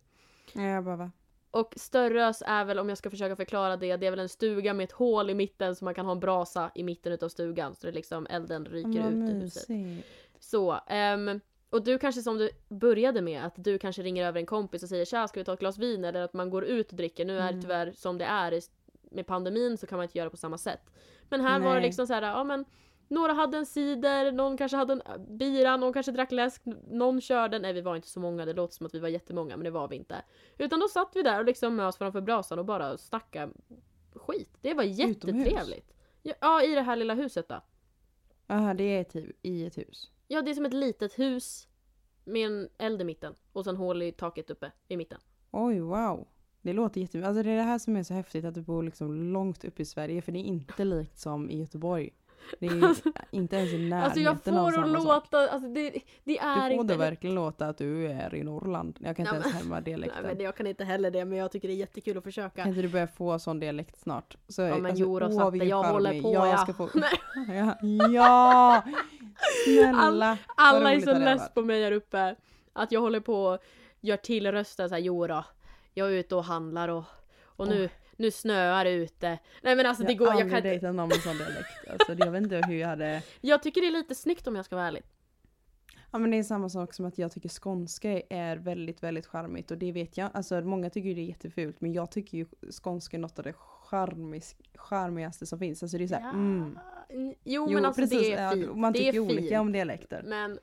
Ja, 0.53 0.61
jag 0.61 0.83
bara 0.83 0.95
va? 0.95 1.11
Och 1.51 1.73
Störrös 1.77 2.43
är 2.45 2.65
väl, 2.65 2.79
om 2.79 2.89
jag 2.89 2.97
ska 2.97 3.09
försöka 3.09 3.35
förklara 3.35 3.77
det, 3.77 3.97
det 3.97 4.07
är 4.07 4.11
väl 4.11 4.19
en 4.19 4.29
stuga 4.29 4.73
med 4.73 4.83
ett 4.83 4.91
hål 4.91 5.29
i 5.29 5.33
mitten 5.33 5.75
så 5.75 5.85
man 5.85 5.93
kan 5.93 6.05
ha 6.05 6.11
en 6.11 6.19
brasa 6.19 6.71
i 6.75 6.83
mitten 6.83 7.13
utav 7.13 7.29
stugan 7.29 7.75
så 7.75 7.87
det 7.87 7.93
liksom 7.93 8.27
elden 8.29 8.65
ryker 8.65 8.89
ut 9.09 9.29
i 9.29 9.33
huset. 9.33 9.69
Så, 10.39 10.79
ehm, 10.87 11.39
och 11.69 11.83
du 11.83 11.97
kanske 11.99 12.21
som 12.21 12.37
du 12.37 12.49
började 12.69 13.21
med, 13.21 13.45
att 13.45 13.53
du 13.55 13.77
kanske 13.77 14.01
ringer 14.01 14.25
över 14.27 14.39
en 14.39 14.45
kompis 14.45 14.83
och 14.83 14.89
säger 14.89 15.05
tja 15.05 15.27
ska 15.27 15.39
vi 15.39 15.43
ta 15.45 15.53
ett 15.53 15.59
glas 15.59 15.77
vin 15.77 16.05
eller 16.05 16.21
att 16.21 16.33
man 16.33 16.49
går 16.49 16.63
ut 16.65 16.89
och 16.91 16.95
dricker. 16.97 17.25
Nu 17.25 17.33
är 17.37 17.43
det 17.43 17.49
Mm. 17.49 17.61
tyvärr 17.61 17.91
som 17.91 18.17
det 18.17 18.25
är 18.25 18.53
i- 18.53 18.61
med 19.11 19.27
pandemin 19.27 19.77
så 19.77 19.87
kan 19.87 19.97
man 19.97 20.03
inte 20.03 20.17
göra 20.17 20.29
på 20.29 20.37
samma 20.37 20.57
sätt. 20.57 20.91
Men 21.29 21.41
här 21.41 21.59
var 21.59 21.67
det 21.67 21.73
Nej. 21.73 21.83
liksom 21.83 22.07
så 22.07 22.13
här, 22.13 22.21
ja 22.21 22.43
men 22.43 22.65
några 23.07 23.33
hade 23.33 23.57
en 23.57 23.65
cider, 23.65 24.31
någon 24.31 24.57
kanske 24.57 24.77
hade 24.77 24.93
en 24.93 25.01
äh, 25.01 25.17
bira, 25.17 25.77
någon 25.77 25.93
kanske 25.93 26.11
drack 26.11 26.31
läsk, 26.31 26.61
någon 26.91 27.21
körde, 27.21 27.59
nej 27.59 27.73
vi 27.73 27.81
var 27.81 27.95
inte 27.95 28.07
så 28.07 28.19
många, 28.19 28.45
det 28.45 28.53
låter 28.53 28.73
som 28.73 28.85
att 28.85 28.95
vi 28.95 28.99
var 28.99 29.09
jättemånga 29.09 29.57
men 29.57 29.63
det 29.63 29.71
var 29.71 29.87
vi 29.87 29.95
inte. 29.95 30.15
Utan 30.57 30.79
då 30.79 30.87
satt 30.87 31.11
vi 31.15 31.23
där 31.23 31.39
och 31.39 31.45
liksom 31.45 31.75
mös 31.75 31.97
framför 31.97 32.21
brasan 32.21 32.59
och 32.59 32.65
bara 32.65 32.97
snackade 32.97 33.53
skit. 34.13 34.57
Det 34.61 34.73
var 34.73 34.83
jättetrevligt. 34.83 35.93
Ja, 36.21 36.33
ja, 36.41 36.63
i 36.63 36.75
det 36.75 36.81
här 36.81 36.95
lilla 36.95 37.13
huset 37.13 37.49
då. 37.49 37.63
Jaha, 38.47 38.73
det 38.73 38.83
är 38.83 39.03
typ 39.03 39.35
i 39.41 39.65
ett 39.65 39.77
hus. 39.77 40.11
Ja, 40.27 40.41
det 40.41 40.51
är 40.51 40.55
som 40.55 40.65
ett 40.65 40.73
litet 40.73 41.19
hus 41.19 41.67
med 42.23 42.45
en 42.45 42.69
eld 42.77 43.01
i 43.01 43.03
mitten 43.03 43.35
och 43.53 43.63
sen 43.63 43.75
hål 43.75 44.01
i 44.01 44.11
taket 44.11 44.49
uppe 44.49 44.71
i 44.87 44.97
mitten. 44.97 45.19
Oj, 45.51 45.79
wow. 45.79 46.27
Det 46.61 46.73
låter 46.73 47.01
jättemycket. 47.01 47.27
Alltså 47.27 47.43
det 47.43 47.49
är 47.51 47.55
det 47.57 47.63
här 47.63 47.79
som 47.79 47.95
är 47.95 48.03
så 48.03 48.13
häftigt 48.13 48.45
att 48.45 48.53
du 48.53 48.61
bor 48.61 48.83
liksom 48.83 49.33
långt 49.33 49.63
upp 49.65 49.79
i 49.79 49.85
Sverige 49.85 50.21
för 50.21 50.31
det 50.31 50.39
är 50.39 50.43
inte 50.43 50.85
likt 50.85 51.19
som 51.19 51.49
i 51.49 51.59
Göteborg. 51.59 52.09
Det 52.59 52.65
är 52.67 52.71
ju 52.71 52.95
inte 53.31 53.55
ens 53.55 53.73
i 53.73 53.77
närheten 53.77 54.03
Alltså 54.03 54.19
jag 54.19 54.31
av 54.31 54.37
får 54.37 54.71
samma 54.71 54.97
att 54.97 55.03
låta, 55.03 55.49
alltså 55.49 55.69
det, 55.69 55.93
det 56.23 56.39
är 56.39 56.69
Du 56.69 56.75
får 56.75 56.81
inte... 56.81 56.93
det 56.93 56.97
verkligen 56.97 57.35
låta 57.35 57.67
att 57.67 57.77
du 57.77 58.07
är 58.07 58.35
i 58.35 58.43
Norrland. 58.43 58.99
Jag 59.01 59.15
kan 59.15 59.25
inte 59.25 59.35
Ja, 59.35 59.41
ens 59.41 59.63
härma 59.63 59.81
dialekten. 59.81 60.23
Nej 60.23 60.35
men 60.35 60.45
jag 60.45 60.55
kan 60.55 60.67
inte 60.67 60.83
heller 60.83 61.11
det 61.11 61.25
men 61.25 61.37
jag 61.37 61.51
tycker 61.51 61.67
det 61.67 61.73
är 61.73 61.75
jättekul 61.75 62.17
att 62.17 62.23
försöka. 62.23 62.61
Kan 62.61 62.69
inte 62.69 62.81
du 62.81 62.87
börja 62.87 63.07
få 63.07 63.39
sån 63.39 63.59
dialekt 63.59 64.01
snart? 64.01 64.37
Så, 64.47 64.61
Ja 64.61 64.77
men 64.77 64.85
alltså, 64.85 65.01
jo 65.01 65.19
då, 65.19 65.25
åh, 65.25 65.51
vilken 65.51 65.69
jag 65.69 65.83
håller 65.83 66.21
på 66.21 66.33
jag 66.33 66.47
ja. 66.47 66.57
Ska 66.57 66.73
få... 66.73 66.89
Nej. 66.95 67.19
ja! 67.47 67.75
Ja! 68.09 68.83
Snälla! 69.65 70.37
Alla 70.57 70.83
Vad 70.83 70.93
är 70.93 70.99
så 70.99 71.19
less 71.19 71.53
på 71.53 71.61
mig 71.61 71.83
här 71.83 71.91
uppe. 71.91 72.35
Att 72.73 72.91
jag 72.91 73.01
håller 73.01 73.19
på 73.19 73.45
och 73.45 73.59
gör 74.01 74.17
till 74.17 74.51
rösten 74.51 74.89
såhär, 74.89 75.01
jo 75.01 75.27
då, 75.27 75.43
Jag 75.93 76.07
är 76.07 76.11
ute 76.11 76.35
och 76.35 76.43
handlar 76.43 76.87
och, 76.89 77.03
och 77.43 77.67
nu, 77.67 77.89
nu 78.15 78.31
snöar 78.31 78.85
det 78.85 78.91
ute. 78.91 79.39
Nej 79.61 79.75
men 79.75 79.85
alltså 79.85 80.03
det 80.03 80.13
går, 80.13 80.27
jag 80.27 80.33
har 80.33 80.39
jag 80.39 80.49
kan 80.49 80.57
aldrig 80.57 80.73
inte. 80.73 80.85
dejtat 80.85 80.95
någon 80.95 81.07
med 81.07 81.17
sån 81.17 81.37
dialekt. 81.37 81.89
Alltså, 81.89 82.25
jag 82.25 82.31
vet 82.31 82.43
inte 82.43 82.61
hur 82.67 82.75
jag 82.75 82.87
hade... 82.87 83.23
Jag 83.41 83.63
tycker 83.63 83.81
det 83.81 83.87
är 83.87 83.91
lite 83.91 84.15
snyggt 84.15 84.47
om 84.47 84.55
jag 84.55 84.65
ska 84.65 84.75
vara 84.75 84.87
ärlig. 84.87 85.03
Ja 86.11 86.19
men 86.19 86.31
det 86.31 86.37
är 86.37 86.43
samma 86.43 86.69
sak 86.69 86.93
som 86.93 87.05
att 87.05 87.17
jag 87.17 87.31
tycker 87.31 87.49
skånska 87.49 88.21
är 88.29 88.57
väldigt, 88.57 89.03
väldigt 89.03 89.25
charmigt 89.25 89.71
och 89.71 89.77
det 89.77 89.91
vet 89.91 90.17
jag. 90.17 90.29
Alltså 90.33 90.61
många 90.61 90.89
tycker 90.89 91.09
ju 91.09 91.15
det 91.15 91.21
är 91.21 91.25
jättefult 91.25 91.81
men 91.81 91.93
jag 91.93 92.11
tycker 92.11 92.37
ju 92.37 92.45
skånska 92.81 93.17
är 93.17 93.21
något 93.21 93.39
av 93.39 93.43
det 93.43 93.53
charmis, 93.53 94.55
charmigaste 94.75 95.45
som 95.45 95.59
finns. 95.59 95.83
Alltså 95.83 95.97
det 95.97 96.03
är 96.03 96.07
såhär, 96.07 96.29
mm. 96.29 96.77
Jo, 97.09 97.35
jo 97.43 97.69
men 97.69 97.85
alltså 97.85 98.05
det 98.05 98.33
är 98.33 98.43
ja, 98.43 98.51
fint. 98.51 98.75
Man 98.75 98.93
det 98.93 98.99
tycker 98.99 99.13
är 99.13 99.19
olika 99.19 99.41
fint. 99.41 99.59
om 99.59 99.71
dialekter. 99.71 100.23
Men 100.25 100.59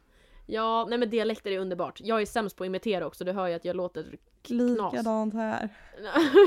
ja, 0.48 0.86
nej 0.88 0.98
men 0.98 1.10
dialekter 1.10 1.50
är 1.50 1.58
underbart. 1.58 2.00
Jag 2.04 2.22
är 2.22 2.26
sämst 2.26 2.56
på 2.56 2.64
att 2.64 2.66
imitera 2.66 3.06
också, 3.06 3.24
du 3.24 3.32
hör 3.32 3.46
ju 3.46 3.54
att 3.54 3.64
jag 3.64 3.76
låter 3.76 4.16
knas. 4.42 4.92
Likadant 4.92 5.34
här. 5.34 5.68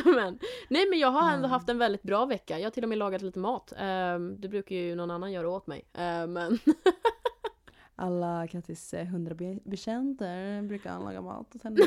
men, 0.15 0.39
nej 0.69 0.89
men 0.89 0.99
jag 0.99 1.11
har 1.11 1.21
ändå 1.27 1.37
Mm. 1.37 1.51
haft 1.51 1.69
en 1.69 1.77
väldigt 1.77 2.03
bra 2.03 2.25
vecka. 2.25 2.59
Jag 2.59 2.65
har 2.65 2.71
till 2.71 2.83
och 2.83 2.89
med 2.89 2.97
lagat 2.97 3.21
lite 3.21 3.39
mat. 3.39 3.73
Um, 3.81 4.41
det 4.41 4.47
brukar 4.49 4.75
ju 4.75 4.95
någon 4.95 5.11
annan 5.11 5.31
göra 5.31 5.49
åt 5.49 5.67
mig. 5.67 5.83
Ehm, 5.93 6.33
men 6.33 6.59
Alla 7.95 8.47
Kattis 8.47 8.93
eh, 8.93 9.05
hundra 9.05 9.35
be- 9.35 9.59
betjänter 9.65 10.61
brukar 10.61 10.99
laga 10.99 11.21
mat 11.21 11.55
åt 11.55 11.63
henne. 11.63 11.77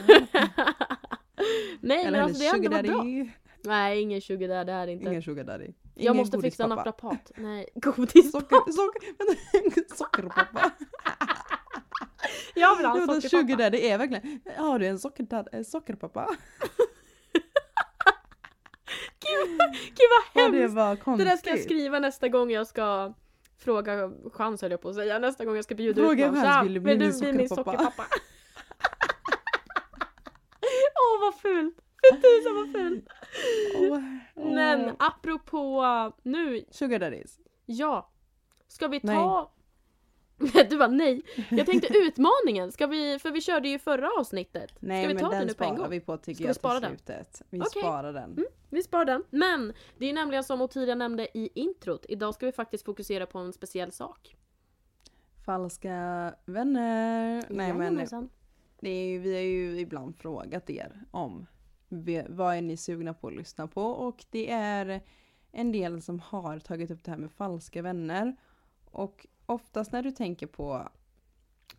nej 1.81 2.05
men 2.05 2.07
Eller 2.07 2.21
alltså 2.21 2.39
det 2.43 2.47
har 2.49 2.55
ändå 2.55 2.65
sugar 2.69 2.71
varit 2.83 2.87
bra. 2.91 2.97
daddy. 2.99 3.31
Nej 3.65 4.01
ingen 4.03 4.21
sugar 4.21 4.65
det 4.65 4.73
är 4.73 4.87
inte. 4.87 5.07
Ingen 5.11 5.23
sugar 5.23 5.45
daddy. 5.45 5.65
jag 5.65 6.03
Ingen 6.03 6.17
måste 6.17 6.41
fixa 6.41 6.63
godispappa. 6.65 6.91
naprapat. 6.91 7.33
Nej, 7.37 7.69
godis. 7.75 8.33
Socker, 8.33 8.73
socker, 8.73 9.95
sockerpappa. 9.97 10.71
Jag 12.55 12.77
vill 12.77 12.87
ha 12.87 12.93
en 13.01 13.07
sockerpappa. 13.07 13.29
Sugar 13.29 13.57
daddy 13.57 13.79
är 13.87 13.99
verkligen, 13.99 14.41
har 14.57 14.79
du 14.79 14.87
en 14.87 14.99
sockerpappa? 15.65 16.29
Gud 19.21 19.59
vad 20.11 20.45
Ja 20.45 20.51
det 20.51 20.59
hemskt! 20.59 20.75
var 20.75 21.17
Det 21.17 21.25
där 21.25 21.37
ska 21.37 21.51
jag 21.51 21.61
skriva 21.61 21.99
nästa 21.99 22.29
gång 22.29 22.51
jag 22.51 22.67
ska 22.67 23.15
fråga 23.59 24.11
chans 24.33 24.63
höll 24.63 24.71
jag 24.71 24.81
på 24.81 24.89
att 24.89 24.95
säga. 24.95 25.19
Nästa 25.19 25.45
gång 25.45 25.57
jag 25.57 25.65
ska 25.65 25.75
bjuda 25.75 26.03
Fråga 26.03 26.27
ut 26.27 26.33
någon. 26.33 26.43
chans, 26.43 26.55
Tja, 26.57 26.63
vill 26.63 26.75
du 26.75 26.81
bli 26.81 26.97
min 26.97 27.49
sockerpappa? 27.49 28.05
Åh 30.97 31.21
vad 31.21 31.35
fult! 31.41 31.77
Fy 32.13 32.17
tusan 32.21 32.55
vad 32.57 32.73
fult! 32.73 33.09
Åh, 33.77 33.99
åh. 34.37 34.55
Men 34.55 34.93
apropå 34.99 35.85
nu, 36.23 36.65
Sugar 36.71 36.99
daddies. 36.99 37.39
ja. 37.67 38.11
Ska 38.69 38.89
vi 38.89 39.01
Nej. 39.03 39.17
Du 40.71 40.77
var 40.77 40.89
nej. 40.89 41.23
Jag 41.51 41.67
tänkte 41.67 41.95
utmaningen, 41.99 42.73
ska 42.73 42.87
vi, 42.87 43.19
för 43.19 43.31
vi 43.31 43.41
körde 43.41 43.69
ju 43.69 43.79
förra 43.79 44.09
avsnittet. 44.21 44.73
Nej 44.81 45.03
ska 45.03 45.09
vi 45.09 45.15
men 45.15 45.23
ta 45.25 45.31
den 45.31 45.47
nu 45.47 45.55
på 45.55 45.65
en 45.65 45.77
gång? 45.77 45.91
vi 45.91 46.01
på 46.01 46.17
tycker 46.17 46.35
Ska 46.35 46.45
vi 46.45 46.49
jag 46.49 46.57
spara 46.57 46.81
till 46.81 46.83
den? 46.89 46.97
slutet. 46.97 47.43
Vi 47.51 47.61
Okej. 47.61 47.83
sparar 47.83 48.13
den. 48.13 48.31
Mm. 48.33 48.45
Vi 48.71 48.83
sparar 48.83 49.05
den. 49.05 49.25
Men 49.31 49.73
det 49.99 50.07
är 50.11 50.13
nämligen 50.13 50.45
som 50.45 50.61
Ottilia 50.61 50.95
nämnde 50.95 51.39
i 51.39 51.51
introt. 51.55 52.07
Idag 52.09 52.35
ska 52.35 52.47
vi 52.47 52.53
faktiskt 52.53 52.85
fokusera 52.85 53.27
på 53.27 53.39
en 53.39 53.53
speciell 53.53 53.93
sak. 53.93 54.37
Falska 55.45 55.91
vänner. 56.45 57.45
Nej 57.49 57.73
men 57.73 57.79
Jajamensan. 57.79 58.31
det 58.81 58.89
är 58.91 59.19
vi 59.19 59.35
har 59.35 59.41
ju 59.41 59.81
ibland 59.81 60.17
frågat 60.17 60.71
er 60.71 61.05
om 61.11 61.47
vad 62.29 62.57
är 62.57 62.63
ni 62.63 62.77
sugna 62.77 63.15
på 63.15 63.27
att 63.29 63.37
lyssna 63.37 63.67
på 63.67 63.83
och 63.83 64.25
det 64.31 64.51
är 64.51 65.01
en 65.53 65.73
del 65.73 66.03
som 66.03 66.21
har 66.21 66.59
tagit 66.59 66.91
upp 66.91 67.05
det 67.05 67.11
här 67.11 67.19
med 67.19 67.31
falska 67.33 67.83
vänner. 67.83 68.37
Och 68.91 69.27
oftast 69.47 69.93
när 69.93 70.03
du 70.03 70.11
tänker 70.11 70.47
på 70.47 70.89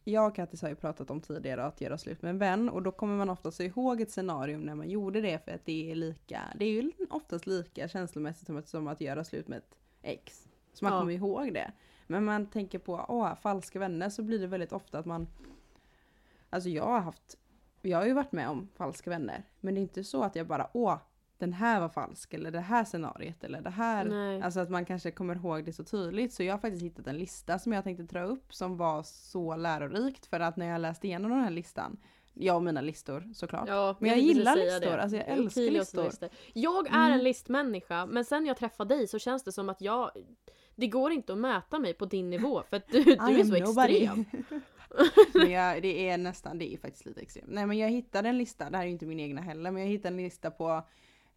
jag 0.03 0.27
och 0.27 0.35
Kattis 0.35 0.61
har 0.61 0.69
ju 0.69 0.75
pratat 0.75 1.11
om 1.11 1.21
tidigare 1.21 1.65
att 1.65 1.81
göra 1.81 1.97
slut 1.97 2.21
med 2.21 2.29
en 2.29 2.37
vän 2.37 2.69
och 2.69 2.83
då 2.83 2.91
kommer 2.91 3.17
man 3.17 3.29
oftast 3.29 3.59
ihåg 3.59 4.01
ett 4.01 4.11
scenario 4.11 4.57
när 4.57 4.75
man 4.75 4.89
gjorde 4.89 5.21
det 5.21 5.45
för 5.45 5.51
att 5.51 5.65
det 5.65 5.91
är 5.91 5.95
lika, 5.95 6.41
det 6.55 6.65
är 6.65 6.69
ju 6.69 6.91
oftast 7.09 7.47
lika 7.47 7.87
känslomässigt 7.87 8.47
som 8.47 8.57
att, 8.57 8.67
som 8.67 8.87
att 8.87 9.01
göra 9.01 9.23
slut 9.23 9.47
med 9.47 9.57
ett 9.57 9.77
ex. 10.01 10.47
Så 10.73 10.85
man 10.85 10.93
Ja. 10.93 10.99
kommer 10.99 11.13
ihåg 11.13 11.53
det. 11.53 11.71
Men 12.07 12.25
man 12.25 12.45
tänker 12.47 12.79
på 12.79 13.05
åh, 13.09 13.35
falska 13.35 13.79
vänner 13.79 14.09
så 14.09 14.23
blir 14.23 14.39
det 14.39 14.47
väldigt 14.47 14.73
ofta 14.73 14.99
att 14.99 15.05
man 15.05 15.27
Alltså 16.49 16.69
jag 16.69 16.83
har 16.85 16.99
haft 16.99 17.37
Jag 17.81 17.97
har 17.97 18.05
ju 18.05 18.13
varit 18.13 18.31
med 18.31 18.49
om 18.49 18.69
falska 18.75 19.09
vänner. 19.09 19.43
Men 19.59 19.73
det 19.73 19.79
är 19.79 19.81
inte 19.81 20.03
så 20.03 20.23
att 20.23 20.35
jag 20.35 20.47
bara 20.47 20.69
åh, 20.73 20.97
den 21.37 21.53
här 21.53 21.79
var 21.79 21.89
falsk 21.89 22.33
eller 22.33 22.51
det 22.51 22.59
här 22.59 22.83
scenariet 22.83 23.43
eller 23.43 23.61
det 23.61 23.69
här. 23.69 24.05
Nej. 24.05 24.41
Alltså 24.41 24.59
att 24.59 24.69
man 24.69 24.85
kanske 24.85 25.11
kommer 25.11 25.35
ihåg 25.35 25.65
det 25.65 25.73
så 25.73 25.83
tydligt. 25.83 26.33
Så 26.33 26.43
jag 26.43 26.53
har 26.53 26.59
faktiskt 26.59 26.83
hittat 26.83 27.07
en 27.07 27.17
lista 27.17 27.59
som 27.59 27.73
jag 27.73 27.83
tänkte 27.83 28.03
dra 28.03 28.23
upp 28.23 28.53
som 28.53 28.77
var 28.77 29.03
så 29.03 29.55
lärorikt 29.55 30.25
för 30.25 30.39
att 30.39 30.57
när 30.57 30.65
jag 30.65 30.81
läste 30.81 31.07
igenom 31.07 31.31
den 31.31 31.39
här 31.41 31.49
listan 31.51 31.97
jag 32.37 32.55
och 32.55 32.63
mina 32.63 32.81
listor 32.81 33.23
såklart. 33.33 33.67
Ja, 33.67 33.95
Men 33.99 34.09
jag 34.09 34.15
ville 34.17 34.27
gillar 34.33 34.55
listor, 34.55 34.79
det. 34.79 35.01
alltså 35.01 35.17
jag 35.17 35.27
älskar 35.27 35.61
Otilias 35.61 35.93
listor. 35.93 36.29
Jag 36.53 36.87
är 36.87 36.91
Mm. 37.05 37.11
en 37.13 37.23
listmänniska, 37.23 38.05
men 38.05 38.25
sen 38.25 38.45
jag 38.45 38.57
träffar 38.57 38.85
dig 38.85 39.07
så 39.07 39.19
känns 39.19 39.43
det 39.43 39.51
som 39.51 39.69
att 39.69 39.81
jag... 39.81 40.11
Det 40.75 40.87
går 40.87 41.11
inte 41.11 41.33
att 41.33 41.39
mäta 41.39 41.79
mig 41.79 41.93
på 41.93 42.05
din 42.05 42.29
nivå 42.29 42.63
för 42.69 42.77
att 42.77 42.87
du, 42.87 43.03
du 43.03 43.11
är 43.13 43.43
så 43.43 43.59
nobody. 43.65 44.03
extrem. 44.03 44.25
men 45.33 45.51
jag, 45.51 45.81
det 45.81 46.09
är 46.09 46.17
nästan, 46.17 46.57
det 46.57 46.73
är 46.73 46.77
faktiskt 46.77 47.05
lite 47.05 47.21
extremt. 47.21 47.47
Nej 47.49 47.65
men 47.65 47.77
jag 47.77 47.89
hittade 47.89 48.29
en 48.29 48.37
lista, 48.37 48.69
det 48.69 48.77
här 48.77 48.83
är 48.83 48.87
ju 48.87 48.91
inte 48.93 49.05
min 49.05 49.19
egna 49.19 49.41
heller, 49.41 49.71
men 49.71 49.81
jag 49.83 49.89
hittade 49.89 50.15
en 50.15 50.23
lista 50.23 50.51
på 50.51 50.87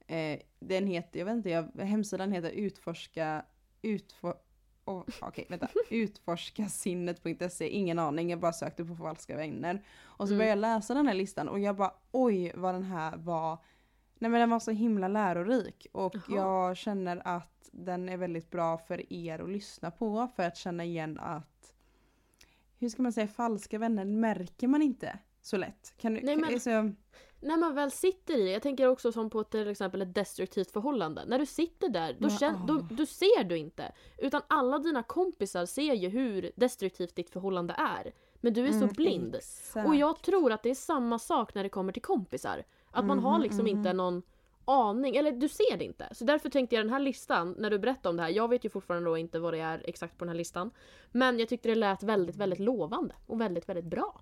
eh, 0.08 0.38
Den 0.60 0.86
heter, 0.86 1.18
jag 1.18 1.26
vet 1.26 1.34
inte, 1.34 1.50
jag, 1.50 1.70
hemsidan 1.84 2.32
heter 2.32 2.50
utforska 2.50 3.44
utfor, 3.82 4.34
oh, 4.84 5.02
Okej 5.20 5.46
vänta, 5.48 5.68
utforskasinnet.se, 5.90 7.68
ingen 7.68 7.98
aning, 7.98 8.30
jag 8.30 8.40
bara 8.40 8.52
sökte 8.52 8.84
på 8.84 8.96
falska 8.96 9.36
vänner. 9.36 9.84
Och 10.02 10.28
så 10.28 10.34
Mm. 10.34 10.38
började 10.38 10.50
jag 10.68 10.74
läsa 10.76 10.94
den 10.94 11.06
här 11.06 11.14
listan 11.14 11.48
och 11.48 11.58
jag 11.60 11.76
bara 11.76 11.92
oj 12.12 12.52
vad 12.54 12.74
den 12.74 12.82
här 12.84 13.16
var 13.16 13.58
Nej 14.20 14.30
men 14.30 14.40
den 14.40 14.50
var 14.50 14.60
så 14.60 14.70
himla 14.70 15.08
lärorik 15.08 15.86
och 15.92 16.14
Jaha. 16.14 16.22
jag 16.36 16.76
känner 16.76 17.22
att 17.24 17.68
den 17.72 18.08
är 18.08 18.16
väldigt 18.16 18.50
bra 18.50 18.78
för 18.78 19.12
er 19.12 19.38
att 19.38 19.48
lyssna 19.50 19.90
på 19.90 20.28
för 20.36 20.42
att 20.42 20.56
känna 20.56 20.84
igen 20.84 21.18
att 21.20 21.72
hur 22.78 22.88
ska 22.88 23.02
man 23.02 23.12
säga 23.12 23.28
falska 23.28 23.78
vänner 23.78 24.04
märker 24.04 24.68
man 24.68 24.82
inte 24.82 25.18
så 25.40 25.56
lätt. 25.56 25.94
Kan 25.96 26.14
du, 26.14 26.20
Nej, 26.20 26.36
men- 26.36 26.52
alltså, 26.54 26.92
När 27.40 27.57
man 27.57 27.75
väl 27.75 27.90
sitter 27.90 28.35
i, 28.35 28.52
jag 28.52 28.62
tänker 28.62 28.88
också 28.88 29.12
som 29.12 29.30
på 29.30 29.45
till 29.45 29.68
exempel 29.68 30.02
ett 30.02 30.14
destruktivt 30.14 30.71
förhållande. 30.71 31.25
När 31.26 31.38
du 31.38 31.47
sitter 31.47 31.88
där, 31.88 32.16
då, 32.18 32.30
känn, 32.30 32.66
då, 32.66 32.78
då 32.90 33.07
ser 33.07 33.45
du 33.45 33.57
inte. 33.59 33.92
Utan 34.18 34.42
alla 34.49 34.78
dina 34.78 35.02
kompisar 35.02 35.66
ser 35.66 35.95
ju 35.95 36.09
hur 36.09 36.50
destruktivt 36.57 37.14
ditt 37.16 37.30
förhållande 37.30 37.75
är. 37.78 38.12
Men 38.40 38.54
du 38.54 38.66
är 38.66 38.73
så 38.73 38.78
mm, 38.78 38.88
blind. 38.88 39.35
exakt. 39.35 39.88
Och 39.88 39.95
jag 39.95 40.23
tror 40.23 40.52
att 40.52 40.62
det 40.62 40.71
är 40.71 40.75
samma 40.75 41.18
sak 41.18 41.54
när 41.54 41.62
det 41.62 41.68
kommer 41.68 41.92
till 41.92 42.02
kompisar. 42.02 42.64
Att 42.90 43.04
man 43.04 43.18
har 43.18 43.33
Mhm, 43.33 43.42
liksom 43.42 43.64
mhm. 43.64 43.66
inte 43.68 43.92
någon 43.92 44.23
aning, 44.64 45.16
eller 45.16 45.33
du 45.33 45.49
ser 45.49 45.76
det 45.76 45.85
inte. 45.85 46.09
Så 46.12 46.25
därför 46.25 46.50
tänkte 46.50 46.76
jag 46.76 46.85
den 46.85 46.92
här 46.92 47.00
listan, 47.00 47.54
när 47.59 47.71
du 47.71 47.78
berättade 47.78 48.09
om 48.09 48.16
det 48.16 48.23
här, 48.23 48.30
jag 48.30 48.49
vet 48.49 48.64
ju 48.64 48.68
fortfarande 48.68 49.11
då 49.11 49.16
inte 49.18 49.38
vad 49.38 49.54
det 49.54 49.61
är 49.61 49.83
exakt 49.85 50.18
på 50.18 50.25
den 50.25 50.28
här 50.28 50.37
listan. 50.37 50.71
Men 51.12 51.38
jag 51.38 51.49
tyckte 51.49 51.68
det 51.68 51.75
lät 51.75 52.02
väldigt, 52.02 52.37
väldigt 52.37 52.59
lovande 52.59 53.14
och 53.26 53.40
väldigt, 53.40 53.68
väldigt 53.68 53.85
bra. 53.85 54.21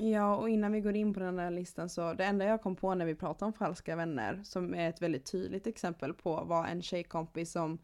Ja, 0.00 0.36
och 0.36 0.48
innan 0.48 0.72
vi 0.72 0.80
går 0.80 0.96
in 0.96 1.14
på 1.14 1.20
den 1.20 1.38
här 1.38 1.50
listan 1.50 1.88
så 1.88 2.14
det 2.14 2.24
enda 2.24 2.44
jag 2.44 2.62
kom 2.62 2.76
på 2.76 2.94
när 2.94 3.06
vi 3.06 3.14
pratar 3.14 3.46
om 3.46 3.52
falska 3.52 3.96
vänner 3.96 4.40
som 4.44 4.74
är 4.74 4.88
ett 4.88 5.02
väldigt 5.02 5.24
tydligt 5.32 5.66
exempel 5.66 6.14
på 6.14 6.44
var 6.44 6.66
en 6.66 6.82
tjejkompis 6.82 7.52
som 7.52 7.78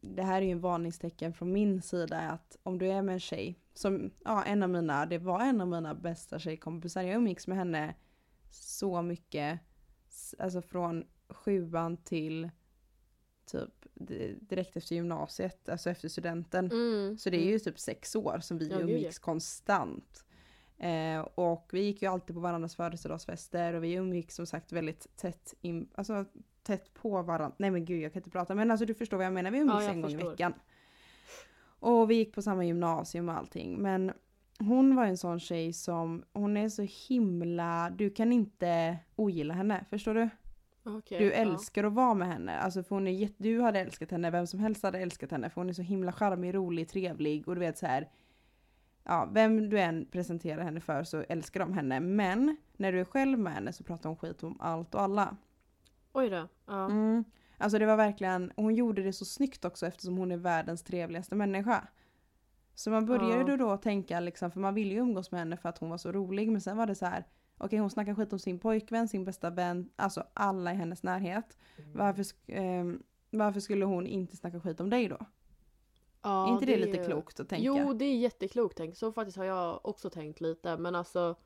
det 0.00 0.22
här 0.22 0.42
är 0.42 0.46
ju 0.46 0.52
en 0.52 0.60
varningstecken 0.60 1.32
från 1.34 1.52
min 1.52 1.82
sida 1.82 2.18
att 2.20 2.56
om 2.62 2.78
du 2.78 2.86
är 2.86 3.02
med 3.02 3.12
en 3.12 3.20
tjej 3.20 3.58
som, 3.74 4.10
ja 4.24 4.44
en 4.44 4.62
av 4.62 4.70
mina, 4.70 5.06
det 5.06 5.18
var 5.18 5.40
en 5.40 5.60
av 5.60 5.68
mina 5.68 5.94
bästa 5.94 6.38
tjejkompisar, 6.38 7.02
jag 7.02 7.14
umgicks 7.14 7.46
med 7.46 7.56
henne 7.58 7.94
så 8.50 9.02
mycket, 9.02 9.60
alltså 10.38 10.62
från 10.62 11.04
sjuan 11.28 11.96
till 11.96 12.50
typ 13.46 13.86
di- 13.94 14.38
direkt 14.40 14.76
efter 14.76 14.94
gymnasiet, 14.94 15.68
alltså 15.68 15.90
efter 15.90 16.08
studenten. 16.08 16.66
Mm. 16.66 17.18
Så 17.18 17.30
det 17.30 17.36
är 17.46 17.50
ju 17.50 17.58
typ 17.58 17.78
sex 17.78 18.16
år 18.16 18.38
som 18.42 18.58
vi 18.58 18.68
Ja, 18.68 18.80
umgicks 18.80 19.18
konstant. 19.18 20.24
Eh, 20.78 21.20
och 21.20 21.70
vi 21.72 21.80
gick 21.80 22.02
ju 22.02 22.08
alltid 22.08 22.36
på 22.36 22.40
varandras 22.40 22.76
födelsedagsfester 22.76 23.74
och 23.74 23.84
vi 23.84 23.92
umgicks 23.92 24.34
som 24.34 24.46
sagt 24.46 24.72
väldigt 24.72 25.16
tätt, 25.16 25.54
in, 25.60 25.88
alltså, 25.94 26.24
tätt 26.62 26.94
på 26.94 27.22
varandra. 27.22 27.56
Nej 27.58 27.70
men 27.70 27.84
gud 27.84 28.02
jag 28.02 28.12
kan 28.12 28.20
inte 28.20 28.30
prata 28.30 28.54
men 28.54 28.70
alltså 28.70 28.86
du 28.86 28.94
förstår 28.94 29.16
vad 29.16 29.26
jag 29.26 29.32
menar, 29.32 29.50
vi 29.50 29.58
umgicks 29.58 29.84
Ja, 29.84 29.90
en 29.90 30.00
gång 30.00 30.10
i 30.10 30.16
veckan. 30.16 30.54
Och 31.80 32.10
vi 32.10 32.14
gick 32.14 32.34
på 32.34 32.42
samma 32.42 32.64
gymnasium 32.64 33.28
och 33.28 33.34
allting 33.34 33.82
men 33.82 34.12
hon 34.58 34.96
var 34.96 35.04
en 35.04 35.18
sån 35.18 35.40
tjej 35.40 35.72
som, 35.72 36.24
hon 36.32 36.56
är 36.56 36.68
så 36.68 36.86
himla, 37.08 37.90
du 37.90 38.10
kan 38.10 38.32
inte 38.32 38.98
ogilla 39.16 39.54
henne, 39.54 39.84
förstår 39.90 40.14
du? 40.14 40.28
Okej, 40.82 41.18
Du 41.18 41.24
ja. 41.24 41.32
älskar 41.32 41.84
att 41.84 41.92
vara 41.92 42.14
med 42.14 42.28
henne. 42.28 42.58
Alltså 42.58 42.82
för 42.82 42.94
hon 42.94 43.06
är 43.06 43.28
du 43.36 43.60
hade 43.60 43.80
älskat 43.80 44.10
henne, 44.10 44.30
vem 44.30 44.46
som 44.46 44.60
helst 44.60 44.82
hade 44.82 44.98
älskat 44.98 45.30
henne. 45.30 45.50
För 45.50 45.60
hon 45.60 45.68
är 45.68 45.72
så 45.72 45.82
himla 45.82 46.12
charmig, 46.12 46.54
rolig, 46.54 46.88
trevlig 46.88 47.48
och 47.48 47.54
du 47.54 47.60
vet 47.60 47.78
så 47.78 47.86
här. 47.86 48.08
Ja, 49.10 49.28
vem 49.32 49.68
du 49.70 49.80
än 49.80 50.06
presenterar 50.06 50.62
henne 50.64 50.80
för 50.80 51.04
så 51.04 51.24
älskar 51.28 51.60
de 51.60 51.72
henne. 51.72 52.00
Men 52.00 52.56
när 52.76 52.92
du 52.92 53.00
är 53.00 53.04
själv 53.04 53.38
med 53.38 53.52
henne 53.52 53.72
så 53.72 53.84
pratar 53.84 54.08
hon 54.08 54.16
skit 54.16 54.42
om 54.42 54.60
allt 54.60 54.94
och 54.94 55.02
alla. 55.02 55.36
Oj 56.12 56.30
då. 56.30 56.48
Ja. 56.66 56.84
Mm. 56.86 57.24
Alltså 57.58 57.78
det 57.78 57.86
var 57.86 57.96
verkligen, 57.96 58.52
hon 58.56 58.74
gjorde 58.74 59.02
det 59.02 59.12
så 59.12 59.24
snyggt 59.24 59.64
också 59.64 59.86
eftersom 59.86 60.16
hon 60.16 60.32
är 60.32 60.36
världens 60.36 60.82
trevligaste 60.82 61.34
människa. 61.34 61.88
Så 62.74 62.90
man 62.90 63.06
började 63.06 63.50
Ja. 63.50 63.56
då 63.56 63.76
tänka 63.76 64.20
liksom, 64.20 64.50
för 64.50 64.60
man 64.60 64.74
ville 64.74 64.94
ju 64.94 65.00
umgås 65.00 65.30
med 65.30 65.40
henne 65.40 65.56
för 65.56 65.68
att 65.68 65.78
hon 65.78 65.90
var 65.90 65.98
så 65.98 66.12
rolig. 66.12 66.50
Men 66.50 66.60
sen 66.60 66.76
var 66.76 66.86
det 66.86 66.94
så 66.94 67.06
här, 67.06 67.24
okej 67.58 67.78
hon 67.78 67.90
snackar 67.90 68.14
skit 68.14 68.32
om 68.32 68.38
sin 68.38 68.58
pojkvän, 68.58 69.08
sin 69.08 69.24
bästa 69.24 69.50
vän, 69.50 69.90
alltså 69.96 70.24
alla 70.34 70.72
i 70.72 70.76
hennes 70.76 71.02
närhet. 71.02 71.58
Varför, 71.94 72.22
sk- 72.22 72.34
ehm, 72.46 73.02
varför 73.30 73.60
skulle 73.60 73.84
hon 73.84 74.06
inte 74.06 74.36
snacka 74.36 74.60
skit 74.60 74.80
om 74.80 74.90
dig 74.90 75.08
då? 75.08 75.18
Ja, 76.22 76.48
är 76.48 76.52
inte 76.52 76.66
det, 76.66 76.74
är 76.74 76.78
lite 76.78 77.04
klokt 77.04 77.40
att 77.40 77.48
tänka? 77.48 77.64
Jo, 77.64 77.92
det 77.92 78.04
är 78.04 78.16
jätteklokt 78.16 78.76
tänkt. 78.76 78.98
Så 78.98 79.12
faktiskt 79.12 79.36
har 79.36 79.44
jag 79.44 79.86
också 79.86 80.10
tänkt 80.10 80.40
lite. 80.40 80.76
Men 80.76 80.94
alltså... 80.94 81.36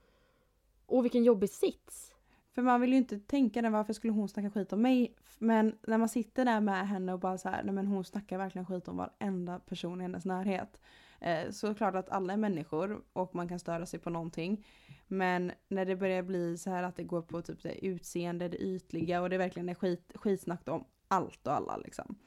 Åh, 0.87 1.03
vilken 1.03 1.25
jobbig 1.25 1.51
sits. 1.51 2.13
För 2.55 2.63
man 2.63 2.81
vill 2.81 2.91
ju 2.93 2.99
inte 2.99 3.19
tänka 3.19 3.63
den, 3.63 3.73
varför 3.73 3.93
skulle 3.93 4.13
hon 4.13 4.29
snacka 4.29 4.51
skit 4.51 4.73
om 4.73 4.83
mig? 4.83 5.15
Men 5.39 5.79
när 5.87 5.99
man 5.99 6.09
sitter 6.09 6.45
där 6.45 6.61
med 6.61 6.89
henne 6.89 7.13
och 7.13 7.19
bara 7.19 7.39
så 7.39 7.49
här, 7.49 7.63
nej 7.63 7.75
men 7.75 7.87
hon 7.87 8.05
snackar 8.05 8.39
verkligen 8.39 8.67
skit 8.67 8.89
om 8.89 8.97
varenda 8.97 9.59
person 9.59 10.01
i 10.01 10.03
hennes 10.03 10.25
närhet. 10.25 10.81
Eh, 11.21 11.51
så 11.51 11.75
klart 11.75 11.95
att 11.95 12.11
alla 12.11 12.33
är 12.33 12.37
människor 12.37 13.03
och 13.13 13.35
man 13.35 13.49
kan 13.49 13.59
störa 13.59 13.87
sig 13.87 14.01
på 14.01 14.11
någonting. 14.11 14.67
Men 15.09 15.53
när 15.69 15.85
det 15.85 15.97
börjar 15.97 16.23
bli 16.23 16.59
så 16.59 16.71
här 16.71 16.83
att 16.83 16.97
det 16.97 17.05
går 17.05 17.23
på 17.23 17.43
typ 17.43 17.63
det 17.63 17.87
utseende, 17.87 18.49
det 18.49 18.63
ytliga 18.63 19.23
och 19.23 19.31
det 19.31 19.39
verkligen 19.39 19.69
är 19.69 19.75
skit, 19.75 20.13
skitsnack 20.15 20.69
om 20.69 20.85
allt 21.09 21.47
och 21.47 21.53
alla 21.53 21.77
liksom. 21.77 22.19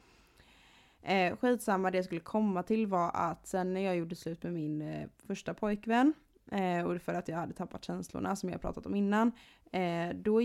Eh, 1.06 1.36
skitsamma, 1.36 1.90
det 1.90 1.98
jag 1.98 2.04
skulle 2.04 2.20
komma 2.20 2.62
till 2.62 2.86
var 2.86 3.10
att 3.14 3.46
sen 3.46 3.74
när 3.74 3.80
jag 3.80 3.96
gjorde 3.96 4.16
slut 4.16 4.42
med 4.42 4.52
min 4.52 4.82
eh, 4.82 5.08
första 5.26 5.54
pojkvän 5.54 6.14
eh, 6.50 6.82
och 6.86 7.02
för 7.02 7.14
att 7.14 7.28
jag 7.28 7.36
hade 7.36 7.52
tappat 7.52 7.84
känslorna 7.84 8.36
som 8.36 8.50
jag 8.50 8.60
pratat 8.60 8.86
om 8.86 8.94
innan. 8.94 9.32
Eh, 9.72 10.08
då, 10.14 10.40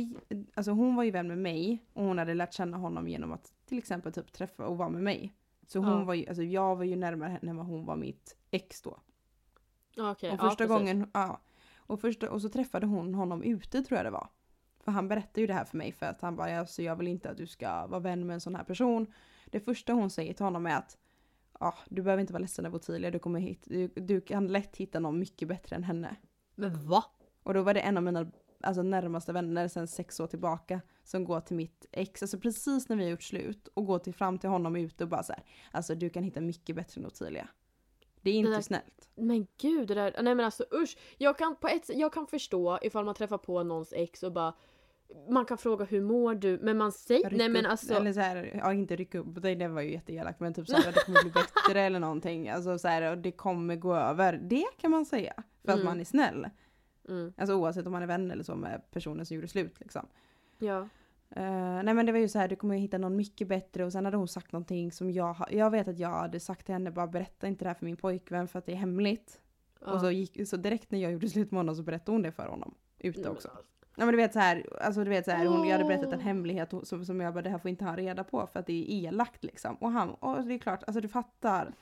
alltså 0.53 0.71
hon 0.71 0.95
var 0.95 1.03
ju 1.03 1.11
vän 1.11 1.27
med 1.27 1.37
mig 1.37 1.85
och 1.93 2.03
hon 2.03 2.17
hade 2.17 2.33
lärt 2.33 2.53
känna 2.53 2.77
honom 2.77 3.07
genom 3.07 3.31
att 3.31 3.53
till 3.65 3.77
exempel 3.77 4.11
typ 4.13 4.31
träffa 4.33 4.67
och 4.67 4.77
vara 4.77 4.89
med 4.89 5.03
mig. 5.03 5.33
Så 5.67 5.79
hon 5.79 5.99
Ja. 5.99 6.03
var 6.03 6.13
ju, 6.13 6.27
alltså 6.27 6.43
jag 6.43 6.75
var 6.75 6.83
ju 6.83 6.95
närmare 6.95 7.29
henne 7.29 7.49
än 7.51 7.57
vad 7.57 7.65
hon 7.65 7.85
var 7.85 7.95
mitt 7.95 8.37
ex 8.51 8.81
då. 8.81 8.99
Ja, 9.95 10.11
Okej, 10.11 10.29
Och 10.31 10.35
ja, 10.39 10.49
första 10.49 10.67
precis. 10.67 10.77
gången, 10.77 11.09
ja. 11.13 11.41
Och, 11.77 12.01
första, 12.01 12.29
och 12.31 12.41
så 12.41 12.49
träffade 12.49 12.85
hon 12.87 13.13
honom 13.15 13.43
ute 13.43 13.81
tror 13.83 13.97
jag 13.97 14.05
det 14.05 14.11
var. 14.11 14.27
För 14.79 14.91
han 14.91 15.07
berättade 15.07 15.41
ju 15.41 15.47
det 15.47 15.53
här 15.53 15.65
för 15.65 15.77
mig 15.77 15.91
för 15.91 16.05
att 16.05 16.21
han 16.21 16.35
bara, 16.35 16.59
alltså, 16.59 16.81
jag 16.81 16.95
vill 16.95 17.07
inte 17.07 17.29
att 17.29 17.37
du 17.37 17.47
ska 17.47 17.87
vara 17.87 17.99
vän 17.99 18.27
med 18.27 18.33
en 18.33 18.41
sån 18.41 18.55
här 18.55 18.63
person. 18.63 19.07
Det 19.51 19.59
första 19.59 19.93
hon 19.93 20.09
säger 20.09 20.33
till 20.33 20.45
honom 20.45 20.65
är 20.65 20.75
att 20.75 20.97
ja, 21.59 21.75
du 21.89 22.01
behöver 22.01 22.21
inte 22.21 22.33
vara 22.33 22.41
ledsen 22.41 22.65
över 22.65 22.77
Ottilia, 22.77 23.11
du, 23.11 23.19
kommer 23.19 23.39
hit, 23.39 23.63
du, 23.65 23.87
du 23.87 24.21
kan 24.21 24.47
lätt 24.47 24.77
hitta 24.77 24.99
någon 24.99 25.19
mycket 25.19 25.47
bättre 25.47 25.75
än 25.75 25.83
henne. 25.83 26.15
Men 26.55 26.87
va? 26.87 27.03
Och 27.43 27.53
då 27.53 27.61
var 27.61 27.73
det 27.73 27.79
en 27.79 27.97
av 27.97 28.03
mina 28.03 28.31
alltså, 28.61 28.83
närmaste 28.83 29.33
vänner 29.33 29.67
sen 29.67 29.87
sex 29.87 30.19
år 30.19 30.27
tillbaka 30.27 30.81
som 31.03 31.23
går 31.23 31.41
till 31.41 31.55
mitt 31.55 31.85
ex, 31.91 32.21
alltså 32.21 32.39
precis 32.39 32.89
när 32.89 32.95
vi 32.95 33.03
har 33.03 33.11
gjort 33.11 33.23
slut 33.23 33.67
och 33.67 33.85
går 33.85 33.99
till, 33.99 34.13
fram 34.13 34.39
till 34.39 34.49
honom 34.49 34.75
ute 34.75 35.03
och 35.03 35.09
bara 35.09 35.23
så 35.23 35.33
här, 35.33 35.43
alltså 35.71 35.95
du 35.95 36.09
kan 36.09 36.23
hitta 36.23 36.41
mycket 36.41 36.75
bättre 36.75 37.01
än 37.01 37.07
Ottilia. 37.07 37.47
Det 38.21 38.29
är 38.29 38.33
inte 38.33 38.51
där- 38.51 38.61
snällt. 38.61 39.09
Men 39.15 39.47
gud, 39.57 39.87
det 39.87 39.93
där... 39.93 40.15
Nej 40.21 40.35
men 40.35 40.45
alltså 40.45 40.65
usch. 40.73 40.97
Jag 41.17 41.37
kan, 41.37 41.55
på 41.55 41.67
ett, 41.67 41.89
jag 41.89 42.13
kan 42.13 42.27
förstå 42.27 42.79
ifall 42.81 43.05
man 43.05 43.15
träffar 43.15 43.37
på 43.37 43.63
någons 43.63 43.93
ex 43.93 44.23
och 44.23 44.31
bara... 44.31 44.53
Man 45.29 45.45
kan 45.45 45.57
fråga 45.57 45.85
hur 45.85 46.01
mår 46.01 46.35
du? 46.35 46.59
Men 46.61 46.77
man 46.77 46.91
säger... 46.91 47.29
Ryck 47.29 47.37
Nej 47.37 47.49
men 47.49 47.65
alltså... 47.65 47.93
Eller 47.93 48.13
så 48.13 48.19
här, 48.19 48.51
ja 48.63 48.73
inte 48.73 48.95
rycka 48.95 49.19
upp 49.19 49.41
dig, 49.41 49.55
det 49.55 49.67
var 49.67 49.81
ju 49.81 49.91
jätteelakt 49.91 50.39
men 50.39 50.53
typ 50.53 50.67
såhär, 50.67 50.91
det 50.91 50.99
kommer 51.05 51.21
bli 51.23 51.31
bättre 51.31 51.81
eller 51.81 51.99
någonting. 51.99 52.49
Alltså 52.49 52.77
så 52.79 52.87
här, 52.87 53.11
och 53.11 53.17
det 53.17 53.31
kommer 53.31 53.75
gå 53.75 53.95
över. 53.95 54.33
Det 54.43 54.65
kan 54.77 54.91
man 54.91 55.05
säga. 55.05 55.33
För 55.65 55.71
att 55.71 55.75
Mm. 55.79 55.85
man 55.85 55.99
är 55.99 56.03
snäll. 56.05 56.49
Mm, 57.09 57.33
Alltså 57.37 57.55
oavsett 57.55 57.85
om 57.85 57.91
man 57.91 58.01
är 58.03 58.07
vän 58.07 58.31
eller 58.31 58.43
så 58.43 58.55
med 58.55 58.81
personen 58.91 59.25
som 59.25 59.35
gjorde 59.35 59.47
slut 59.47 59.79
liksom. 59.79 60.05
ja. 60.57 60.87
Eh, 61.35 61.83
nej 61.83 61.93
men 61.93 62.05
det 62.05 62.11
var 62.11 62.19
ju 62.19 62.27
så 62.27 62.39
här, 62.39 62.47
du 62.47 62.55
kommer 62.55 62.75
hitta 62.77 62.97
någon 62.97 63.15
mycket 63.15 63.47
bättre 63.47 63.85
och 63.85 63.91
sen 63.91 64.05
hade 64.05 64.17
hon 64.17 64.27
sagt 64.27 64.51
någonting 64.51 64.91
som 64.91 65.11
jag, 65.11 65.35
jag 65.51 65.71
vet 65.71 65.87
att 65.87 65.99
jag 65.99 66.09
hade 66.09 66.39
sagt 66.39 66.65
till 66.65 66.73
henne 66.73 66.91
bara 66.91 67.07
berätta 67.07 67.47
inte 67.47 67.65
det 67.65 67.69
här 67.69 67.75
för 67.75 67.85
min 67.85 67.97
pojkvän 67.97 68.47
för 68.47 68.59
att 68.59 68.65
det 68.65 68.71
är 68.71 68.75
hemligt. 68.75 69.41
ja. 69.81 69.91
Och 69.93 69.99
så, 69.99 70.11
gick, 70.11 70.47
så 70.47 70.57
direkt 70.57 70.91
när 70.91 70.99
jag 70.99 71.11
gjorde 71.11 71.29
slut 71.29 71.51
med 71.51 71.59
honom 71.59 71.75
så 71.75 71.83
berättade 71.83 72.11
hon 72.11 72.21
det 72.21 72.31
för 72.31 72.47
honom. 72.47 72.75
Ute 72.99 73.29
också. 73.29 73.49
Ja 73.95 74.05
men 74.05 74.11
du 74.11 74.17
vet 74.17 74.33
så 74.33 74.39
här, 74.39 74.65
alltså 74.81 75.03
du 75.03 75.09
vet 75.09 75.25
så 75.25 75.31
här, 75.31 75.45
hon, 75.45 75.67
jag 75.67 75.71
hade 75.71 75.83
berättat 75.83 76.13
en 76.13 76.19
hemlighet 76.19 76.73
som, 76.83 77.05
som 77.05 77.21
jag 77.21 77.33
bara 77.33 77.41
det 77.41 77.49
här 77.49 77.57
får 77.57 77.69
inte 77.69 77.85
han 77.85 77.95
reda 77.95 78.23
på 78.23 78.47
för 78.47 78.59
att 78.59 78.65
det 78.65 78.73
är 78.73 79.07
elakt 79.07 79.43
liksom. 79.43 79.75
Och 79.75 79.91
han, 79.91 80.09
och 80.09 80.43
det 80.43 80.53
är 80.53 80.57
klart, 80.57 80.83
alltså 80.83 81.01
du 81.01 81.07
fattar. 81.07 81.73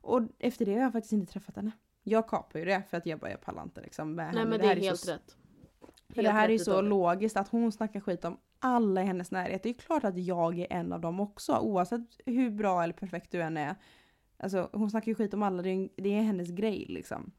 Och 0.00 0.22
efter 0.38 0.66
det 0.66 0.74
har 0.74 0.80
jag 0.80 0.92
faktiskt 0.92 1.12
inte 1.12 1.32
träffat 1.32 1.56
henne. 1.56 1.70
Jag 2.02 2.28
kapar 2.28 2.58
ju 2.58 2.64
det 2.64 2.82
för 2.90 2.96
att 2.96 3.06
jag 3.06 3.18
bara 3.18 3.30
jag 3.30 3.40
pallar 3.40 3.62
inte 3.62 3.80
liksom 3.80 4.14
med 4.14 4.26
Nej 4.26 4.38
henne. 4.38 4.50
men 4.50 4.60
det 4.60 4.64
är 4.64 4.68
här 4.68 4.82
helt 4.82 5.00
så, 5.00 5.12
rätt. 5.12 5.36
För 6.14 6.22
det 6.22 6.30
här 6.30 6.48
är 6.48 6.52
ju 6.52 6.58
så 6.58 6.80
dig. 6.80 6.90
logiskt 6.90 7.36
att 7.36 7.48
hon 7.48 7.72
snackar 7.72 8.00
skit 8.00 8.24
om 8.24 8.38
alla 8.58 9.02
i 9.02 9.04
hennes 9.06 9.30
närhet. 9.30 9.62
Det 9.62 9.68
är 9.68 9.74
klart 9.74 10.04
att 10.04 10.18
jag 10.18 10.58
är 10.58 10.66
en 10.70 10.92
av 10.92 11.00
dem 11.00 11.20
också 11.20 11.58
oavsett 11.58 12.00
hur 12.26 12.50
bra 12.50 12.82
eller 12.82 12.94
perfekt 12.94 13.32
du 13.32 13.42
än 13.42 13.56
är. 13.56 13.74
Alltså 14.36 14.70
hon 14.72 14.90
snackar 14.90 15.08
ju 15.08 15.14
skit 15.14 15.34
om 15.34 15.42
alla, 15.42 15.62
det 15.62 15.70
är, 15.70 15.88
det 15.96 16.08
är 16.08 16.22
hennes 16.22 16.50
grej 16.50 16.86
liksom. 16.88 17.32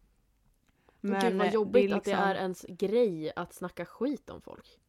Men, 1.11 1.21
Gud 1.21 1.31
eh, 1.31 1.37
vad 1.37 1.53
jobbigt 1.53 1.93
att 1.93 2.03
det 2.03 2.09
liksom- 2.11 2.27
är 2.29 2.35
ens 2.35 2.65
grej 2.69 3.31
att 3.35 3.53
snacka 3.53 3.85
skit 3.85 4.29
om 4.29 4.41
folk. 4.41 4.79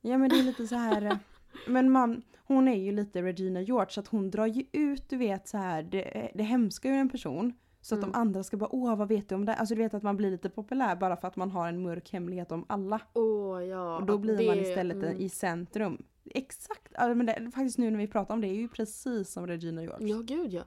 Ja 0.00 0.18
men 0.18 0.28
det 0.30 0.38
är 0.38 0.42
lite 0.42 0.66
så 0.66 0.74
här. 0.74 1.02
eh, 1.02 1.16
Men 1.66 1.90
man, 1.90 2.22
hon 2.44 2.68
är 2.68 2.76
ju 2.84 2.92
lite 2.92 3.22
Regina 3.22 3.60
George 3.60 3.90
så 3.90 4.00
att 4.00 4.08
hon 4.08 4.30
drar 4.30 4.46
ju 4.46 4.64
ut 4.72 5.08
du 5.08 5.16
vet 5.16 5.48
så 5.48 5.56
här 5.58 5.82
det, 5.82 6.30
det 6.34 6.42
hemska 6.42 6.88
ur 6.88 6.94
en 6.94 7.08
person. 7.08 7.52
Så 7.82 7.94
att 7.94 7.98
Mm. 7.98 8.12
de 8.12 8.18
andra 8.18 8.42
ska 8.42 8.56
bara 8.56 8.74
åh 8.74 8.96
vad 8.96 9.08
vet 9.08 9.28
du 9.28 9.34
om 9.34 9.44
det? 9.44 9.54
Alltså 9.54 9.74
du 9.74 9.82
vet 9.82 9.94
att 9.94 10.02
man 10.02 10.16
blir 10.16 10.30
lite 10.30 10.50
populär 10.50 10.96
bara 10.96 11.16
för 11.16 11.28
att 11.28 11.36
man 11.36 11.50
har 11.50 11.68
en 11.68 11.82
mörk 11.82 12.12
hemlighet 12.12 12.52
om 12.52 12.64
alla. 12.68 13.00
Åh 13.14 13.64
ja. 13.64 13.96
och 13.98 14.06
då 14.06 14.14
att 14.14 14.20
blir 14.20 14.36
det- 14.38 14.46
man 14.46 14.58
istället 14.58 14.96
mm. 14.96 15.16
i 15.20 15.28
centrum. 15.28 16.02
Exakt, 16.24 16.92
ja, 16.94 17.14
men 17.14 17.26
det, 17.26 17.50
faktiskt 17.54 17.78
nu 17.78 17.90
när 17.90 17.98
vi 17.98 18.06
pratar 18.06 18.34
om 18.34 18.40
det 18.40 18.48
är 18.48 18.54
ju 18.54 18.68
precis 18.68 19.32
som 19.32 19.46
Regina 19.46 19.82
George. 19.82 20.08
Ja 20.08 20.18
gud 20.24 20.52
ja. 20.52 20.62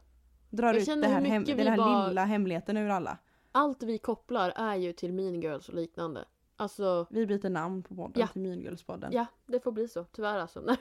Drar 0.49 0.67
Jag 0.67 0.75
ut 0.77 0.85
det 0.85 1.07
här, 1.07 1.21
hem, 1.21 1.43
den 1.43 1.67
här 1.67 1.77
bara- 1.77 2.07
lilla 2.07 2.25
hemligheten 2.25 2.77
ur 2.77 2.89
alla. 2.89 3.17
Allt 3.55 3.83
vi 3.83 3.97
kopplar 3.97 4.53
är 4.55 4.75
ju 4.75 4.93
till 4.93 5.13
Mean 5.13 5.41
Girls 5.41 5.69
och 5.69 5.75
liknande. 5.75 6.25
Alltså, 6.57 7.07
Vi 7.09 7.25
byter 7.25 7.49
namn 7.49 7.83
på 7.83 7.95
podden 7.95 8.21
Ja. 8.21 8.27
till 8.27 8.41
Mingulspodden. 8.41 9.11
ja 9.13 9.25
det 9.45 9.59
får 9.59 9.71
bli 9.71 9.87
så. 9.87 10.03
Tyvärr 10.03 10.39
alltså. 10.39 10.63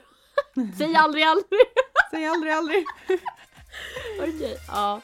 Säg 0.77 0.95
aldrig 0.95 1.23
aldrig! 1.23 1.59
Säg 2.11 2.25
aldrig 2.27 2.53
aldrig! 2.53 2.85
Okej, 4.19 4.57
ja. 4.67 5.01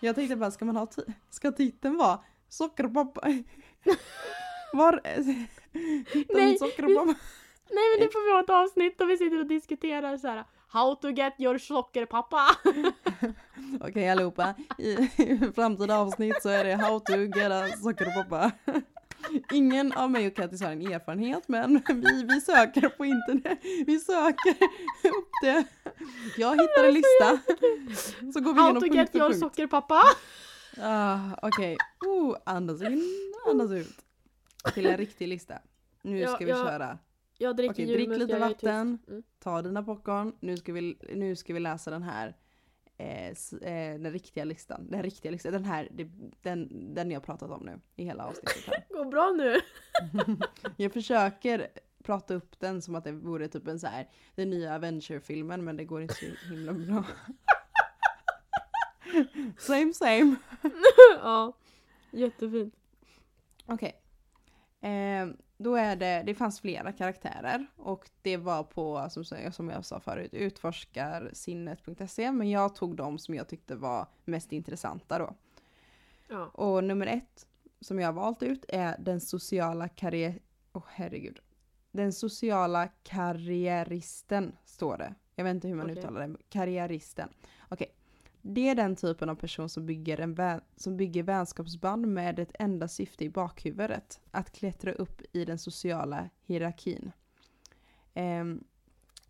Jag 0.00 0.14
tänkte 0.14 0.36
bara, 0.36 0.50
ska 0.50 0.64
man 0.64 0.76
ha 0.76 0.88
ska 1.30 1.52
titeln 1.52 1.96
vara 1.96 2.18
Sockerpappa? 2.48 3.20
Var... 4.72 5.00
Nej, 6.34 6.58
sockerpappa. 6.58 7.14
Nej 7.70 7.84
men 7.90 8.00
nu 8.06 8.08
får 8.12 8.24
vi 8.26 8.32
ha 8.32 8.40
ett 8.40 8.50
avsnitt 8.50 9.00
och 9.00 9.10
vi 9.10 9.16
sitter 9.18 9.38
och 9.40 9.46
diskuterar 9.46 10.16
så 10.16 10.28
här. 10.28 10.44
How 10.74 10.94
to 10.94 11.12
get 11.12 11.34
your 11.38 11.58
sockerpappa! 11.58 12.46
Okej 13.80 14.08
allihopa, 14.08 14.54
i, 14.78 14.90
i 15.16 15.52
framtida 15.54 15.98
avsnitt 15.98 16.42
så 16.42 16.48
är 16.48 16.64
det 16.64 16.74
How 16.74 17.00
to 17.00 17.12
get 17.16 17.52
a 17.52 17.68
sockerpappa. 17.82 18.52
Ingen 19.52 19.92
av 19.92 20.10
mig 20.10 20.26
och 20.26 20.36
Kattis 20.36 20.62
har 20.62 20.72
en 20.72 20.92
erfarenhet 20.92 21.48
men 21.48 21.82
vi, 21.88 22.22
vi 22.28 22.40
söker 22.40 22.88
på 22.88 23.04
internet. 23.04 23.58
Vi 23.86 23.98
söker 24.00 24.50
upp 25.18 25.30
det. 25.42 25.64
Jag 26.36 26.50
hittar 26.50 26.84
en 26.84 26.94
lista. 26.94 27.38
Så 28.32 28.40
går 28.40 28.52
vi 28.52 28.60
How 28.60 28.66
igenom 28.66 28.80
to 28.82 28.86
punkt 28.86 28.94
get 28.94 29.10
för 29.10 29.18
your 29.18 29.28
punkt. 29.28 29.40
sockerpappa! 29.40 30.02
Ah, 30.80 31.18
Okej, 31.42 31.76
oh, 32.06 32.36
andas 32.46 32.82
in, 32.82 33.02
andas 33.50 33.70
ut. 33.70 33.96
Till 34.74 34.86
en 34.86 34.96
riktig 34.96 35.28
lista. 35.28 35.54
Nu 36.02 36.26
ska 36.26 36.36
vi 36.44 36.52
köra. 36.52 36.98
Jag 37.44 37.56
dricker 37.56 37.72
Okej, 37.72 37.86
drick 37.86 38.08
lite 38.08 38.38
vatten. 38.38 38.98
Mm. 39.08 39.22
Ta 39.38 39.62
dina 39.62 39.82
popcorn. 39.82 40.32
Nu 40.40 40.56
ska 40.56 40.72
vi, 40.72 40.96
nu 41.14 41.36
ska 41.36 41.54
vi 41.54 41.60
läsa 41.60 41.90
den 41.90 42.02
här. 42.02 42.36
Eh, 42.96 43.28
eh, 43.28 43.98
den 44.00 44.12
riktiga 44.12 44.44
listan. 44.44 44.86
Den 44.90 45.02
riktiga 45.02 45.32
listan. 45.32 45.52
Den 45.52 45.64
här, 45.64 45.88
den, 46.42 46.94
den 46.94 47.10
jag 47.10 47.22
pratat 47.22 47.50
om 47.50 47.62
nu 47.62 47.80
i 47.96 48.04
hela 48.04 48.26
avsnittet 48.26 48.66
här. 48.66 48.84
Går 48.88 49.04
bra 49.04 49.32
nu. 49.36 49.60
Jag 50.76 50.92
försöker 50.92 51.68
prata 52.02 52.34
upp 52.34 52.60
den 52.60 52.82
som 52.82 52.94
att 52.94 53.04
det 53.04 53.12
vore 53.12 53.48
typ 53.48 53.68
en 53.68 53.80
så 53.80 53.86
här, 53.86 54.08
den 54.34 54.50
nya 54.50 54.74
Avenger-filmen 54.74 55.64
men 55.64 55.76
det 55.76 55.84
går 55.84 56.02
inte 56.02 56.14
så 56.14 56.26
himla 56.48 56.72
bra. 56.72 57.04
same 59.58 59.94
same. 59.94 60.36
ja. 61.22 61.52
Jättefint. 62.10 62.74
Okej. 63.66 64.00
Eh, 64.80 65.26
då 65.56 65.74
är 65.74 65.96
det, 65.96 66.22
det 66.26 66.34
fanns 66.34 66.60
flera 66.60 66.92
karaktärer 66.92 67.66
och 67.76 68.10
det 68.22 68.36
var 68.36 68.62
på, 68.62 69.06
som, 69.10 69.24
som 69.52 69.68
jag 69.68 69.84
sa 69.84 70.00
förut, 70.00 70.34
utforskarsinnet.se 70.34 72.32
men 72.32 72.50
jag 72.50 72.74
tog 72.74 72.96
de 72.96 73.18
som 73.18 73.34
jag 73.34 73.48
tyckte 73.48 73.74
var 73.74 74.06
mest 74.24 74.52
intressanta 74.52 75.18
då. 75.18 75.34
Ja. 76.28 76.46
Och 76.46 76.84
nummer 76.84 77.06
ett 77.06 77.46
som 77.80 77.98
jag 77.98 78.08
har 78.08 78.12
valt 78.12 78.42
ut 78.42 78.64
är 78.68 78.96
den 78.98 79.20
sociala 79.20 79.88
karriär... 79.88 80.38
Åh 80.72 80.84
herregud. 80.88 81.40
Den 81.90 82.12
sociala 82.12 82.88
karriäristen 83.02 84.56
står 84.64 84.98
det. 84.98 85.14
Jag 85.34 85.44
vet 85.44 85.54
inte 85.54 85.68
hur 85.68 85.74
man 85.74 85.86
Okej. 85.86 85.98
uttalar 85.98 86.28
det. 86.28 86.36
Karriäristen. 86.48 87.28
Okej. 87.68 87.94
Det 88.46 88.68
är 88.68 88.74
den 88.74 88.96
typen 88.96 89.28
av 89.28 89.34
person 89.34 89.68
som 89.68 89.86
bygger, 89.86 90.20
en 90.20 90.34
vän, 90.34 90.60
som 90.76 90.96
bygger 90.96 91.22
vänskapsband 91.22 92.06
med 92.06 92.38
ett 92.38 92.52
enda 92.58 92.88
syfte 92.88 93.24
i 93.24 93.30
bakhuvudet. 93.30 94.20
Att 94.30 94.52
klättra 94.52 94.92
upp 94.92 95.22
i 95.32 95.44
den 95.44 95.58
sociala 95.58 96.30
hierarkin. 96.42 97.12
Ehm, 98.14 98.64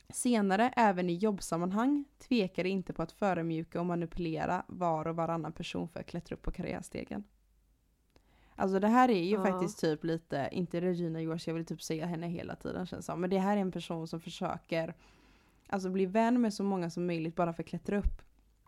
senare, 0.08 0.72
även 0.76 1.10
i 1.10 1.14
jobbsammanhang, 1.14 2.04
tvekar 2.18 2.64
inte 2.64 2.92
på 2.92 3.02
att 3.02 3.12
förödmjuka 3.12 3.80
och 3.80 3.86
manipulera 3.86 4.64
var 4.68 5.06
och 5.06 5.16
varannan 5.16 5.52
person 5.52 5.88
för 5.88 6.00
att 6.00 6.06
klättra 6.06 6.36
upp 6.36 6.42
på 6.42 6.50
karriärstegen. 6.52 7.24
Alltså 8.56 8.78
det 8.80 8.88
här 8.88 9.08
är 9.08 9.22
ju 9.22 9.34
Ja. 9.34 9.44
faktiskt 9.44 9.80
typ 9.80 10.04
lite, 10.04 10.48
inte 10.52 10.80
Regina 10.80 11.20
George, 11.20 11.42
jag 11.46 11.54
vill 11.54 11.66
typ 11.66 11.82
säga 11.82 12.06
henne 12.06 12.28
hela 12.28 12.56
tiden 12.56 12.86
känns 12.86 13.06
som. 13.06 13.20
Men 13.20 13.30
det 13.30 13.38
här 13.38 13.56
är 13.56 13.60
en 13.60 13.72
person 13.72 14.08
som 14.08 14.20
försöker 14.20 14.94
alltså 15.66 15.90
bli 15.90 16.06
vän 16.06 16.40
med 16.40 16.54
så 16.54 16.62
många 16.62 16.90
som 16.90 17.06
möjligt 17.06 17.36
bara 17.36 17.52
för 17.52 17.62
att 17.62 17.68
klättra 17.68 17.98
upp 17.98 18.22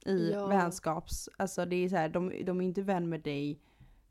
i 0.06 0.30
Ja. 0.32 0.46
vänskaps... 0.46 1.28
Alltså 1.36 1.64
det 1.64 1.76
är 1.84 1.88
så 1.88 1.96
här, 1.96 2.08
de, 2.08 2.44
de 2.44 2.60
är 2.60 2.64
inte 2.64 2.82
vän 2.82 3.08
med 3.08 3.20
dig 3.20 3.60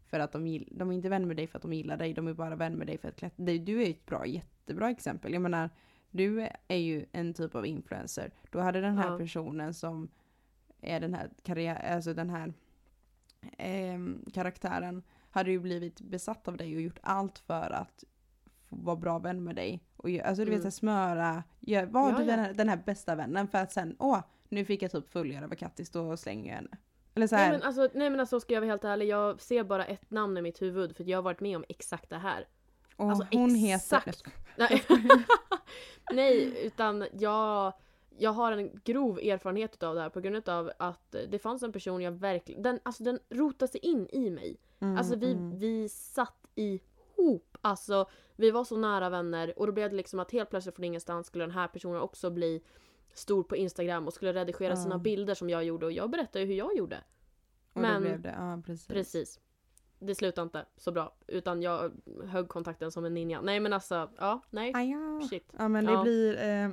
för 0.05 0.19
att 0.19 0.31
de, 0.31 0.47
gill- 0.47 0.69
de 0.71 0.89
är 0.89 0.93
inte 0.93 1.09
vän 1.09 1.27
med 1.27 1.37
dig 1.37 1.47
för 1.47 1.57
att 1.57 1.61
de 1.61 1.73
gillar 1.73 1.97
dig, 1.97 2.13
de 2.13 2.27
är 2.27 2.33
bara 2.33 2.55
vän 2.55 2.73
med 2.73 2.87
dig 2.87 2.97
för 2.97 3.07
att 3.07 3.15
klättra. 3.15 3.45
Du 3.45 3.83
är 3.83 3.89
ett 3.89 4.05
bra, 4.05 4.25
jättebra 4.25 4.89
exempel. 4.89 5.33
Jag 5.33 5.41
menar, 5.41 5.69
du 6.11 6.47
är 6.67 6.77
ju 6.77 7.05
en 7.11 7.33
typ 7.33 7.55
av 7.55 7.65
influencer. 7.65 8.31
Då 8.51 8.59
hade 8.59 8.81
den 8.81 8.97
här 8.97 9.11
Ja. 9.11 9.17
personen 9.17 9.73
som 9.73 10.07
är 10.81 10.99
den 10.99 11.13
här 11.13 11.29
karriär, 11.43 11.93
alltså 11.93 12.13
den 12.13 12.29
här 12.29 12.53
ehm, 13.57 14.25
karaktären 14.33 15.03
hade 15.29 15.51
ju 15.51 15.59
blivit 15.59 16.01
besatt 16.01 16.47
av 16.47 16.57
dig 16.57 16.75
och 16.75 16.81
gjort 16.81 16.99
allt 17.03 17.39
för 17.39 17.71
att 17.71 18.03
få 18.69 18.75
vara 18.75 18.95
bra 18.95 19.19
vän 19.19 19.43
med 19.43 19.55
dig. 19.55 19.83
Och, 19.97 20.09
alltså 20.09 20.45
du 20.45 20.51
vet 20.51 20.55
Mm. 20.59 20.63
här, 20.63 20.69
smöra, 20.71 21.43
gör, 21.59 21.85
var 21.85 22.09
Ja, 22.11 22.17
du 22.17 22.23
ja. 22.23 22.27
den 22.35 22.39
här, 22.39 22.53
den 22.53 22.69
här 22.69 22.81
bästa 22.85 23.15
vännen 23.15 23.47
för 23.47 23.57
att 23.57 23.71
sen, 23.71 23.95
åh, 23.99 24.19
nu 24.49 24.65
fick 24.65 24.81
jag 24.81 24.91
typ 24.91 25.09
följare 25.09 25.45
över 25.45 25.55
Kattis, 25.55 25.89
då 25.89 26.17
slänger 26.17 26.49
jag 26.49 26.55
henne. 26.55 26.77
Eller 27.15 27.27
så 27.27 27.35
här, 27.35 27.49
Nej 27.49 27.57
men, 27.57 27.67
alltså, 27.67 27.89
nej 27.93 28.09
men 28.09 28.19
alltså 28.19 28.39
ska 28.39 28.53
jag 28.53 28.61
vara 28.61 28.71
helt 28.71 28.83
ärlig, 28.83 29.07
jag 29.07 29.41
ser 29.41 29.63
bara 29.63 29.85
ett 29.85 30.11
namn 30.11 30.37
i 30.37 30.41
mitt 30.41 30.61
huvud 30.61 30.95
för 30.95 31.03
jag 31.03 31.17
har 31.17 31.23
varit 31.23 31.39
med 31.39 31.57
om 31.57 31.65
exakt 31.69 32.09
det 32.09 32.17
här. 32.17 32.47
och 32.95 33.09
alltså, 33.09 33.27
hon 33.31 33.55
exakt. 33.55 34.07
heter... 34.07 34.33
Nej, 34.57 34.83
nej 36.11 36.65
utan 36.65 37.05
jag, 37.13 37.73
jag 38.17 38.31
har 38.31 38.51
en 38.51 38.79
grov 38.83 39.19
erfarenhet 39.19 39.83
av 39.83 39.95
det 39.95 40.01
här 40.01 40.09
på 40.09 40.21
grund 40.21 40.49
av 40.49 40.71
att 40.79 41.15
det 41.29 41.39
fanns 41.39 41.63
en 41.63 41.71
person 41.71 42.01
jag 42.01 42.11
verkligen, 42.11 42.61
den, 42.61 42.79
alltså 42.83 43.03
den 43.03 43.19
rotade 43.29 43.71
sig 43.71 43.81
in 43.81 44.07
i 44.11 44.29
mig. 44.29 44.57
Mm, 44.79 44.97
Alltså 44.97 45.15
vi, 45.15 45.31
mm. 45.31 45.59
vi 45.59 45.89
satt 45.89 46.47
ihop. 46.55 47.57
Alltså 47.61 48.09
vi 48.35 48.51
var 48.51 48.63
så 48.63 48.77
nära 48.77 49.09
vänner 49.09 49.59
och 49.59 49.67
då 49.67 49.73
blev 49.73 49.89
det 49.89 49.95
liksom 49.95 50.19
att 50.19 50.31
helt 50.31 50.49
plötsligt 50.49 50.75
från 50.75 50.83
ingenstans 50.83 51.27
skulle 51.27 51.43
den 51.43 51.51
här 51.51 51.67
personen 51.67 52.01
också 52.01 52.29
bli 52.29 52.61
stor 53.17 53.43
på 53.43 53.55
Instagram 53.55 54.07
och 54.07 54.13
skulle 54.13 54.33
redigera 54.33 54.75
sina 54.75 54.95
Ja. 54.95 54.99
bilder 54.99 55.33
som 55.33 55.49
jag 55.49 55.63
gjorde 55.63 55.85
och 55.85 55.91
jag 55.91 56.09
berättade 56.09 56.39
ju 56.39 56.45
hur 56.51 56.55
jag 56.57 56.75
gjorde. 56.77 56.97
Och 57.73 57.81
men- 57.81 57.93
då 57.93 57.99
blev 58.01 58.21
det, 58.21 58.35
ja 58.37 58.61
precis. 58.65 58.87
Precis. 58.87 59.39
Det 59.99 60.15
slutade 60.15 60.43
inte 60.43 60.65
så 60.77 60.91
bra 60.91 61.15
utan 61.27 61.61
jag 61.61 61.91
högg 62.25 62.47
kontakten 62.47 62.91
som 62.91 63.05
en 63.05 63.13
ninja. 63.13 63.41
Nej 63.41 63.59
men 63.59 63.73
alltså, 63.73 64.09
ja, 64.17 64.41
nej. 64.49 64.71
Ah, 64.75 64.81
ja. 64.81 65.27
Shit. 65.29 65.53
Ja 65.57 65.67
men 65.67 65.85
det 65.85 65.91
Ja. 65.91 66.01
blir... 66.03 66.37
Eh, 66.43 66.69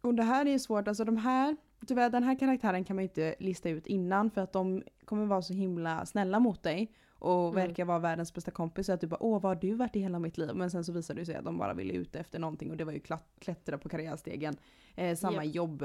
och 0.00 0.14
det 0.14 0.22
här 0.22 0.46
är 0.46 0.50
ju 0.50 0.58
svårt, 0.58 0.88
alltså 0.88 1.04
de 1.04 1.16
här... 1.16 1.56
Tyvärr 1.86 2.10
den 2.10 2.22
här 2.22 2.38
karaktären 2.38 2.84
kan 2.84 2.96
man 2.96 3.02
ju 3.04 3.08
inte 3.08 3.34
lista 3.38 3.68
ut 3.68 3.86
innan 3.86 4.30
för 4.30 4.40
att 4.40 4.52
de 4.52 4.82
kommer 5.04 5.26
vara 5.26 5.42
så 5.42 5.52
himla 5.52 6.06
snälla 6.06 6.38
mot 6.40 6.62
dig. 6.62 6.92
Och 7.26 7.48
Mm. 7.52 7.54
verkar 7.68 7.84
vara 7.84 7.98
världens 7.98 8.34
bästa 8.34 8.50
kompis. 8.50 8.86
Så 8.86 8.92
att 8.92 9.00
du 9.00 9.06
bara 9.06 9.22
åh 9.22 9.40
vad 9.42 9.50
har 9.50 9.60
du 9.60 9.74
varit 9.74 9.96
i 9.96 10.00
hela 10.00 10.18
mitt 10.18 10.38
liv? 10.38 10.50
Men 10.54 10.70
sen 10.70 10.84
så 10.84 10.92
visar 10.92 11.14
det 11.14 11.26
sig 11.26 11.34
att 11.36 11.44
de 11.44 11.58
bara 11.58 11.74
ville 11.74 11.92
ut 11.94 12.16
efter 12.16 12.38
någonting 12.38 12.70
och 12.70 12.76
det 12.76 12.84
var 12.84 12.92
ju 12.92 13.00
klättra 13.38 13.78
på 13.78 13.88
karriärstegen. 13.88 14.56
Eh, 14.94 15.16
samma 15.16 15.44
Japp. 15.44 15.54
jobb. 15.54 15.82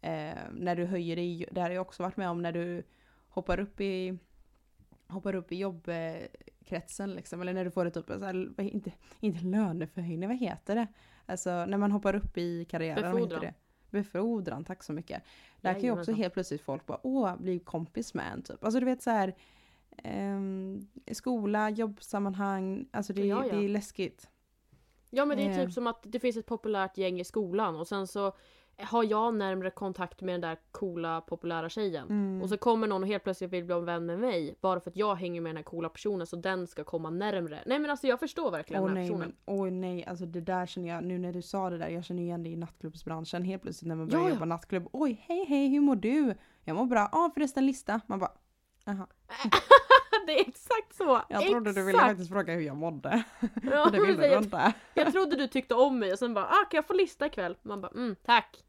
Eh, 0.00 0.34
när 0.52 0.76
du 0.76 0.84
höjer 0.84 1.16
dig, 1.16 1.46
det 1.52 1.60
här 1.60 1.68
har 1.68 1.74
jag 1.74 1.82
också 1.82 2.02
varit 2.02 2.16
med 2.16 2.28
om 2.30 2.42
när 2.42 2.52
du 2.52 2.82
hoppar 3.28 3.60
upp 3.60 3.80
i 3.80 4.18
hoppar 5.06 5.34
upp 5.34 5.52
i 5.52 5.56
jobbkretsen 5.56 7.14
liksom. 7.14 7.40
Eller 7.40 7.52
när 7.54 7.64
du 7.64 7.70
får 7.70 7.86
ett 7.86 7.94
typ, 7.94 8.08
här, 8.08 8.60
inte, 8.60 8.92
inte 9.20 9.44
löneförhöjning, 9.44 10.28
vad 10.28 10.38
heter 10.38 10.74
det? 10.74 10.86
Alltså 11.26 11.50
när 11.66 11.78
man 11.78 11.92
hoppar 11.92 12.14
upp 12.14 12.38
i 12.38 12.64
karriären, 12.64 13.12
Befordran. 13.12 13.40
det? 13.40 13.54
Befordran, 13.90 14.64
tack 14.64 14.82
så 14.82 14.92
mycket. 14.92 15.22
Där 15.60 15.72
kan 15.72 15.82
ju 15.82 15.90
också 15.90 16.12
helt 16.12 16.34
plötsligt 16.34 16.60
folk 16.62 16.86
bara 16.86 16.98
åh, 17.02 17.36
bli 17.36 17.58
kompis 17.58 18.14
med 18.14 18.32
en 18.32 18.42
typ. 18.42 18.64
Alltså 18.64 18.80
du 18.80 18.86
vet 18.86 19.02
så 19.02 19.10
här 19.10 19.34
ehm, 20.02 20.80
skola, 21.12 21.70
jobbsammanhang, 21.70 22.86
alltså 22.92 23.12
det, 23.12 23.26
Ja, 23.26 23.46
ja. 23.46 23.54
det 23.56 23.64
är 23.64 23.68
läskigt. 23.68 24.30
Ja 25.10 25.24
men 25.24 25.36
det 25.36 25.42
är 25.44 25.50
Eh. 25.50 25.64
typ 25.64 25.72
som 25.72 25.86
att 25.86 26.02
det 26.02 26.20
finns 26.20 26.36
ett 26.36 26.46
populärt 26.46 26.98
gäng 26.98 27.20
i 27.20 27.24
skolan 27.24 27.76
och 27.76 27.86
sen 27.86 28.06
så 28.06 28.32
har 28.78 29.04
jag 29.04 29.34
närmare 29.34 29.70
kontakt 29.70 30.22
med 30.22 30.34
den 30.34 30.40
där 30.40 30.58
coola 30.72 31.20
populära 31.20 31.68
tjejen. 31.68 32.08
Mm. 32.08 32.42
Och 32.42 32.48
så 32.48 32.56
kommer 32.56 32.86
någon 32.86 33.02
och 33.02 33.08
helt 33.08 33.24
plötsligt 33.24 33.50
vill 33.50 33.64
bli 33.64 33.80
vän 33.80 34.06
med 34.06 34.18
mig 34.18 34.54
bara 34.60 34.80
för 34.80 34.90
att 34.90 34.96
jag 34.96 35.14
hänger 35.14 35.40
med 35.40 35.50
den 35.50 35.56
här 35.56 35.62
coola 35.64 35.88
personen 35.88 36.26
så 36.26 36.36
den 36.36 36.66
ska 36.66 36.84
komma 36.84 37.10
närmre. 37.10 37.62
Nej 37.66 37.78
men 37.78 37.90
alltså 37.90 38.06
jag 38.06 38.20
förstår 38.20 38.50
verkligen 38.50 38.82
Åh 38.82 38.88
den 38.88 38.96
här 38.96 39.02
nej, 39.04 39.12
personen. 39.12 39.36
åh 39.46 39.70
nej, 39.70 40.04
alltså 40.04 40.26
det 40.26 40.40
där 40.40 40.66
känner 40.66 40.88
jag, 40.88 41.04
nu 41.04 41.18
när 41.18 41.32
du 41.32 41.42
sa 41.42 41.70
det 41.70 41.78
där, 41.78 41.88
jag 41.88 42.04
känner 42.04 42.22
igen 42.22 42.42
det 42.42 42.48
i 42.50 42.56
nattklubbsbranschen. 42.56 43.42
Helt 43.44 43.62
plötsligt 43.62 43.88
när 43.88 43.96
man 43.96 44.06
börjar 44.08 44.22
Ja, 44.22 44.28
ja. 44.28 44.34
jobba 44.34 44.44
nattklubb, 44.44 44.88
oj 44.92 45.24
hej 45.28 45.44
hej, 45.48 45.68
hur 45.68 45.80
mår 45.80 45.96
du? 45.96 46.34
Jag 46.64 46.76
mår 46.76 46.86
bra, 46.86 47.08
ja 47.12 47.30
förresten 47.34 47.66
lista. 47.66 48.00
Man 48.06 48.18
bara, 48.18 48.32
jaha. 48.84 49.06
det 50.26 50.40
är 50.40 50.48
exakt 50.48 50.94
så! 50.94 51.22
Jag 51.28 51.46
trodde 51.46 51.72
du 51.72 51.82
ville 51.84 51.98
Exakt! 51.98 52.10
faktiskt 52.10 52.30
fråga 52.30 52.54
hur 52.54 52.60
jag 52.60 52.76
mådde. 52.76 53.24
Ja, 53.62 53.90
det 53.90 54.00
ville 54.00 54.22
du 54.22 54.26
jag, 54.26 54.42
inte. 54.42 54.72
jag 54.94 55.12
trodde 55.12 55.36
du 55.36 55.48
tyckte 55.48 55.74
om 55.74 55.98
mig 55.98 56.12
och 56.12 56.18
sen 56.18 56.34
bara 56.34 56.44
ah, 56.44 56.64
kan 56.70 56.78
jag 56.78 56.86
få 56.86 56.92
lista 56.92 57.26
ikväll? 57.26 57.56
Man 57.62 57.80
bara 57.80 57.92
mm, 57.94 58.16
tack. 58.24 58.64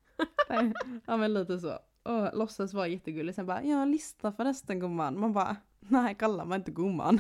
Ja 1.06 1.17
men 1.17 1.34
lite 1.34 1.60
så. 1.60 1.80
Och 2.04 2.38
låtsas 2.38 2.73
vara 2.73 2.88
jättegullig, 2.88 3.36
sen 3.36 3.45
bara, 3.45 3.63
ja 3.63 3.86
lista 3.86 4.32
förresten 4.32 4.80
gumman. 4.80 5.19
Man 5.19 5.34
bara, 5.34 5.56
nej 5.80 6.15
kalla 6.15 6.45
mig 6.45 6.56
inte 6.56 6.71
gumman. 6.71 7.19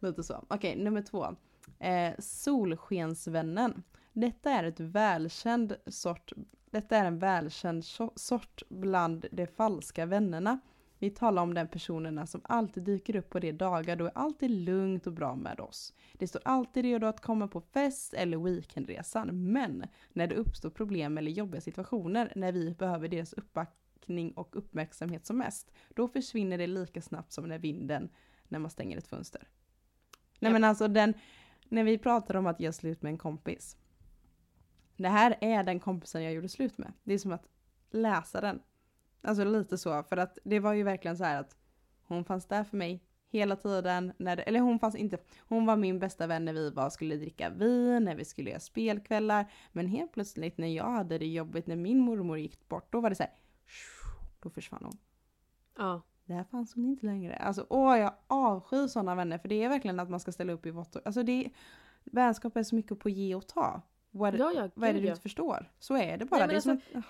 lite 0.00 0.22
så. 0.22 0.44
Okej, 0.48 0.76
nummer 0.76 1.02
två. 1.02 1.36
Eh, 1.78 2.14
solskensvännen. 2.18 3.82
Detta 4.12 4.50
är 4.50 4.64
ett 4.64 4.80
välkänd 4.80 5.76
sort, 5.86 6.32
detta 6.70 6.96
är 6.96 7.04
en 7.04 7.18
välkänd 7.18 7.82
so- 7.82 8.12
sort 8.16 8.62
bland 8.68 9.26
de 9.32 9.46
falska 9.46 10.06
vännerna. 10.06 10.60
Vi 11.00 11.10
talar 11.10 11.42
om 11.42 11.54
den 11.54 11.68
personerna 11.68 12.26
som 12.26 12.40
alltid 12.44 12.82
dyker 12.82 13.16
upp 13.16 13.30
på 13.30 13.38
de 13.38 13.52
dagar 13.52 13.96
då 13.96 14.04
är 14.04 14.12
allt 14.14 14.42
är 14.42 14.48
lugnt 14.48 15.06
och 15.06 15.12
bra 15.12 15.34
med 15.34 15.60
oss. 15.60 15.94
Det 16.12 16.26
står 16.28 16.42
alltid 16.44 16.84
redo 16.84 17.06
att 17.06 17.20
komma 17.20 17.48
på 17.48 17.60
fest 17.60 18.14
eller 18.14 18.38
weekendresan. 18.38 19.52
Men 19.52 19.84
när 20.12 20.26
det 20.26 20.34
uppstår 20.34 20.70
problem 20.70 21.18
eller 21.18 21.30
jobbiga 21.30 21.60
situationer 21.60 22.32
när 22.36 22.52
vi 22.52 22.74
behöver 22.74 23.08
deras 23.08 23.32
uppbackning 23.32 24.32
och 24.32 24.56
uppmärksamhet 24.56 25.26
som 25.26 25.38
mest, 25.38 25.72
då 25.88 26.08
försvinner 26.08 26.58
det 26.58 26.66
lika 26.66 27.02
snabbt 27.02 27.32
som 27.32 27.48
när 27.48 27.58
vinden 27.58 28.08
när 28.48 28.58
man 28.58 28.70
stänger 28.70 28.98
ett 28.98 29.08
fönster. 29.08 29.48
Nej 30.38 30.52
men 30.52 30.64
alltså 30.64 30.88
den, 30.88 31.14
när 31.68 31.84
vi 31.84 31.98
pratar 31.98 32.34
om 32.34 32.46
att 32.46 32.60
göra 32.60 32.72
slut 32.72 33.02
med 33.02 33.10
en 33.10 33.18
kompis. 33.18 33.76
Det 34.96 35.08
här 35.08 35.36
är 35.40 35.64
den 35.64 35.80
kompisen 35.80 36.22
jag 36.22 36.32
gjorde 36.32 36.48
slut 36.48 36.78
med. 36.78 36.92
Det 37.02 37.14
är 37.14 37.18
som 37.18 37.32
att 37.32 37.48
läsa 37.90 38.40
den. 38.40 38.60
Alltså 39.22 39.44
lite 39.44 39.78
så, 39.78 40.02
för 40.02 40.16
att 40.16 40.38
det 40.44 40.60
var 40.60 40.72
ju 40.72 40.82
verkligen 40.82 41.16
så 41.16 41.24
här 41.24 41.40
att 41.40 41.56
hon 42.02 42.24
fanns 42.24 42.46
där 42.46 42.64
för 42.64 42.76
mig 42.76 43.02
hela 43.28 43.56
tiden. 43.56 44.12
När 44.18 44.36
det, 44.36 44.42
eller 44.42 44.60
hon 44.60 44.78
fanns 44.78 44.94
inte, 44.94 45.18
hon 45.38 45.66
var 45.66 45.76
min 45.76 45.98
bästa 45.98 46.26
vän 46.26 46.44
när 46.44 46.52
vi 46.52 46.70
var, 46.70 46.90
skulle 46.90 47.16
dricka 47.16 47.50
vin, 47.50 48.04
när 48.04 48.14
vi 48.14 48.24
skulle 48.24 48.50
göra 48.50 48.60
spelkvällar. 48.60 49.52
Men 49.72 49.86
helt 49.86 50.12
plötsligt 50.12 50.58
när 50.58 50.68
jag 50.68 50.90
hade 50.90 51.18
det 51.18 51.26
jobbigt, 51.26 51.66
när 51.66 51.76
min 51.76 51.98
mormor 51.98 52.38
gick 52.38 52.68
bort, 52.68 52.92
då 52.92 53.00
var 53.00 53.10
det 53.10 53.16
så 53.16 53.22
här, 53.22 53.32
då 54.40 54.50
försvann 54.50 54.84
hon. 54.84 54.98
Ja. 55.76 56.02
Där 56.24 56.44
fanns 56.44 56.74
hon 56.74 56.84
inte 56.84 57.06
längre. 57.06 57.36
Alltså 57.36 57.66
åh, 57.68 57.98
jag 57.98 58.14
avskyr 58.26 58.86
sådana 58.86 59.14
vänner 59.14 59.38
för 59.38 59.48
det 59.48 59.62
är 59.62 59.68
verkligen 59.68 60.00
att 60.00 60.10
man 60.10 60.20
ska 60.20 60.32
ställa 60.32 60.52
upp 60.52 60.66
i 60.66 60.70
vått 60.70 60.96
Alltså 61.04 61.22
det 61.22 61.44
är, 61.44 61.50
vänskap 62.04 62.56
är 62.56 62.62
så 62.62 62.74
mycket 62.74 62.98
på 62.98 63.08
ge 63.08 63.34
och 63.34 63.46
ta. 63.46 63.82
Vad, 64.10 64.34
Ja, 64.34 64.52
ja, 64.56 64.68
vad 64.74 64.88
är 64.88 64.94
det 64.94 65.00
du 65.00 65.08
inte 65.08 65.20
förstår? 65.20 65.70
Så 65.78 65.96
är 65.96 66.18
det 66.18 66.24
bara. 66.24 66.38
Nej, 66.38 66.48
det 66.48 66.56
är 66.56 66.60
som 66.60 66.70
alltså- 66.72 66.98
att- 66.98 67.04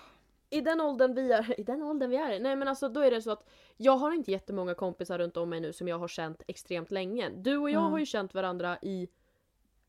I 0.57 0.61
den 0.61 0.81
åldern 0.81 1.13
vi 1.13 1.31
är, 1.31 1.59
i 1.59 1.63
den 1.63 1.83
åldern 1.83 2.09
vi 2.09 2.15
är 2.17 2.39
nej 2.39 2.55
men 2.55 2.67
alltså 2.67 2.89
då 2.89 2.99
är 2.99 3.11
det 3.11 3.21
så 3.21 3.31
att 3.31 3.47
jag 3.77 3.97
har 3.97 4.11
inte 4.11 4.31
jättemånga 4.31 4.73
kompisar 4.73 5.17
runt 5.19 5.37
om 5.37 5.49
mig 5.49 5.59
nu 5.59 5.73
som 5.73 5.87
jag 5.87 5.99
har 5.99 6.07
känt 6.07 6.41
extremt 6.47 6.91
länge. 6.91 7.29
Du 7.29 7.57
och 7.57 7.69
jag 7.69 7.79
Mm. 7.81 7.91
har 7.91 7.99
ju 7.99 8.05
känt 8.05 8.33
varandra 8.33 8.77
i 8.81 9.07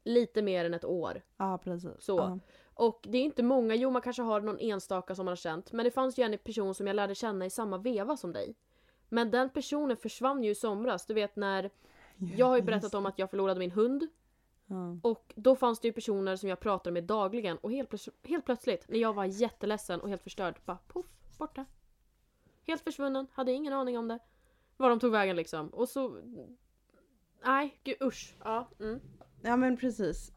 lite 0.05 0.43
mer 0.43 0.65
än 0.65 0.75
ett 0.75 0.85
år. 0.85 1.23
Ja, 1.37 1.59
precis. 1.65 1.91
Så. 1.99 2.17
Ja. 2.17 2.39
Och 2.75 3.01
det 3.09 3.19
är 3.19 3.23
inte 3.23 3.43
många, 3.43 3.75
jo 3.75 3.91
man 3.91 4.03
kanske 4.03 4.23
har 4.23 4.41
någon 4.41 4.59
enstaka 4.61 5.15
som 5.15 5.25
man 5.25 5.31
har 5.33 5.37
känt. 5.37 5.73
Men 5.73 5.85
det 5.85 5.91
fanns 5.91 6.19
ju 6.19 6.23
en 6.23 6.39
person 6.39 6.75
som 6.75 6.87
jag 6.87 6.97
lärde 6.97 7.15
känna 7.15 7.47
i 7.47 7.51
samma 7.51 7.79
veva 7.79 8.17
som 8.17 8.33
dig. 8.33 8.55
Men 9.09 9.31
den 9.31 9.49
personen 9.51 9.97
försvann 9.97 10.45
ju 10.45 10.51
i 10.51 10.55
somras. 10.55 11.07
Du 11.07 11.15
vet 11.15 11.37
när, 11.37 11.71
jag 12.37 12.47
har 12.47 12.57
ju 12.57 12.63
berättat 12.63 12.95
om 12.95 13.07
att 13.07 13.19
jag 13.19 13.31
förlorade 13.31 13.59
min 13.61 13.71
hund. 13.71 14.07
Och 15.03 15.33
då 15.37 15.57
fanns 15.57 15.81
det 15.81 15.89
ju 15.89 15.93
personer 15.93 16.37
som 16.37 16.49
jag 16.49 16.61
pratade 16.61 16.95
med 16.95 17.05
dagligen 17.05 17.57
och 17.59 17.73
helt, 17.73 17.91
plöts- 17.91 18.13
helt 18.25 18.45
plötsligt 18.45 18.89
när 18.89 18.99
jag 18.99 19.13
var 19.13 19.25
jätteledsen 19.25 20.01
och 20.01 20.09
helt 20.09 20.23
förstörd, 20.23 20.61
bara 20.65 20.79
poff, 20.89 21.07
borta. 21.39 21.65
Helt 22.67 22.83
försvunnen, 22.83 23.27
hade 23.33 23.53
ingen 23.53 23.73
aning 23.73 23.99
om 23.99 24.09
det. 24.09 24.19
Var 24.77 24.91
de 24.91 25.01
tog 25.01 25.13
vägen 25.13 25.37
liksom. 25.37 25.69
Och 25.69 25.89
så... 25.89 26.21
Nej, 27.45 27.81
gud 27.85 27.97
usch. 28.03 28.35
Ja, 28.45 28.69
mm. 28.81 29.01
ja, 29.43 29.57
men 29.57 29.77
precis. 29.77 30.33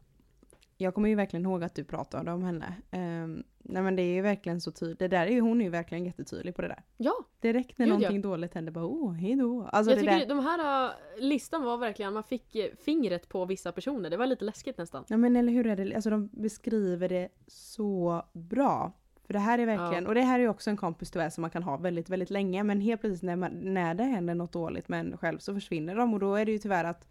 Jag 0.78 0.94
kommer 0.94 1.08
ju 1.08 1.14
verkligen 1.14 1.46
ihåg 1.46 1.64
att 1.64 1.74
du 1.74 1.84
pratade 1.84 2.32
om 2.32 2.42
henne. 2.42 2.74
Ehm, 2.90 3.44
nej 3.58 3.82
men 3.82 3.96
det 3.96 4.02
är 4.02 4.14
ju 4.14 4.22
verkligen 4.22 4.60
så 4.60 4.70
tydligt. 4.72 4.98
Det 4.98 5.08
där 5.08 5.26
är 5.26 5.30
ju, 5.30 5.40
hon 5.40 5.60
är 5.60 5.64
ju 5.64 5.70
verkligen 5.70 6.04
jättetydlig 6.04 6.54
på 6.56 6.62
det 6.62 6.68
där. 6.68 6.82
Ja, 6.96 7.14
Direkt 7.40 7.78
när 7.78 7.86
Gud, 7.86 7.94
ja. 7.94 7.98
någonting 7.98 8.22
dåligt 8.22 8.54
händer 8.54 8.72
bara 8.72 8.84
åh, 8.86 9.12
hej 9.12 9.36
då. 9.36 9.62
Alltså 9.72 9.92
jag 9.92 9.98
det 9.98 10.00
tycker 10.00 10.18
där. 10.18 10.26
de 10.26 10.38
här 10.44 10.84
äh, 10.84 10.90
listan 11.18 11.62
var 11.64 11.76
verkligen, 11.76 12.12
man 12.12 12.24
fick 12.24 12.54
eh, 12.54 12.70
fingret 12.84 13.28
på 13.28 13.44
vissa 13.44 13.72
personer. 13.72 14.10
Det 14.10 14.16
var 14.16 14.26
lite 14.26 14.44
läskigt 14.44 14.78
nästan. 14.78 15.04
Ja 15.08 15.16
men 15.16 15.36
eller 15.36 15.52
hur 15.52 15.66
är 15.66 15.76
det, 15.76 15.94
alltså 15.94 16.10
de 16.10 16.28
beskriver 16.32 17.08
det 17.08 17.28
så 17.46 18.22
bra. 18.32 18.92
För 19.26 19.32
det 19.32 19.38
här 19.38 19.58
är 19.58 19.66
verkligen, 19.66 20.04
Ja. 20.04 20.08
och 20.08 20.14
det 20.14 20.20
här 20.22 20.38
är 20.38 20.42
ju 20.42 20.48
också 20.48 20.70
en 20.70 20.76
kompis 20.76 21.10
tyvärr 21.10 21.30
som 21.30 21.42
man 21.42 21.50
kan 21.50 21.62
ha 21.62 21.76
väldigt, 21.76 22.08
väldigt 22.10 22.30
länge. 22.30 22.62
Men 22.62 22.80
helt 22.80 23.00
plötsligt 23.00 23.22
när, 23.22 23.36
man, 23.36 23.52
när 23.52 23.94
det 23.94 24.04
händer 24.04 24.34
något 24.34 24.52
dåligt 24.52 24.88
med 24.88 25.00
en 25.00 25.16
själv 25.16 25.38
så 25.38 25.54
försvinner 25.54 25.96
de. 25.96 26.14
Och 26.14 26.20
då 26.20 26.34
är 26.34 26.44
det 26.44 26.52
ju 26.52 26.58
tyvärr 26.58 26.84
att 26.84 27.08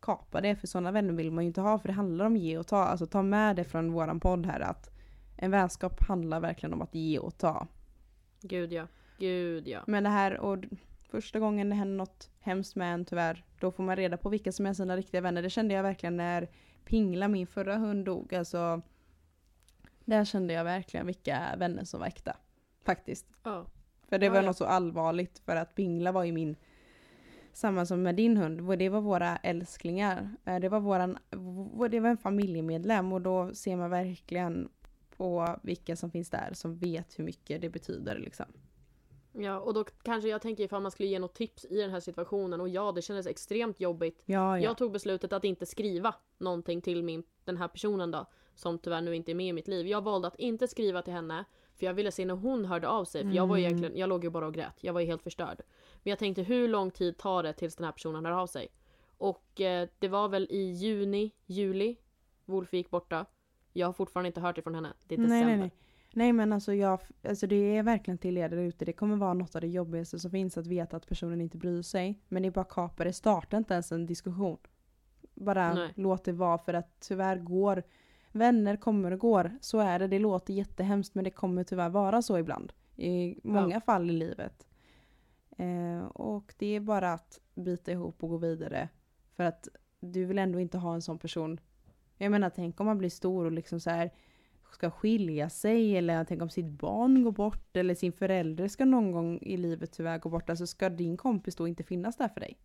kapa 0.00 0.40
det. 0.40 0.56
För 0.56 0.66
sådana 0.66 0.92
vänner 0.92 1.12
vill 1.12 1.30
man 1.30 1.44
ju 1.44 1.48
inte 1.48 1.60
ha. 1.60 1.78
För 1.78 1.88
det 1.88 1.94
handlar 1.94 2.24
om 2.24 2.36
ge 2.36 2.58
och 2.58 2.66
ta. 2.66 2.84
Alltså 2.84 3.06
ta 3.06 3.22
med 3.22 3.56
det 3.56 3.64
från 3.64 3.92
våran 3.92 4.20
podd 4.20 4.46
här 4.46 4.60
att 4.60 4.90
en 5.36 5.50
vänskap 5.50 6.02
handlar 6.02 6.40
verkligen 6.40 6.72
om 6.72 6.82
att 6.82 6.94
ge 6.94 7.18
och 7.18 7.38
ta. 7.38 7.66
Gud 8.40 8.72
ja. 8.72 8.86
Gud 9.18 9.68
ja. 9.68 9.80
Men 9.86 10.02
det 10.02 10.10
här, 10.10 10.40
och 10.40 10.58
första 11.10 11.38
gången 11.38 11.68
det 11.68 11.74
händer 11.74 11.96
något 11.96 12.30
hemskt 12.40 12.76
med 12.76 12.94
en 12.94 13.04
tyvärr, 13.04 13.44
då 13.60 13.70
får 13.70 13.82
man 13.82 13.96
reda 13.96 14.16
på 14.16 14.28
vilka 14.28 14.52
som 14.52 14.66
är 14.66 14.74
sina 14.74 14.96
riktiga 14.96 15.20
vänner. 15.20 15.42
Det 15.42 15.50
kände 15.50 15.74
jag 15.74 15.82
verkligen 15.82 16.16
när 16.16 16.48
Pingla, 16.84 17.28
min 17.28 17.46
förra 17.46 17.76
hund, 17.76 18.04
dog. 18.04 18.34
Alltså, 18.34 18.82
där 20.04 20.24
kände 20.24 20.54
jag 20.54 20.64
verkligen 20.64 21.06
vilka 21.06 21.56
vänner 21.56 21.84
som 21.84 22.00
var 22.00 22.06
äkta. 22.06 22.36
Faktiskt. 22.84 23.26
Ja. 23.42 23.66
För 24.08 24.18
det 24.18 24.28
var 24.28 24.36
ja. 24.36 24.42
något 24.42 24.56
så 24.56 24.64
allvarligt 24.64 25.38
för 25.38 25.56
att 25.56 25.74
Pingla 25.74 26.12
var 26.12 26.24
ju 26.24 26.32
min, 26.32 26.56
samma 27.58 27.86
som 27.86 28.02
med 28.02 28.14
din 28.14 28.36
hund, 28.36 28.78
det 28.78 28.88
var 28.88 29.00
våra 29.00 29.36
älsklingar. 29.36 30.30
Eh, 30.44 30.60
Det 30.60 30.68
var, 30.68 30.80
våran, 30.80 31.18
det 31.90 32.00
var 32.00 32.08
en 32.08 32.16
familjemedlem 32.16 33.12
och 33.12 33.20
då 33.20 33.54
ser 33.54 33.76
man 33.76 33.90
verkligen 33.90 34.68
på 35.16 35.58
vilka 35.62 35.96
som 35.96 36.10
finns 36.10 36.30
där 36.30 36.50
som 36.54 36.78
vet 36.78 37.18
hur 37.18 37.24
mycket 37.24 37.60
det 37.60 37.68
betyder 37.70 38.18
liksom. 38.18 38.46
Ja, 39.32 39.60
och 39.60 39.74
då 39.74 39.84
kanske 39.84 40.28
jag 40.28 40.42
tänker 40.42 40.64
ifall 40.64 40.82
man 40.82 40.90
skulle 40.90 41.08
ge 41.08 41.18
något 41.18 41.34
tips 41.34 41.64
i 41.64 41.76
den 41.80 41.90
här 41.90 42.00
situationen 42.00 42.60
och 42.60 42.68
ja, 42.68 42.92
det 42.92 43.02
kändes 43.02 43.26
extremt 43.26 43.80
jobbigt. 43.80 44.22
Ja, 44.24 44.58
ja. 44.58 44.64
Jag 44.64 44.78
tog 44.78 44.92
beslutet 44.92 45.32
att 45.32 45.44
inte 45.44 45.66
skriva 45.66 46.14
någonting 46.38 46.80
till 46.80 47.02
min, 47.04 47.22
den 47.44 47.56
här 47.56 47.68
personen 47.68 48.10
då, 48.10 48.26
som 48.54 48.78
tyvärr 48.78 49.00
nu 49.00 49.16
inte 49.16 49.32
är 49.32 49.34
med 49.34 49.46
i 49.46 49.52
mitt 49.52 49.68
liv. 49.68 49.86
Jag 49.86 50.04
valde 50.04 50.28
att 50.28 50.36
inte 50.36 50.68
skriva 50.68 51.02
till 51.02 51.12
henne, 51.12 51.44
för 51.78 51.86
jag 51.86 51.94
ville 51.94 52.12
se 52.12 52.24
när 52.24 52.34
hon 52.34 52.64
hörde 52.64 52.88
av 52.88 53.04
sig. 53.04 53.22
För 53.24 53.30
jag 53.32 53.46
var 53.46 53.56
ju 53.56 53.62
Mm. 53.64 53.70
egentligen, 53.76 54.00
jag 54.00 54.08
låg 54.08 54.24
ju 54.24 54.30
bara 54.30 54.46
och 54.46 54.54
grät. 54.54 54.74
Jag 54.80 54.92
var 54.92 55.00
ju 55.00 55.06
helt 55.06 55.22
förstörd. 55.22 55.60
Men 56.02 56.10
jag 56.10 56.18
tänkte 56.18 56.42
hur 56.42 56.68
lång 56.68 56.90
tid 56.90 57.18
tar 57.18 57.42
det 57.42 57.52
tills 57.52 57.76
den 57.76 57.84
här 57.84 57.92
personen 57.92 58.24
hör 58.24 58.32
av 58.32 58.46
sig? 58.46 58.68
Och 59.18 59.60
eh, 59.60 59.88
det 59.98 60.08
var 60.08 60.28
väl 60.28 60.46
i 60.50 60.62
juni, 60.72 61.32
juli, 61.46 61.96
Wolf 62.44 62.72
gick 62.72 62.90
borta. 62.90 63.26
Jag 63.72 63.86
har 63.86 63.92
fortfarande 63.92 64.26
inte 64.26 64.40
hört 64.40 64.58
ifrån 64.58 64.74
henne. 64.74 64.92
Det 65.06 65.14
är 65.14 65.18
december. 65.18 65.36
Nej, 65.36 65.46
nej, 65.46 65.58
nej. 65.58 65.70
Nej 66.12 66.32
men 66.32 66.52
alltså, 66.52 66.74
jag, 66.74 67.00
alltså 67.28 67.46
det 67.46 67.76
är 67.76 67.82
verkligen 67.82 68.18
till 68.18 68.38
er 68.38 68.48
där 68.48 68.56
ute. 68.56 68.84
Det 68.84 68.92
kommer 68.92 69.16
vara 69.16 69.34
något 69.34 69.54
av 69.54 69.60
det 69.60 69.66
jobbigaste 69.66 70.18
som 70.18 70.30
finns 70.30 70.58
att 70.58 70.66
veta 70.66 70.96
att 70.96 71.06
personen 71.08 71.40
inte 71.40 71.56
bryr 71.56 71.82
sig. 71.82 72.20
Men 72.28 72.42
det 72.42 72.48
är 72.48 72.50
bara 72.50 72.64
kapa 72.64 73.04
det. 73.04 73.12
Starta 73.12 73.56
inte 73.56 73.74
ens 73.74 73.92
en 73.92 74.06
diskussion. 74.06 74.58
Bara 75.34 75.74
Nej. 75.74 75.92
låt 75.96 76.24
det 76.24 76.32
vara 76.32 76.58
för 76.58 76.74
att 76.74 77.00
tyvärr 77.00 77.36
går 77.38 77.82
Vänner 78.32 78.76
kommer 78.76 79.10
och 79.10 79.18
går. 79.18 79.58
Så 79.60 79.78
är 79.78 79.98
det. 79.98 80.06
Det 80.06 80.18
låter 80.18 80.54
jättehemskt 80.54 81.14
men 81.14 81.24
det 81.24 81.30
kommer 81.30 81.64
tyvärr 81.64 81.88
vara 81.88 82.22
så 82.22 82.38
ibland. 82.38 82.72
I 82.96 83.40
många 83.44 83.80
fall 83.80 84.10
i 84.10 84.12
livet. 84.12 84.66
Eh, 85.58 86.06
och 86.06 86.54
det 86.58 86.66
är 86.66 86.80
bara 86.80 87.12
att 87.12 87.40
bita 87.54 87.92
ihop 87.92 88.22
och 88.22 88.28
gå 88.28 88.36
vidare. 88.36 88.88
För 89.36 89.44
att 89.44 89.68
du 90.00 90.24
vill 90.24 90.38
ändå 90.38 90.60
inte 90.60 90.78
ha 90.78 90.94
en 90.94 91.02
sån 91.02 91.18
person. 91.18 91.60
Jag 92.16 92.30
menar 92.30 92.50
tänk 92.50 92.80
om 92.80 92.86
man 92.86 92.98
blir 92.98 93.10
stor 93.10 93.44
och 93.44 93.52
liksom 93.52 93.80
så 93.80 93.90
här 93.90 94.10
ska 94.72 94.90
skilja 94.90 95.50
sig 95.50 95.96
eller 95.96 96.24
tänk 96.24 96.42
om 96.42 96.50
sitt 96.50 96.66
barn 96.66 97.24
går 97.24 97.32
bort 97.32 97.76
eller 97.76 97.94
sin 97.94 98.12
förälder 98.12 98.68
ska 98.68 98.84
någon 98.84 99.12
gång 99.12 99.38
i 99.42 99.56
livet 99.56 99.92
tyvärr 99.92 100.18
gå 100.18 100.28
bort. 100.28 100.50
Alltså 100.50 100.66
ska 100.66 100.88
din 100.88 101.16
kompis 101.16 101.56
då 101.56 101.68
inte 101.68 101.82
finnas 101.82 102.16
där 102.16 102.28
för 102.28 102.40
dig? 102.40 102.58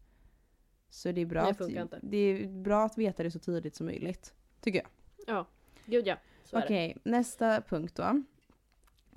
Så 0.89 1.11
det 1.11 1.21
är 1.21 1.25
bra, 1.25 1.43
Det 1.43 1.49
att, 1.49 1.69
inte. 1.69 1.99
det 2.01 2.17
är 2.17 2.47
bra 2.47 2.85
att 2.85 2.97
veta 2.97 3.23
det 3.23 3.31
så 3.31 3.39
tidigt 3.39 3.75
som 3.75 3.85
möjligt. 3.85 4.33
Tycker 4.61 4.79
jag. 4.79 4.87
Ja, 5.27 5.45
gud 5.85 6.07
ja. 6.07 6.17
Okej, 6.51 6.97
nästa 7.03 7.61
punkt 7.61 7.95
då. 7.95 8.23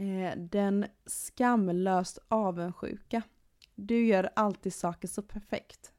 Eh, 0.04 0.36
den 0.36 0.86
skamlöst 1.06 2.18
avundsjuka. 2.28 3.22
Du 3.74 4.06
gör 4.06 4.30
alltid 4.36 4.74
saker 4.74 5.08
så 5.08 5.22
perfekt. 5.22 5.92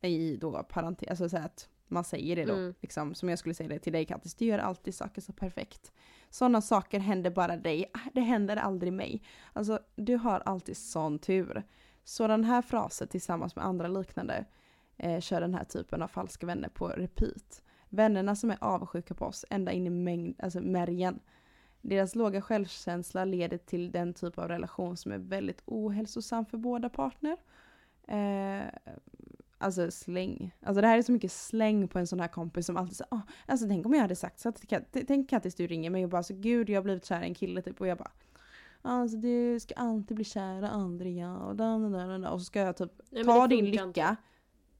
I 0.00 0.36
då 0.36 0.62
parentes, 0.62 1.08
alltså 1.08 1.28
så 1.28 1.36
att 1.36 1.68
man 1.88 2.04
säger 2.04 2.36
det 2.36 2.44
då. 2.44 2.54
Mm. 2.54 2.74
Liksom, 2.80 3.14
som 3.14 3.28
jag 3.28 3.38
skulle 3.38 3.54
säga 3.54 3.68
det 3.68 3.78
till 3.78 3.92
dig 3.92 4.04
Kattis, 4.04 4.34
du 4.34 4.44
gör 4.44 4.58
alltid 4.58 4.94
saker 4.94 5.20
så 5.20 5.32
perfekt. 5.32 5.92
Sådana 6.30 6.60
saker 6.60 7.00
händer 7.00 7.30
bara 7.30 7.56
dig, 7.56 7.90
det 8.12 8.20
händer 8.20 8.56
aldrig 8.56 8.92
mig. 8.92 9.22
Alltså 9.52 9.78
du 9.96 10.16
har 10.16 10.40
alltid 10.40 10.76
sån 10.76 11.18
tur. 11.18 11.62
Så 12.04 12.26
den 12.26 12.44
här 12.44 12.62
frasen 12.62 13.08
tillsammans 13.08 13.56
med 13.56 13.64
andra 13.64 13.88
liknande 13.88 14.44
eh, 14.96 15.20
kör 15.20 15.40
den 15.40 15.54
här 15.54 15.64
typen 15.64 16.02
av 16.02 16.08
falska 16.08 16.46
vänner 16.46 16.68
på 16.68 16.88
repeat. 16.88 17.62
Vännerna 17.94 18.36
som 18.36 18.50
är 18.50 18.58
avundsjuka 18.60 19.14
på 19.14 19.24
oss 19.24 19.44
ända 19.50 19.72
in 19.72 19.86
i 19.86 19.90
mängd, 19.90 20.34
alltså 20.38 20.60
märgen. 20.60 21.20
Deras 21.80 22.14
låga 22.14 22.40
självkänsla 22.40 23.24
leder 23.24 23.58
till 23.58 23.92
den 23.92 24.14
typ 24.14 24.38
av 24.38 24.48
relation 24.48 24.96
som 24.96 25.12
är 25.12 25.18
väldigt 25.18 25.62
ohälsosam 25.64 26.46
för 26.46 26.58
båda 26.58 26.88
partner. 26.88 27.36
Eh, 28.08 28.62
alltså 29.58 29.90
släng. 29.90 30.54
Alltså 30.62 30.80
det 30.80 30.86
här 30.86 30.98
är 30.98 31.02
så 31.02 31.12
mycket 31.12 31.32
släng 31.32 31.88
på 31.88 31.98
en 31.98 32.06
sån 32.06 32.20
här 32.20 32.28
kompis 32.28 32.66
som 32.66 32.76
alltid 32.76 32.96
säger 32.96 33.10
oh, 33.10 33.20
alltså 33.46 33.66
tänk 33.68 33.86
om 33.86 33.94
jag 33.94 34.00
hade 34.00 34.16
sagt 34.16 34.40
så 34.40 34.48
att 34.48 34.64
tänk 34.92 35.30
Kattis 35.30 35.54
du 35.54 35.66
ringer 35.66 35.90
mig 35.90 36.04
och 36.04 36.10
bara 36.10 36.22
så 36.22 36.34
gud 36.34 36.70
jag 36.70 36.76
har 36.76 36.84
blivit 36.84 37.04
kär 37.04 37.22
i 37.22 37.24
en 37.24 37.34
kille 37.34 37.62
typ 37.62 37.80
och 37.80 37.86
jag 37.86 37.98
bara 37.98 38.10
Alltså 38.82 39.16
du 39.16 39.60
ska 39.60 39.74
alltid 39.74 40.14
bli 40.14 40.24
kär 40.24 40.62
och 40.62 40.74
aldrig 40.74 41.18
jag 41.18 41.48
och, 41.48 41.56
da, 41.56 41.78
da, 41.78 42.18
da, 42.18 42.30
och 42.30 42.40
så 42.40 42.44
ska 42.44 42.60
jag 42.60 42.76
typ 42.76 42.92
Nej, 43.10 43.24
ta 43.24 43.46
din 43.46 43.64
lycka 43.64 44.16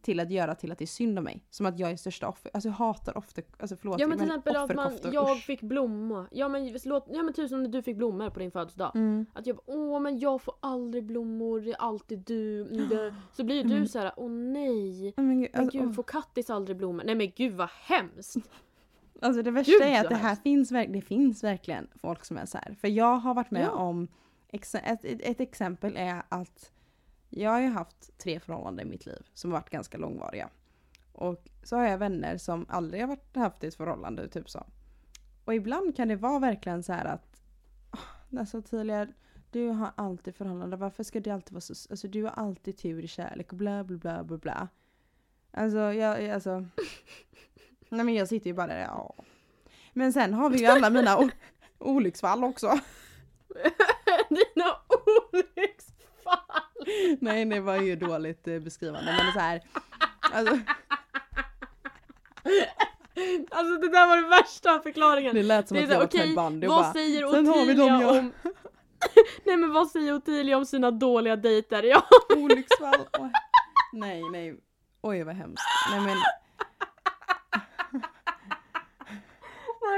till 0.04 0.20
att 0.20 0.30
göra 0.30 0.54
till 0.54 0.72
att 0.72 0.78
det 0.78 0.84
är 0.84 0.86
synd 0.86 1.18
om 1.18 1.24
mig. 1.24 1.44
Som 1.50 1.66
att 1.66 1.78
jag 1.78 1.90
är 1.90 1.96
största 1.96 2.28
offer. 2.28 2.50
Alltså 2.54 2.68
jag 2.68 2.74
hatar 2.74 3.18
ofta, 3.18 3.42
alltså 3.58 3.76
förlåt. 3.76 4.00
Ja 4.00 4.06
men 4.06 4.18
till 4.18 4.26
exempel 4.26 4.56
att 4.56 4.74
man, 4.74 4.98
jag 5.12 5.38
fick 5.38 5.60
blommor. 5.60 6.28
Ja 6.30 6.48
men, 6.48 6.76
låt, 6.84 7.06
ja 7.10 7.22
men 7.22 7.34
typ 7.34 7.48
som 7.48 7.62
när 7.62 7.70
du 7.70 7.82
fick 7.82 7.96
blommor 7.96 8.30
på 8.30 8.38
din 8.40 8.50
födelsedag. 8.50 8.92
Mm. 8.94 9.26
Att 9.32 9.46
jag 9.46 9.56
bara, 9.56 9.62
åh 9.66 10.00
men 10.00 10.18
jag 10.18 10.42
får 10.42 10.54
aldrig 10.60 11.04
blommor, 11.04 11.60
det 11.60 11.70
är 11.70 11.76
alltid 11.76 12.18
du. 12.18 12.64
det." 12.64 13.14
Så 13.32 13.44
blir 13.44 13.56
ju 13.56 13.62
du 13.62 13.74
Mm. 13.74 13.86
så 13.88 13.98
här, 13.98 14.12
åh 14.16 14.30
nej. 14.30 15.12
Men, 15.16 15.40
gud, 15.40 15.50
Men 15.52 15.62
alltså, 15.62 15.78
gud 15.78 15.94
får 15.94 16.02
Kattis 16.02 16.50
aldrig 16.50 16.76
blommor? 16.76 17.02
Nej 17.06 17.14
men 17.14 17.30
gud 17.36 17.52
vad 17.54 17.68
hemskt. 17.68 18.36
Alltså 19.20 19.42
det 19.42 19.50
värsta 19.50 19.72
Gud, 19.72 19.82
är 19.82 20.00
att 20.00 20.08
det 20.08 20.14
här 20.14 20.34
finns, 20.36 20.68
det 20.68 21.00
finns 21.00 21.44
verkligen 21.44 21.86
folk 21.96 22.24
som 22.24 22.36
är 22.38 22.46
så 22.46 22.58
här. 22.58 22.74
För 22.80 22.88
jag 22.88 23.16
har 23.16 23.34
varit 23.34 23.50
med 23.50 23.62
Ja. 23.64 23.70
om, 23.70 24.08
ett, 24.48 24.74
ett, 24.74 25.00
ett 25.04 25.40
exempel 25.40 25.96
är 25.96 26.22
att 26.28 26.72
jag 27.36 27.50
har 27.50 27.60
ju 27.60 27.68
haft 27.68 28.18
tre 28.18 28.40
förhållanden 28.40 28.86
i 28.86 28.90
mitt 28.90 29.06
liv 29.06 29.26
som 29.34 29.52
har 29.52 29.58
varit 29.58 29.70
ganska 29.70 29.98
långvariga. 29.98 30.48
Och 31.12 31.48
så 31.62 31.76
har 31.76 31.84
jag 31.84 31.98
vänner 31.98 32.38
som 32.38 32.66
aldrig 32.68 33.02
har 33.02 33.08
varit, 33.08 33.36
haft 33.36 33.64
ett 33.64 33.74
förhållande, 33.74 34.28
typ 34.28 34.50
så. 34.50 34.66
Och 35.44 35.54
ibland 35.54 35.96
kan 35.96 36.08
det 36.08 36.16
vara 36.16 36.38
verkligen 36.38 36.82
så 36.82 36.92
här 36.92 37.04
att, 37.04 37.42
alltså 38.38 38.62
Tilia, 38.62 39.08
du 39.50 39.68
har 39.68 39.90
alltid 39.94 40.34
förhållande, 40.34 40.76
varför 40.76 41.02
ska 41.02 41.20
det 41.20 41.30
alltid 41.30 41.52
vara 41.52 41.60
så, 41.60 41.74
alltså 41.90 42.08
du 42.08 42.22
har 42.22 42.30
alltid 42.30 42.78
tur 42.78 43.04
i 43.04 43.08
kärlek 43.08 43.52
och 43.52 43.58
bla 43.58 43.84
bla 43.84 43.96
bla 43.96 44.24
bla 44.24 44.38
bla. 44.38 44.68
Alltså 45.50 45.78
jag, 45.78 46.30
alltså. 46.30 46.50
Nej 47.88 48.04
men 48.04 48.14
jag 48.14 48.28
sitter 48.28 48.46
ju 48.46 48.54
bara 48.54 48.66
där, 48.66 48.80
ja. 48.80 49.14
Men 49.92 50.12
sen 50.12 50.34
har 50.34 50.50
vi 50.50 50.58
ju 50.58 50.66
alla 50.66 50.90
mina 50.90 51.30
olycksfall 51.78 52.44
också. 52.44 52.66
Dina 54.28 54.76
olycksfall! 55.32 56.63
Nej 57.20 57.44
det 57.44 57.60
var 57.60 57.76
ju 57.76 57.96
dåligt 57.96 58.48
eh, 58.48 58.58
beskrivande 58.58 59.14
men 59.22 59.32
så 59.32 59.38
här. 59.38 59.62
Alltså, 60.32 60.58
Alltså 63.50 63.74
det 63.76 63.88
där 63.88 64.06
var 64.08 64.16
den 64.16 64.30
värsta 64.30 64.80
förklaringen. 64.80 65.34
det 65.34 65.42
lät 65.42 65.68
som 65.68 65.76
Det 65.76 65.82
att 65.84 65.90
jag 65.90 65.98
var 65.98 66.06
okej, 66.06 66.20
Ted 66.26 66.34
Bundy 66.36 66.66
vad 66.66 66.84
bara, 66.84 66.92
säger 66.92 67.30
"Sen 67.30 67.46
har 67.46 67.66
vi 67.66 67.74
dem 67.74 68.00
jag-" 68.00 68.16
om... 68.18 68.32
Nej 69.44 69.56
men 69.56 69.72
vad 69.72 69.90
säger 69.90 70.14
Ottilia 70.14 70.56
om 70.56 70.66
sina 70.66 70.90
dåliga 70.90 71.36
dejter? 71.36 71.82
Ja. 71.82 72.02
olycksfall. 72.36 73.00
Oj. 73.18 73.30
Nej 73.92 74.22
nej. 74.32 74.56
Oj 75.02 75.22
vad 75.22 75.34
hemskt. 75.34 75.64
Nej 75.90 76.00
men. 76.00 76.16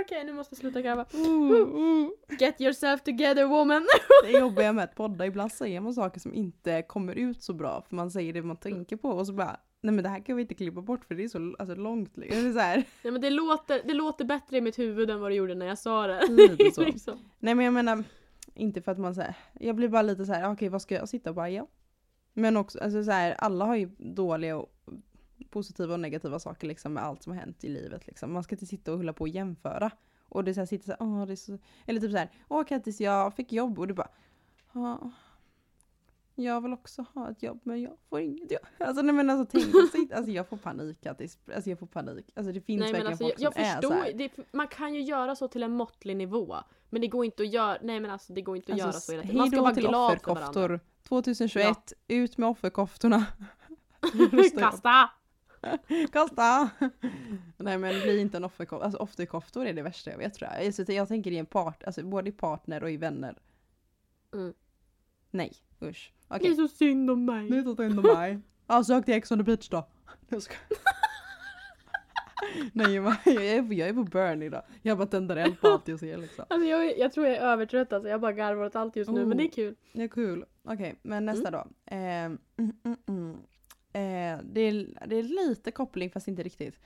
Okej 0.05 0.25
nu 0.25 0.33
måste 0.33 0.55
jag 0.55 0.59
sluta 0.59 0.83
gräva. 0.83 1.07
Uh, 1.15 1.53
uh. 1.53 2.09
Get 2.39 2.61
yourself 2.61 3.03
together 3.03 3.45
woman. 3.45 3.87
Det 4.25 4.31
jobbiga 4.31 4.73
med 4.73 4.85
att 4.85 4.95
podda, 4.95 5.27
ibland 5.27 5.53
säger 5.53 5.81
man 5.81 5.95
saker 5.95 6.21
som 6.21 6.35
inte 6.35 6.83
kommer 6.83 7.15
ut 7.15 7.43
så 7.43 7.55
bra 7.55 7.83
för 7.89 7.97
man 7.97 8.11
säger 8.11 8.33
det 8.33 8.43
man 8.43 8.57
tänker 8.57 8.97
på 8.97 9.09
och 9.09 9.27
så 9.27 9.33
bara 9.33 9.61
Nej 9.81 9.95
men 9.95 10.05
det 10.05 10.11
här 10.11 10.21
kan 10.21 10.37
vi 10.37 10.43
inte 10.43 10.55
klippa 10.55 10.81
bort 10.81 11.05
för 11.05 11.15
det 11.15 11.25
är 11.25 11.29
så 11.29 11.55
alltså, 11.59 11.75
långt. 11.75 12.17
liksom. 12.17 12.53
Så 12.53 12.59
här. 12.59 12.77
Nej 13.03 13.13
men 13.13 13.21
det 13.21 13.31
låter, 13.31 13.83
det 13.85 13.95
låter 13.95 14.25
bättre 14.25 14.57
i 14.57 14.61
mitt 14.61 14.79
huvud 14.79 15.11
än 15.11 15.21
vad 15.21 15.31
det 15.31 15.35
gjorde 15.35 15.55
när 15.55 15.67
jag 15.67 15.79
sa 15.79 16.07
det. 16.07 16.27
Lite 16.29 16.71
så. 16.71 16.81
liksom. 16.85 17.19
Nej 17.39 17.55
men 17.55 17.65
jag 17.65 17.75
menar, 17.75 18.05
inte 18.55 18.83
för 18.83 18.93
att 18.93 18.99
man 18.99 19.15
säger, 19.15 19.35
jag 19.61 19.77
blir 19.77 19.89
bara 19.89 20.03
lite 20.03 20.27
så 20.27 20.33
här, 20.33 20.53
okej 20.53 20.69
vad 20.69 20.83
ska 20.83 20.95
jag 20.95 21.09
sitta 21.09 21.31
och 21.31 21.37
bara 21.37 21.51
ja. 21.51 21.67
Men 22.33 22.57
också, 22.57 22.79
alltså 22.79 23.05
så 23.05 23.11
här, 23.11 23.35
alla 23.39 23.65
har 23.65 23.77
ju 23.77 23.91
dåliga 23.99 24.57
och 24.57 24.76
positiva 25.51 25.95
och 25.95 26.01
negativa 26.01 26.39
saker 26.39 26.67
liksom 26.67 26.93
med 26.93 27.05
allt 27.05 27.23
som 27.23 27.33
har 27.33 27.41
hänt 27.41 27.65
i 27.65 27.69
livet 27.69 28.07
liksom. 28.07 28.33
Man 28.33 28.43
ska 28.43 28.55
inte 28.55 28.67
sitta 28.67 28.93
och 28.93 28.97
hålla 28.99 29.13
på 29.13 29.21
och 29.23 29.29
jämföra. 29.29 29.91
Och 30.29 30.45
det 30.45 30.51
är 30.51 30.53
så 30.53 30.61
här, 30.61 30.67
sitta 30.67 30.85
så 30.85 30.91
här, 30.91 30.99
åh 31.01 31.27
det 31.27 31.33
är 31.33 31.37
så, 31.37 31.59
eller 31.87 32.01
typ 32.01 32.11
så 32.11 32.17
här, 32.17 32.31
åh 32.49 32.65
Kattis 32.65 33.01
jag 33.01 33.35
fick 33.35 33.53
jobb 33.53 33.79
och 33.79 33.89
du 33.89 33.95
bara, 33.95 34.09
ja. 34.73 35.11
Jag 36.39 36.61
vill 36.61 36.73
också 36.73 37.05
ha 37.15 37.31
ett 37.31 37.43
jobb 37.43 37.61
men 37.63 37.83
jag 37.83 37.93
får 38.09 38.21
inget 38.21 38.51
jobb. 38.53 38.61
Alltså 38.79 39.03
nej 39.03 39.15
men 39.15 39.31
alltså 39.31 39.47
tänk, 39.53 39.91
sitt- 39.93 40.13
alltså 40.13 40.31
jag 40.33 40.49
får 40.49 40.57
panik 40.57 41.01
Kattis, 41.01 41.39
alltså 41.55 41.71
jag 41.71 41.79
får 41.79 41.87
panik. 41.87 42.31
Alltså 42.37 42.53
det 42.53 42.61
finns 42.61 42.81
Nej 42.81 42.93
verkligen 42.93 43.07
alltså 43.13 43.25
folk 43.25 43.35
jag, 43.41 43.47
jag 43.47 43.53
som 43.55 43.63
är 43.63 43.75
så 43.75 43.81
förstår, 43.91 43.95
här. 43.95 44.13
det, 44.13 44.53
man 44.53 44.69
kan 44.69 44.95
ju 44.95 45.01
göra 45.03 45.37
så 45.37 45.49
till 45.49 45.63
en 45.63 45.73
måttlig 45.73 46.17
nivå. 46.17 46.57
Men 46.91 47.01
det 47.01 47.07
går 47.09 47.25
inte 47.25 47.43
att 47.43 47.53
göra, 47.53 47.79
nej 47.83 48.01
men 48.01 48.11
alltså 48.11 48.33
det 48.33 48.43
går 48.43 48.57
inte 48.57 48.73
att 48.73 48.79
göra 48.79 48.93
så 48.93 49.13
hela 49.13 49.23
tiden. 49.23 49.37
Man 49.39 49.51
ska 49.51 49.63
vara 49.63 49.73
glad 49.73 50.21
för 50.21 50.35
varandra. 50.35 50.49
offerkoftor. 50.51 50.81
2021, 51.09 51.93
ut 52.09 52.39
med 52.39 52.49
offerkoftorna. 52.49 53.27
Ja. 54.01 54.61
Kasta! 54.61 55.11
Kasta! 56.13 56.71
Nej 57.57 57.79
men 57.79 58.03
bli 58.03 58.21
inte 58.21 58.37
en 58.37 58.45
offerkofta. 58.45 58.85
Alltså 58.85 58.99
offerkoftor 58.99 59.67
är 59.67 59.73
det 59.73 59.83
värsta 59.83 60.11
jag 60.11 60.19
vet 60.19 60.35
tror 60.35 60.51
jag. 60.53 60.67
Alltså, 60.67 60.93
jag 60.93 61.09
tänker 61.09 61.31
i 61.31 61.39
en 61.39 61.47
part, 61.47 61.85
alltså 61.85 62.05
både 62.05 62.29
i 62.29 62.33
partner 62.33 62.83
och 62.83 62.91
i 62.91 62.97
vänner. 62.97 63.39
Mm. 64.35 64.55
Nej, 65.31 65.53
usch. 65.83 66.13
Det 66.29 66.49
är 66.49 66.55
så 66.55 66.69
synd 66.69 67.11
om 67.11 67.25
mig. 67.25 67.51
Nu 67.51 67.75
tar 67.75 67.85
in 67.85 67.97
mig. 67.97 68.39
Ja, 68.69 68.85
sök 68.85 69.05
till 69.05 69.15
Ex 69.15 69.31
on 69.31 69.39
the 69.39 69.45
beach 69.45 69.69
då. 69.69 69.87
Jag 70.29 70.43
ska. 70.43 70.55
Nej 72.73 72.95
jag, 72.95 73.27
är, 73.27 73.73
jag 73.73 73.89
är 73.89 73.93
på 73.93 74.05
burn 74.05 74.43
idag. 74.43 74.63
Jag 74.83 74.99
bara 74.99 75.07
tänder 75.07 75.37
eld 75.37 75.61
på 75.61 75.69
allt 75.69 75.89
jag 75.89 76.01
ser 76.01 76.17
liksom. 76.17 76.45
Alltså 76.49 76.69
jag, 76.69 76.99
jag 76.99 77.13
tror 77.13 77.27
jag 77.27 77.37
är 77.37 77.41
övertrött 77.41 77.93
alltså, 77.93 78.09
jag 78.09 78.21
bara 78.21 78.33
garvar 78.33 78.65
åt 78.65 78.77
allt 78.77 78.97
just 78.97 79.11
nu 79.11 79.23
Oh. 79.23 79.27
men 79.27 79.37
det 79.37 79.45
är 79.45 79.51
kul. 79.51 79.75
Det 79.93 80.03
är 80.03 80.09
kul. 80.09 80.45
Okej, 80.63 80.95
men 81.03 81.27
nästa 81.27 81.51
då. 81.51 81.59
Eh, 81.85 81.97
mm, 82.25 82.39
mm, 82.57 82.97
mm. 83.07 83.37
Eh, 83.97 84.39
det, 84.43 84.61
är, 84.61 85.07
det 85.07 85.17
är 85.17 85.23
lite 85.23 85.71
koppling 85.71 86.11
fast 86.11 86.29
inte 86.29 86.43
riktigt. 86.43 86.81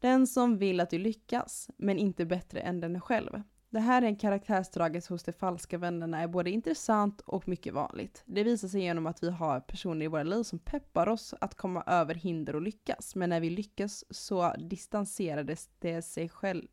Den 0.00 0.26
som 0.26 0.58
vill 0.58 0.80
att 0.80 0.90
du 0.90 0.98
lyckas, 0.98 1.70
men 1.76 1.98
inte 1.98 2.24
bättre 2.24 2.60
än 2.60 2.80
den 2.80 3.00
själv. 3.00 3.42
Det 3.70 3.80
här 3.80 4.02
är 4.02 4.06
en 4.06 4.16
karaktärsdraget 4.16 5.06
hos 5.06 5.22
de 5.22 5.32
falska 5.32 5.78
vännerna 5.78 6.20
är 6.20 6.28
både 6.28 6.50
intressant 6.50 7.20
och 7.20 7.48
mycket 7.48 7.74
vanligt. 7.74 8.22
Det 8.26 8.44
visar 8.44 8.68
sig 8.68 8.80
genom 8.80 9.06
att 9.06 9.22
vi 9.22 9.30
har 9.30 9.60
personer 9.60 10.04
i 10.04 10.08
våra 10.08 10.22
liv 10.22 10.42
som 10.42 10.58
peppar 10.58 11.08
oss 11.08 11.34
att 11.40 11.54
komma 11.54 11.82
över 11.86 12.14
hinder 12.14 12.54
och 12.54 12.62
lyckas. 12.62 13.14
Men 13.14 13.30
när 13.30 13.40
vi 13.40 13.50
lyckas 13.50 14.04
så 14.10 14.54
distanserades 14.58 15.70
det 15.78 16.02
sig 16.02 16.28
själv. 16.28 16.68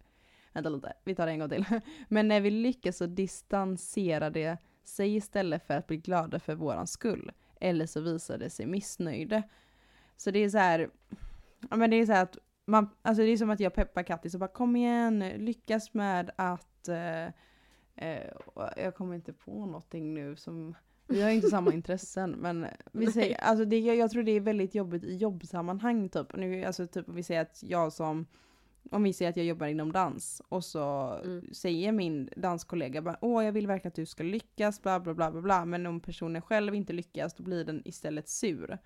Vänta 0.54 0.70
lite, 0.70 0.94
vi 1.04 1.16
tar 1.16 1.26
det 1.26 1.32
en 1.32 1.40
gång 1.40 1.50
till. 1.50 1.66
Men 2.08 2.28
när 2.28 2.42
vi 2.42 2.52
lyckas 2.52 2.98
så 2.98 3.06
distanserar 3.06 4.30
det 4.30 4.58
sig 4.84 5.16
istället 5.16 5.68
för 5.68 5.74
att 5.74 5.88
bli 5.88 5.98
glada 5.98 6.40
för 6.40 6.56
våran 6.56 6.88
skull. 6.88 7.32
Eller 7.64 7.86
så 7.86 8.02
visar 8.02 8.38
det 8.38 8.50
sig 8.50 8.66
missnöjda. 8.66 9.44
Så 10.18 10.32
det 10.32 10.40
är 10.40 10.50
så 10.50 10.58
här, 10.58 10.90
ja 11.70 11.76
men 11.76 11.90
det 11.90 11.96
är 11.96 12.06
så 12.06 12.12
här 12.12 12.24
att 12.24 12.38
man, 12.66 12.90
alltså 13.02 13.24
det 13.24 13.30
är 13.30 13.38
som 13.38 13.50
att 13.50 13.60
jag 13.60 13.74
peppar 13.74 14.04
Kattis 14.04 14.34
och 14.34 14.40
bara 14.40 14.48
kom 14.48 14.76
igen, 14.76 15.20
lyckas 15.20 15.94
med 15.94 16.32
att, 16.36 16.88
eh, 16.88 17.26
eh, 17.96 18.32
jag 18.78 18.96
kommer 18.96 19.16
inte 19.16 19.34
på 19.34 19.66
någonting 19.66 20.14
nu 20.14 20.36
som, 20.36 20.76
vi 21.08 21.22
har 21.22 21.30
inte 21.30 21.50
samma 21.50 21.74
intressen 21.74 22.32
men 22.40 22.68
vi 22.92 23.12
säger, 23.12 23.38
alltså 23.38 23.66
det, 23.66 23.80
jag, 23.80 23.96
jag 23.96 24.12
tror 24.12 24.24
det 24.24 24.32
är 24.32 24.40
väldigt 24.40 24.76
jobbigt 24.76 25.04
i 25.04 25.16
jobbsammanhang 25.16 26.10
typ. 26.10 26.36
Nu, 26.36 26.64
alltså 26.64 26.88
typ 26.88 27.10
vi 27.10 27.24
säger 27.24 27.42
att 27.42 27.64
jag 27.64 27.94
som 27.94 28.26
om 28.92 29.04
vi 29.04 29.14
säger 29.14 29.30
att 29.32 29.38
jag 29.38 29.46
jobbar 29.46 29.68
inom 29.68 29.92
dans 29.92 30.42
och 30.50 30.66
så 30.66 30.84
Mm. 31.24 31.54
säger 31.54 31.92
min 31.92 32.30
danskollega 32.36 33.02
bara 33.02 33.18
åh 33.22 33.46
jag 33.46 33.52
vill 33.52 33.68
verkligen 33.68 33.88
att 33.90 33.96
du 33.96 34.06
ska 34.06 34.24
lyckas 34.24 34.82
bla 34.82 35.00
bla 35.00 35.14
bla 35.14 35.32
bla 35.32 35.42
bla 35.42 35.66
men 35.66 35.86
om 35.86 36.00
personen 36.00 36.42
själv 36.42 36.76
inte 36.76 36.94
lyckas 36.94 37.34
då 37.34 37.44
blir 37.44 37.66
den 37.66 37.82
istället 37.86 38.30
sur. 38.30 38.78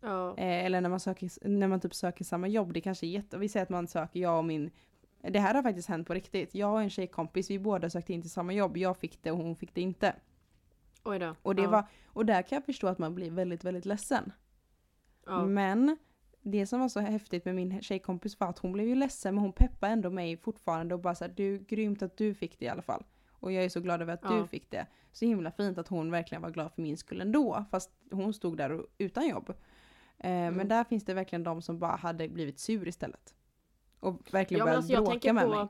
Ja. 0.00 0.30
Eh, 0.38 0.64
eller 0.64 0.80
när 0.80 0.88
man, 0.90 1.00
söker, 1.00 1.48
när 1.48 1.68
man 1.68 1.80
typ 1.80 1.94
söker 1.94 2.24
samma 2.24 2.48
jobb, 2.48 2.72
det 2.72 2.80
kanske 2.80 3.06
är 3.06 3.08
jätte... 3.08 3.38
Vi 3.38 3.48
säger 3.48 3.62
att 3.62 3.70
man 3.70 3.88
söker, 3.88 4.20
jag 4.20 4.38
och 4.38 4.44
min... 4.44 4.70
Det 5.20 5.38
här 5.40 5.54
har 5.54 5.62
faktiskt 5.62 5.88
hänt 5.88 6.06
på 6.06 6.14
riktigt. 6.14 6.54
Jag 6.54 6.72
och 6.72 6.82
en 6.82 6.90
tjejkompis, 6.90 7.50
vi 7.50 7.58
båda 7.58 7.90
sökte 7.90 8.12
in 8.12 8.20
till 8.22 8.30
samma 8.30 8.52
jobb. 8.52 8.76
Jag 8.76 8.96
fick 8.96 9.22
det 9.22 9.30
och 9.30 9.38
hon 9.38 9.56
fick 9.56 9.74
det 9.74 9.80
inte. 9.80 10.14
Oj 11.04 11.18
då. 11.18 11.34
Och, 11.42 11.54
det 11.54 11.62
ja. 11.62 11.70
var, 11.70 11.84
och 12.06 12.26
där 12.26 12.42
kan 12.42 12.56
jag 12.56 12.64
förstå 12.64 12.86
att 12.86 12.98
man 12.98 13.14
blir 13.14 13.30
väldigt, 13.30 13.64
väldigt 13.64 13.84
ledsen. 13.84 14.32
ja. 15.26 15.44
Men 15.46 15.96
det 16.42 16.66
som 16.66 16.80
var 16.80 16.88
så 16.88 17.00
häftigt 17.00 17.44
med 17.44 17.54
min 17.54 17.82
tjejkompis 17.82 18.40
var 18.40 18.48
att 18.48 18.58
hon 18.58 18.72
blev 18.72 18.86
ju 18.88 18.94
ledsen 18.94 19.34
men 19.34 19.42
hon 19.42 19.52
peppade 19.52 19.92
ändå 19.92 20.10
mig 20.10 20.36
fortfarande 20.36 20.94
och 20.94 21.00
bara 21.00 21.14
såhär 21.14 21.32
du, 21.36 21.58
grymt 21.58 22.02
att 22.02 22.16
du 22.16 22.34
fick 22.34 22.58
det 22.58 22.64
i 22.64 22.68
alla 22.68 22.82
fall. 22.82 23.04
Och 23.32 23.52
jag 23.52 23.64
är 23.64 23.68
så 23.68 23.80
glad 23.80 24.02
över 24.02 24.12
att 24.14 24.20
Ja. 24.22 24.30
du 24.30 24.46
fick 24.46 24.70
det. 24.70 24.86
Så 25.12 25.24
himla 25.24 25.50
fint 25.50 25.78
att 25.78 25.88
hon 25.88 26.10
verkligen 26.10 26.42
var 26.42 26.50
glad 26.50 26.72
för 26.72 26.82
min 26.82 26.96
skull 26.96 27.20
ändå. 27.20 27.64
Fast 27.70 27.90
hon 28.10 28.34
stod 28.34 28.56
där 28.56 28.72
och, 28.72 28.86
utan 28.98 29.28
jobb. 29.28 29.50
Eh, 29.50 30.30
Mm. 30.30 30.54
Men 30.54 30.68
där 30.68 30.84
finns 30.84 31.04
det 31.04 31.14
verkligen 31.14 31.42
de 31.44 31.62
som 31.62 31.78
bara 31.78 31.96
hade 31.96 32.28
blivit 32.28 32.58
sur 32.58 32.88
istället. 32.88 33.34
Och 34.00 34.34
verkligen 34.34 34.58
Ja, 34.58 34.64
börjat 34.64 34.76
alltså 34.76 35.02
bråka 35.04 35.32
med 35.32 35.44
på 35.44 35.50
mig. 35.50 35.66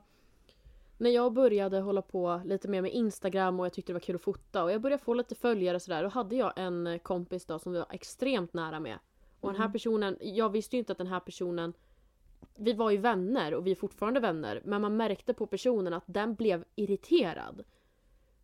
när 0.98 1.10
jag 1.10 1.32
började 1.32 1.80
hålla 1.80 2.02
på 2.02 2.40
lite 2.44 2.68
mer 2.68 2.82
med 2.82 2.90
Instagram 2.92 3.60
och 3.60 3.66
jag 3.66 3.72
tyckte 3.72 3.92
det 3.92 3.94
var 3.94 4.00
kul 4.00 4.16
att 4.16 4.22
fota 4.22 4.64
och 4.64 4.72
jag 4.72 4.80
började 4.80 5.02
få 5.02 5.14
lite 5.14 5.34
följare 5.34 5.74
och 5.76 5.82
sådär. 5.82 6.02
Då 6.02 6.08
hade 6.08 6.36
jag 6.36 6.52
en 6.56 6.98
kompis 7.02 7.46
då 7.46 7.58
som 7.58 7.72
vi 7.72 7.78
var 7.78 7.86
extremt 7.90 8.54
nära 8.54 8.80
med. 8.80 8.98
Och 9.40 9.48
den 9.50 9.56
här 9.56 9.64
Mm. 9.64 9.72
personen, 9.72 10.16
jag 10.20 10.48
visste 10.50 10.76
ju 10.76 10.78
inte 10.78 10.92
att 10.92 10.98
den 10.98 11.06
här 11.06 11.20
personen 11.20 11.72
vi 12.56 12.72
var 12.72 12.90
ju 12.90 12.96
vänner 12.96 13.54
och 13.54 13.66
vi 13.66 13.70
är 13.70 13.74
fortfarande 13.74 14.20
vänner 14.20 14.60
men 14.64 14.80
man 14.82 14.96
märkte 14.96 15.34
på 15.34 15.46
personen 15.46 15.92
att 15.94 16.04
den 16.06 16.34
blev 16.34 16.64
irriterad. 16.74 17.62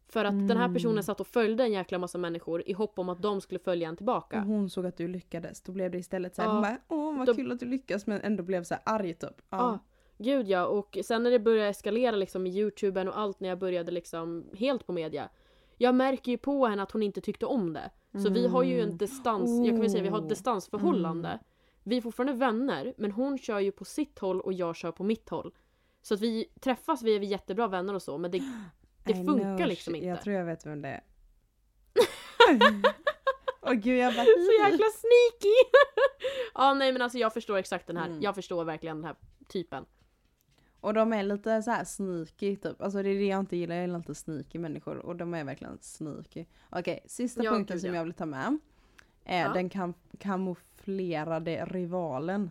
För 0.08 0.24
att 0.24 0.32
den 0.48 0.56
här 0.56 0.64
Mm. 0.64 0.74
personen 0.74 1.04
satt 1.04 1.20
och 1.20 1.26
följde 1.26 1.64
en 1.64 1.72
jäkla 1.72 1.98
massa 1.98 2.18
människor 2.18 2.62
i 2.66 2.72
hopp 2.72 2.98
om 2.98 3.08
att 3.08 3.22
de 3.22 3.40
skulle 3.40 3.58
följa 3.58 3.88
en 3.88 3.96
tillbaka. 3.96 4.40
Och 4.40 4.46
hon 4.46 4.70
såg 4.70 4.86
att 4.86 4.96
du 4.96 5.08
lyckades. 5.08 5.60
Då 5.62 5.72
blev 5.72 5.90
det 5.90 5.98
istället 5.98 6.34
såhär, 6.34 6.48
Ja. 6.48 6.52
hon 6.54 6.62
bara 6.62 6.78
åh 6.88 7.18
vad 7.18 7.26
Då- 7.26 7.34
kul 7.34 7.52
att 7.52 7.60
du 7.60 7.66
lyckas 7.66 8.06
men 8.06 8.20
ändå 8.20 8.42
blev 8.42 8.64
så 8.64 8.74
här 8.74 8.82
arg 8.86 9.14
typ. 9.14 9.42
Ja, 9.50 9.78
gud 10.18 10.48
ja. 10.48 10.66
Och 10.66 10.98
sen 11.04 11.22
när 11.22 11.30
det 11.30 11.38
började 11.38 11.68
eskalera 11.68 12.16
liksom 12.16 12.46
i 12.46 12.50
youtuben 12.50 13.08
och 13.08 13.18
allt 13.18 13.40
när 13.40 13.48
jag 13.48 13.58
började 13.58 13.90
liksom 13.92 14.44
helt 14.54 14.86
på 14.86 14.92
media. 14.92 15.28
Jag 15.78 15.94
märker 15.94 16.32
ju 16.32 16.38
på 16.38 16.66
henne 16.66 16.82
att 16.82 16.90
hon 16.90 17.02
inte 17.02 17.20
tyckte 17.20 17.46
om 17.46 17.72
det. 17.72 17.90
Så 18.22 18.30
vi 18.30 18.46
har 18.46 18.62
ju 18.62 18.80
en 18.80 18.84
Mm. 18.86 18.96
distans, 18.98 19.50
jag 19.66 19.68
kan 19.74 19.80
väl 19.80 19.90
säga 19.90 20.02
vi 20.02 20.08
har 20.08 20.18
ett 20.18 20.22
Oh. 20.24 20.28
distansförhållande. 20.28 21.28
Mm. 21.28 21.40
vi 21.82 21.96
är 21.96 22.00
fortfarande 22.00 22.32
vänner 22.32 22.94
men 22.98 23.10
hon 23.12 23.38
kör 23.38 23.60
ju 23.60 23.72
på 23.72 23.84
sitt 23.84 24.18
håll 24.18 24.40
och 24.40 24.52
jag 24.52 24.76
kör 24.76 24.92
på 24.92 25.04
mitt 25.04 25.28
håll. 25.28 25.54
Så 26.02 26.14
att 26.14 26.20
vi 26.20 26.44
träffas, 26.60 27.02
vi 27.02 27.16
är 27.16 27.20
jättebra 27.20 27.68
vänner 27.68 27.94
och 27.94 28.02
så 28.02 28.18
men 28.18 28.30
det, 28.30 28.38
det 29.04 29.12
I 29.12 29.24
funkar 29.26 29.56
know, 29.56 29.66
liksom 29.68 29.94
inte. 29.94 30.06
Jag 30.08 30.22
tror 30.22 30.36
jag 30.36 30.44
vet 30.44 30.66
vem 30.66 30.82
det 30.82 30.88
är. 30.88 31.04
Åh 33.62 33.72
gud 33.72 33.98
jag 33.98 34.14
bara... 34.14 34.24
Så 34.24 34.52
jäkla 34.70 34.86
sneaky! 34.86 35.54
ja 36.54 36.74
nej 36.74 36.92
men 36.92 37.02
alltså 37.02 37.18
jag 37.18 37.32
förstår 37.34 37.56
exakt 37.56 37.86
den 37.86 37.96
här, 37.96 38.06
Mm. 38.06 38.22
jag 38.22 38.34
förstår 38.34 38.64
verkligen 38.64 38.96
den 38.96 39.04
här 39.04 39.16
typen. 39.48 39.84
Och 40.86 40.94
de 40.94 41.12
är 41.12 41.22
lite 41.22 41.62
så 41.62 41.70
här 41.70 41.84
sneaky 41.84 42.56
typ. 42.56 42.82
Alltså 42.82 43.02
det 43.02 43.08
är 43.10 43.14
det 43.18 43.26
jag 43.26 43.40
inte 43.40 43.56
gillar, 43.56 43.74
jag 43.74 43.82
gillar 43.82 43.96
inte 43.98 44.14
sneaky 44.14 44.58
människor. 44.58 44.96
Och 44.96 45.16
de 45.16 45.34
är 45.34 45.44
verkligen 45.44 45.78
sneaky. 45.80 46.44
Okej, 46.70 47.00
sista 47.06 47.44
Ja, 47.44 47.50
punkten 47.50 47.74
gud, 47.74 47.80
som 47.80 47.90
ja. 47.90 47.96
jag 47.96 48.04
vill 48.04 48.12
ta 48.14 48.26
med. 48.26 48.58
Är 49.24 49.42
Ja. 49.42 49.52
den 49.52 49.68
kam 49.68 49.94
kamouflerade 50.18 51.64
rivalen. 51.64 52.50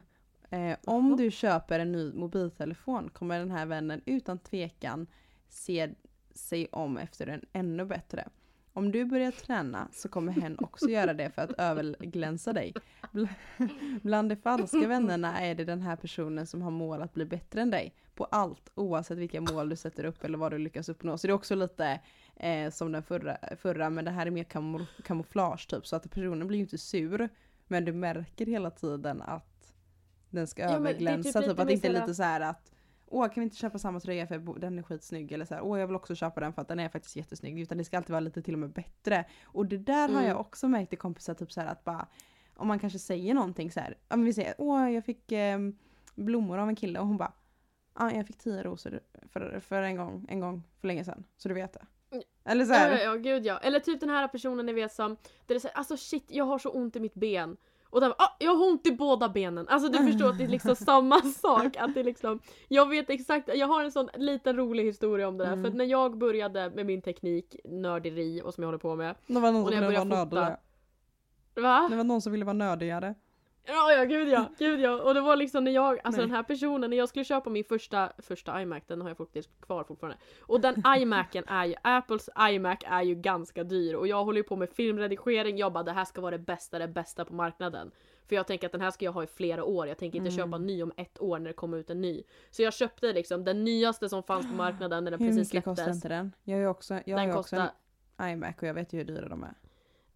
Eh, 0.49 0.77
om 0.85 1.17
du 1.17 1.31
köper 1.31 1.79
en 1.79 1.91
ny 1.91 2.13
mobiltelefon 2.13 3.09
kommer 3.09 3.39
den 3.39 3.51
här 3.51 3.65
vännen 3.65 4.01
utan 4.05 4.39
tvekan 4.39 5.07
se 5.49 5.89
sig 6.33 6.67
om 6.71 6.97
efter 6.97 7.27
en 7.27 7.45
ännu 7.53 7.85
bättre. 7.85 8.27
Om 8.77 8.91
du 8.91 9.05
börjar 9.05 9.31
träna 9.31 9.87
så 9.93 10.09
kommer 10.09 10.31
hen 10.31 10.57
också 10.59 10.89
göra 10.89 11.13
det 11.13 11.29
för 11.29 11.41
att 11.41 11.51
överglänsa 11.57 12.53
dig. 12.53 12.73
Bl- 13.11 13.27
Bland 14.01 14.29
de 14.29 14.35
falska 14.35 14.87
vännerna 14.87 15.39
är 15.41 15.55
det 15.55 15.65
den 15.65 15.81
här 15.81 15.95
personen 15.95 16.47
som 16.47 16.61
har 16.61 16.71
mål 16.71 17.01
att 17.01 17.13
bli 17.13 17.25
bättre 17.25 17.61
än 17.61 17.69
dig. 17.71 17.93
På 18.15 18.25
allt, 18.25 18.71
oavsett 18.75 19.17
vilka 19.17 19.41
mål 19.41 19.69
du 19.69 19.75
sätter 19.75 20.05
upp 20.05 20.23
eller 20.23 20.37
vad 20.37 20.51
du 20.51 20.57
lyckas 20.57 20.89
uppnå. 20.89 21.17
Så 21.17 21.27
det 21.27 21.31
är 21.31 21.35
också 21.35 21.55
lite 21.55 21.99
eh, 22.35 22.71
som 22.71 22.91
den 22.91 23.03
förra, 23.03 23.37
förra, 23.57 23.89
men 23.89 24.05
det 24.05 24.11
här 24.11 24.25
är 24.25 24.31
mer 24.31 24.43
kammo- 24.43 25.01
kamouflage 25.03 25.67
typ. 25.69 25.87
Så 25.87 25.95
att 25.95 26.11
personen 26.11 26.47
blir 26.47 26.57
ju 26.57 26.63
inte 26.63 26.77
sur, 26.77 27.29
men 27.67 27.85
du 27.85 27.93
märker 27.93 28.45
hela 28.45 28.71
tiden 28.71 29.21
att 29.21 29.73
den 30.29 30.47
ska 30.47 30.61
Ja, 30.61 30.69
överglänsa. 30.75 31.41
typ 31.41 31.49
Typ, 31.49 31.59
att 31.59 31.67
det 31.67 31.73
inte 31.73 31.87
är 31.87 31.93
lite 31.93 32.15
så 32.15 32.23
här 32.23 32.41
att 32.41 32.71
Åh, 33.15 33.25
kan 33.27 33.33
vi 33.35 33.43
inte 33.43 33.55
köpa 33.55 33.79
samma 33.79 33.99
tröja 33.99 34.27
för 34.27 34.59
den 34.59 34.79
är 34.79 34.83
skitsnygg? 34.83 35.31
Eller 35.31 35.45
så 35.45 35.53
här, 35.55 35.61
åh 35.61 35.79
jag 35.79 35.87
vill 35.87 35.95
också 35.95 36.15
köpa 36.15 36.39
den 36.41 36.53
för 36.53 36.61
att 36.61 36.67
den 36.67 36.79
är 36.79 36.89
faktiskt 36.89 37.15
jättesnygg. 37.15 37.59
Utan 37.59 37.77
det 37.77 37.83
ska 37.83 37.97
alltid 37.97 38.09
vara 38.11 38.19
lite 38.19 38.41
till 38.41 38.53
och 38.53 38.59
med 38.59 38.69
bättre. 38.69 39.25
Och 39.45 39.65
det 39.65 39.77
där 39.77 40.07
har 40.09 40.15
Mm. 40.19 40.25
jag 40.25 40.39
också 40.39 40.67
märkt 40.67 40.93
i 40.93 40.95
kompisar, 40.95 41.33
typ 41.33 41.51
så 41.51 41.61
här 41.61 41.67
att 41.67 41.83
bara 41.83 42.07
om 42.55 42.67
man 42.67 42.79
kanske 42.79 42.99
säger 42.99 43.33
någonting 43.33 43.71
så 43.71 43.79
här, 43.79 43.97
ja 44.09 44.15
men 44.15 44.25
vi 44.25 44.33
säger 44.33 44.55
åh 44.57 44.91
jag 44.91 45.05
fick 45.05 45.31
eh, 45.31 45.59
blommor 46.15 46.57
av 46.57 46.69
en 46.69 46.75
kille 46.75 46.99
och 46.99 47.07
hon 47.07 47.17
bara 47.17 47.33
ja 47.99 48.11
jag 48.11 48.27
fick 48.27 48.37
tio 48.37 48.63
rosor 48.63 48.99
för, 49.31 49.59
för 49.59 49.81
en 49.81 49.95
gång, 49.95 50.25
en 50.29 50.39
gång 50.39 50.63
för 50.79 50.87
länge 50.87 51.03
sedan. 51.05 51.23
Så 51.37 51.47
du 51.49 51.53
vet 51.55 51.73
det. 51.73 51.85
Mm. 52.11 52.23
Eller 52.43 52.65
så 52.65 52.73
Ja, 52.73 52.77
här, 52.77 52.91
ja, 52.91 53.03
ja, 53.03 53.15
gud 53.15 53.45
ja. 53.45 53.57
Eller 53.57 53.79
typ 53.79 53.99
den 53.99 54.09
här 54.09 54.27
personen 54.27 54.65
ni 54.65 54.73
vet 54.73 54.93
som, 54.93 55.17
där 55.45 55.55
det 55.55 55.59
säger 55.59 55.75
alltså 55.77 55.97
shit 55.97 56.25
jag 56.27 56.45
har 56.45 56.59
så 56.59 56.69
ont 56.69 56.95
i 56.95 56.99
mitt 56.99 57.13
ben. 57.15 57.57
Och 57.95 58.01
bara, 58.01 58.15
ah, 58.17 58.35
jag 58.39 58.55
har 58.55 58.67
ont 58.67 58.87
i 58.87 58.91
båda 58.91 59.29
benen. 59.29 59.67
Alltså 59.67 59.89
du 59.89 59.97
förstår 59.97 60.29
att 60.29 60.37
det 60.37 60.43
är 60.43 60.47
liksom 60.47 60.75
samma 60.91 61.21
sak. 61.21 61.77
Att 61.77 61.93
det 61.93 62.03
liksom, 62.03 62.39
jag 62.67 62.89
vet 62.89 63.09
exakt, 63.09 63.49
jag 63.55 63.67
har 63.67 63.83
en 63.83 63.91
sån 63.91 64.09
liten 64.15 64.55
rolig 64.55 64.83
historia 64.83 65.27
om 65.27 65.37
det 65.37 65.43
där. 65.43 65.51
Mm. 65.51 65.63
För 65.63 65.69
att 65.69 65.75
när 65.75 65.85
jag 65.85 66.17
började 66.17 66.69
med 66.69 66.85
min 66.85 67.01
teknik, 67.01 67.55
nörderi 67.63 68.41
och 68.43 68.53
som 68.53 68.61
jag 68.61 68.67
håller 68.67 68.79
på 68.79 68.95
med. 68.95 69.15
det 69.27 69.39
var 69.39 69.51
någon 69.51 69.71
som 69.71 69.71
ville 69.71 69.95
vara 69.95 70.03
nördigare. 70.03 70.57
Va? 71.55 71.87
Det 71.89 71.95
var 71.95 72.03
någon 72.03 72.21
som 72.21 72.31
ville 72.31 72.45
vara 72.45 72.53
nördigare. 72.53 73.15
Ja, 73.67 73.91
ja 73.93 74.03
gud 74.03 74.27
ja, 74.27 74.49
gud 74.57 74.79
ja. 74.79 75.01
Och 75.01 75.13
det 75.13 75.21
var 75.21 75.35
liksom 75.35 75.63
när 75.63 75.71
jag, 75.71 75.99
alltså 76.03 76.21
Nej. 76.21 76.27
den 76.27 76.35
här 76.35 76.43
personen, 76.43 76.89
när 76.89 76.97
jag 76.97 77.09
skulle 77.09 77.25
köpa 77.25 77.49
min 77.49 77.63
första, 77.63 78.11
första 78.17 78.61
iMac, 78.61 78.83
den 78.87 79.01
har 79.01 79.09
jag 79.09 79.17
faktiskt 79.17 79.49
kvar 79.61 79.83
fortfarande. 79.83 80.17
Och 80.39 80.61
den 80.61 80.83
iMacen 80.97 81.43
är 81.47 81.65
ju, 81.65 81.75
Apples 81.81 82.29
iMac 82.51 82.77
är 82.85 83.01
ju 83.03 83.15
ganska 83.15 83.63
dyr 83.63 83.93
och 83.95 84.07
jag 84.07 84.23
håller 84.25 84.37
ju 84.37 84.43
på 84.43 84.55
med 84.55 84.69
filmredigering, 84.69 85.57
jag 85.57 85.73
bara 85.73 85.83
det 85.83 85.91
här 85.91 86.05
ska 86.05 86.21
vara 86.21 86.31
det 86.31 86.43
bästa, 86.43 86.79
det 86.79 86.87
bästa 86.87 87.25
på 87.25 87.33
marknaden. 87.33 87.91
För 88.27 88.35
jag 88.35 88.47
tänker 88.47 88.65
att 88.67 88.71
den 88.71 88.81
här 88.81 88.91
ska 88.91 89.05
jag 89.05 89.11
ha 89.11 89.23
i 89.23 89.27
flera 89.27 89.63
år, 89.63 89.87
jag 89.87 89.97
tänker 89.97 90.17
inte 90.17 90.29
Mm. 90.29 90.37
köpa 90.45 90.55
en 90.55 90.65
ny 90.65 90.83
om 90.83 90.91
ett 90.97 91.21
år 91.21 91.39
när 91.39 91.47
det 91.47 91.53
kommer 91.53 91.77
ut 91.77 91.89
en 91.89 92.01
ny. 92.01 92.23
Så 92.51 92.61
jag 92.61 92.73
köpte 92.73 93.13
liksom 93.13 93.43
den 93.43 93.63
nyaste 93.63 94.09
som 94.09 94.23
fanns 94.23 94.49
på 94.49 94.55
marknaden 94.55 95.03
när 95.03 95.11
den 95.11 95.19
Hur 95.19 95.27
precis 95.29 95.53
mycket 95.53 95.65
kostar 95.65 95.83
släpptes. 95.83 95.95
inte 95.97 96.07
den? 96.07 96.31
Jag 96.43 96.55
har 96.55 96.61
ju 96.61 96.67
också, 96.67 96.93
jag 97.05 97.17
har 97.17 97.25
Den 97.25 97.33
ju 97.33 97.37
också 97.39 97.55
kostar, 97.55 97.71
en 98.17 98.29
iMac 98.29 98.55
och 98.57 98.63
jag 98.67 98.73
vet 98.73 98.93
ju 98.93 98.97
hur 98.97 99.05
dyra 99.05 99.29
de 99.29 99.43
är. 99.43 99.53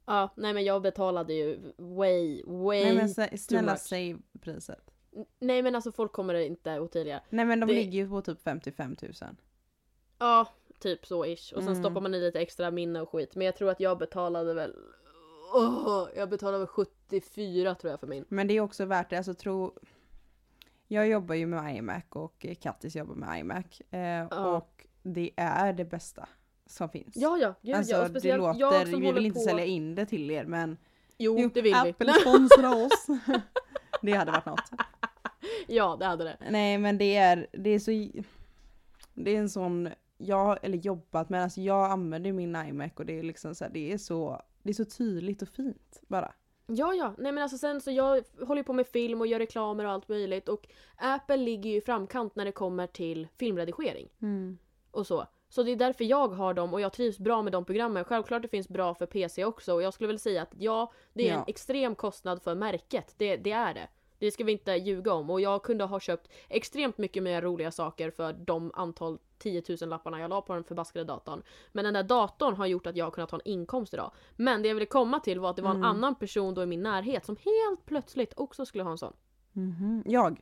Ja 0.10 0.30
nej 0.36 0.54
men 0.54 0.64
jag 0.64 0.82
betalade 0.82 1.34
ju 1.34 1.60
way, 1.78 2.44
way 2.46 2.84
Nej 2.84 2.96
men 2.96 3.08
sä- 3.08 3.38
snälla 3.38 3.76
säg 3.76 4.16
priset. 4.42 4.92
Nej 5.40 5.62
men 5.62 5.76
alltså 5.76 5.92
folk 5.92 6.12
kommer 6.12 6.34
inte 6.34 6.80
otydliga. 6.80 7.22
Nej 7.30 7.46
men 7.46 7.60
de 7.60 7.66
Det- 7.66 7.74
ligger 7.74 8.00
ju 8.00 8.10
på 8.10 8.22
typ 8.22 8.42
55 8.44 8.96
000. 9.02 9.14
Ja, 10.20 10.48
typ 10.80 11.06
så 11.06 11.26
ish. 11.26 11.54
Och 11.54 11.64
sen 11.64 11.72
Mm. 11.72 11.84
stoppar 11.84 12.02
man 12.02 12.16
i 12.16 12.20
lite 12.20 12.40
extra 12.42 12.72
minne 12.72 13.02
och 13.02 13.10
skit. 13.10 13.36
Men 13.36 13.46
jag 13.46 13.56
tror 13.56 13.70
att 13.70 13.80
jag 13.80 13.98
betalade 13.98 14.54
väl... 14.54 14.76
Åh, 15.54 16.08
jag 16.16 16.30
betalade 16.30 16.58
väl 16.58 16.68
74 16.68 17.76
tror 17.76 17.92
jag 17.92 18.00
för 18.00 18.08
min. 18.08 18.26
Men 18.30 18.48
det 18.48 18.54
är 18.54 18.62
också 18.62 18.86
värt 18.86 19.10
det, 19.10 19.18
alltså 19.18 19.34
tro... 19.34 19.74
Jag 20.88 21.08
jobbar 21.08 21.36
ju 21.36 21.46
med 21.46 21.76
iMac 21.78 22.04
och 22.10 22.46
Kattis 22.62 22.96
jobbar 22.96 23.16
med 23.16 23.40
iMac. 23.40 23.82
Eh, 23.92 24.00
Ja. 24.00 24.58
Och 24.58 24.86
det 25.04 25.32
är 25.38 25.74
det 25.74 25.86
bästa 25.86 26.28
som 26.72 26.90
finns. 26.90 27.16
Ja, 27.16 27.38
ja, 27.38 27.54
gud 27.62 27.76
alltså 27.76 27.94
ja. 27.94 28.04
Det 28.04 28.10
speciellt 28.10 28.42
låter, 28.42 28.86
vi 28.86 29.12
vill 29.12 29.26
inte 29.26 29.40
på... 29.40 29.44
sälja 29.44 29.66
in 29.66 29.96
det 29.96 30.06
till 30.06 30.32
er 30.32 30.46
men 30.46 30.78
Jo, 31.18 31.50
det 31.54 31.62
vill 31.62 31.76
vi. 31.84 31.90
Apple 31.90 32.14
sponsra 32.22 32.76
oss. 32.76 33.08
det 34.02 34.12
hade 34.14 34.32
varit 34.32 34.46
något. 34.46 34.72
ja, 35.68 35.98
det 36.00 36.06
hade 36.06 36.24
det. 36.24 36.38
Nej 36.50 36.78
men 36.78 36.98
det 36.98 37.16
är, 37.16 37.48
det 37.52 37.70
är 37.70 37.80
så... 37.80 38.22
Det 39.14 39.32
är 39.32 39.40
en 39.40 39.50
sån, 39.50 39.90
jag 40.18 40.60
eller 40.62 40.78
jobbat 40.78 41.30
med, 41.30 41.44
alltså 41.44 41.62
jag 41.62 41.92
använder 41.92 42.32
min 42.32 42.56
iMac 42.56 42.92
och 42.96 43.06
det 43.06 43.20
är 43.20 43.24
liksom 43.24 43.56
så 43.56 43.64
här, 43.64 43.72
det 43.72 43.92
är 43.94 43.98
så, 43.98 44.42
det 44.64 44.70
är 44.70 44.74
så 44.74 44.86
tydligt 44.86 45.42
och 45.42 45.50
fint 45.50 46.02
bara. 46.08 46.34
Ja, 46.68 46.94
ja. 46.94 47.14
Nej 47.18 47.32
men 47.32 47.44
alltså 47.44 47.58
sen 47.58 47.82
så 47.82 47.92
jag 47.92 48.24
håller 48.48 48.64
på 48.64 48.74
med 48.74 48.88
film 48.88 49.22
och 49.22 49.28
gör 49.28 49.40
reklamer 49.40 49.86
och 49.86 49.92
allt 49.92 50.08
möjligt. 50.08 50.50
Och 50.50 50.68
Apple 50.96 51.38
ligger 51.38 51.70
ju 51.70 51.78
i 51.78 51.82
framkant 51.82 52.36
när 52.36 52.46
det 52.46 52.52
kommer 52.52 52.88
till 52.88 53.28
filmredigering. 53.38 54.10
och 54.92 55.08
så. 55.08 55.28
Så 55.50 55.64
det 55.64 55.72
är 55.72 55.76
därför 55.76 56.04
jag 56.04 56.28
har 56.28 56.54
dem 56.54 56.74
och 56.74 56.82
jag 56.82 56.94
trivs 56.94 57.20
bra 57.20 57.42
med 57.42 57.52
de 57.54 57.66
programmen. 57.66 58.04
Självklart 58.04 58.42
det 58.42 58.48
finns 58.48 58.70
bra 58.70 58.94
för 58.96 59.06
PC 59.06 59.46
också 59.46 59.74
och 59.74 59.82
jag 59.82 59.94
skulle 59.94 60.08
väl 60.08 60.20
säga 60.20 60.42
att 60.42 60.54
ja, 60.58 60.92
det 61.14 61.28
är 61.30 61.34
Ja. 61.34 61.38
en 61.40 61.44
extrem 61.48 61.96
kostnad 61.96 62.42
för 62.44 62.56
märket. 62.56 63.14
Det, 63.18 63.38
det 63.38 63.52
är 63.52 63.74
det. 63.74 63.88
Det 64.20 64.32
ska 64.32 64.44
vi 64.44 64.52
inte 64.52 64.72
ljuga 64.72 65.14
om 65.14 65.30
och 65.30 65.42
jag 65.42 65.64
kunde 65.64 65.84
ha 65.84 66.00
köpt 66.00 66.30
extremt 66.50 66.98
mycket 66.98 67.24
mer 67.24 67.42
roliga 67.42 67.72
saker 67.72 68.12
för 68.12 68.34
de 68.34 68.72
antal 68.76 69.18
10 69.38 69.64
000 69.82 69.90
lapparna 69.90 70.20
jag 70.20 70.30
la 70.30 70.42
på 70.42 70.54
den 70.54 70.64
förbaskade 70.64 71.06
datorn. 71.06 71.42
Men 71.72 71.84
den 71.86 71.94
där 71.94 72.04
datorn 72.04 72.56
har 72.56 72.66
gjort 72.66 72.88
att 72.88 72.96
jag 72.96 73.06
har 73.06 73.12
kunnat 73.12 73.32
ha 73.32 73.40
en 73.40 73.48
inkomst 73.52 73.94
idag. 73.94 74.12
Men 74.36 74.62
det 74.62 74.68
jag 74.68 74.76
ville 74.76 74.86
komma 74.86 75.20
till 75.20 75.40
var 75.40 75.50
att 75.50 75.56
det 75.56 75.62
var 75.62 75.70
en 75.70 75.76
Mm. 75.76 75.90
annan 75.90 76.16
person 76.16 76.54
då 76.54 76.64
i 76.64 76.66
min 76.66 76.84
närhet 76.84 77.26
som 77.26 77.36
helt 77.36 77.86
plötsligt 77.86 78.34
också 78.38 78.66
skulle 78.66 78.84
ha 78.84 78.92
en 78.92 78.98
sån. 78.98 79.14
Mhm. 79.52 80.04
Jag. 80.06 80.42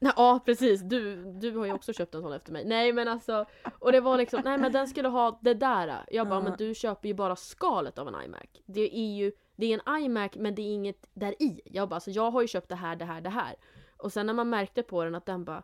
Ja 0.00 0.40
precis, 0.44 0.80
du, 0.80 1.24
du 1.32 1.56
har 1.56 1.64
ju 1.66 1.72
också 1.72 1.92
köpt 1.92 2.14
en 2.14 2.22
sån 2.22 2.32
efter 2.32 2.52
mig. 2.52 2.64
Nej 2.64 2.92
men 2.92 3.08
alltså, 3.08 3.46
och 3.78 3.92
det 3.92 4.00
var 4.00 4.16
liksom, 4.16 4.40
nej 4.44 4.58
men 4.58 4.72
den 4.72 4.88
skulle 4.88 5.08
ha 5.08 5.38
det 5.42 5.54
där. 5.54 6.04
Jag 6.10 6.28
bara, 6.28 6.38
Ja. 6.40 6.42
men 6.42 6.54
du 6.58 6.74
köper 6.74 7.08
ju 7.08 7.14
bara 7.14 7.36
skalet 7.36 7.98
av 7.98 8.08
en 8.08 8.14
iMac. 8.24 8.40
Det 8.66 8.96
är 8.98 9.14
ju, 9.16 9.32
det 9.56 9.72
är 9.72 9.80
en 9.86 10.02
iMac 10.04 10.30
men 10.34 10.54
det 10.54 10.62
är 10.62 10.74
inget 10.74 11.06
där 11.14 11.42
i. 11.42 11.60
Jag 11.64 11.88
bara, 11.88 12.00
så 12.00 12.10
jag 12.10 12.30
har 12.30 12.42
ju 12.42 12.48
köpt 12.48 12.68
det 12.68 12.74
här, 12.74 12.96
det 12.96 13.04
här, 13.04 13.20
det 13.20 13.30
här. 13.30 13.54
Och 13.96 14.12
sen 14.12 14.26
när 14.26 14.34
man 14.34 14.50
märkte 14.50 14.82
på 14.82 15.04
den 15.04 15.14
att 15.14 15.26
den 15.26 15.44
bara, 15.44 15.62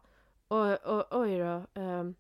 oj, 0.49 0.77
oj, 0.85 1.05
oj 1.11 1.39
då. 1.39 1.81
ehm, 1.81 2.15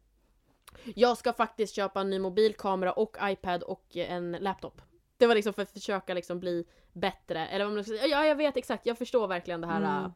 jag 0.95 1.19
ska 1.19 1.33
faktiskt 1.33 1.75
köpa 1.75 2.01
en 2.01 2.11
ny 2.11 2.19
mobilkamera 2.19 2.93
och 2.93 3.17
iPad 3.23 3.63
och 3.63 3.97
en 3.97 4.33
laptop. 4.41 4.83
Det 5.17 5.27
var 5.27 5.35
liksom 5.35 5.53
för 5.53 5.63
att 5.63 5.71
försöka 5.71 6.15
liksom 6.15 6.41
bli 6.41 6.65
bättre. 6.93 7.47
Eller 7.47 7.65
vad 7.65 7.75
man 7.75 7.85
ska 7.85 7.97
säga. 7.97 8.07
Ja 8.07 8.27
jag 8.27 8.37
vet 8.37 8.57
exakt, 8.57 8.87
jag 8.87 8.99
förstår 8.99 9.27
verkligen 9.29 9.61
det 9.61 9.67
här. 9.67 9.99
Mm. 9.99 10.13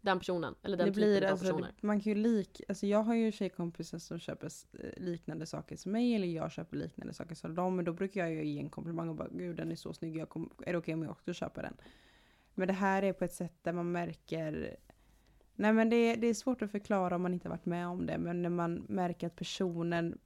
Den 0.00 0.18
personen. 0.18 0.54
Eller 0.62 0.76
den 0.76 0.86
det 0.86 0.94
typen 0.94 1.08
blir 1.08 1.24
av 1.24 1.30
alltså, 1.30 1.46
personer. 1.46 1.74
man 1.80 2.00
kan 2.00 2.12
ju 2.12 2.22
lik, 2.22 2.60
alltså 2.68 2.86
jag 2.86 3.02
har 3.02 3.14
ju 3.14 3.32
tjejkompisar 3.32 3.98
som 3.98 4.18
köper 4.18 4.50
eh, 4.78 5.02
liknande 5.02 5.46
saker 5.46 5.76
som 5.76 5.92
mig 5.92 6.14
eller 6.14 6.26
jag 6.26 6.52
köper 6.52 6.76
liknande 6.76 7.14
saker 7.14 7.34
som 7.34 7.54
dem. 7.54 7.76
Men 7.76 7.84
då 7.84 7.92
brukar 7.92 8.20
jag 8.20 8.30
ju 8.30 8.44
ge 8.44 8.60
en 8.60 8.70
komplimang 8.70 9.08
och 9.08 9.14
bara 9.14 9.28
gud 9.28 9.56
den 9.56 9.72
är 9.72 9.76
så 9.76 9.92
snygg, 9.92 10.16
jag 10.16 10.28
kom, 10.28 10.50
är 10.66 10.72
det 10.72 10.78
okej 10.78 10.94
om 10.94 11.02
jag 11.02 11.10
också 11.10 11.32
köper 11.32 11.62
den? 11.62 11.76
Men 12.54 12.68
det 12.68 12.74
här 12.74 13.02
är 13.02 13.12
på 13.12 13.24
ett 13.24 13.34
sätt 13.34 13.54
där 13.62 13.72
man 13.72 13.92
märker 13.92 14.76
Nej 15.54 15.72
men 15.72 15.90
det, 15.90 16.14
det 16.14 16.26
är 16.26 16.34
svårt 16.34 16.62
att 16.62 16.70
förklara 16.70 17.16
om 17.16 17.22
man 17.22 17.34
inte 17.34 17.48
varit 17.48 17.66
med 17.66 17.88
om 17.88 18.06
det 18.06 18.18
men 18.18 18.42
när 18.42 18.50
man 18.50 18.74
märker 18.88 19.26
att 19.26 19.36
personen 19.36 20.18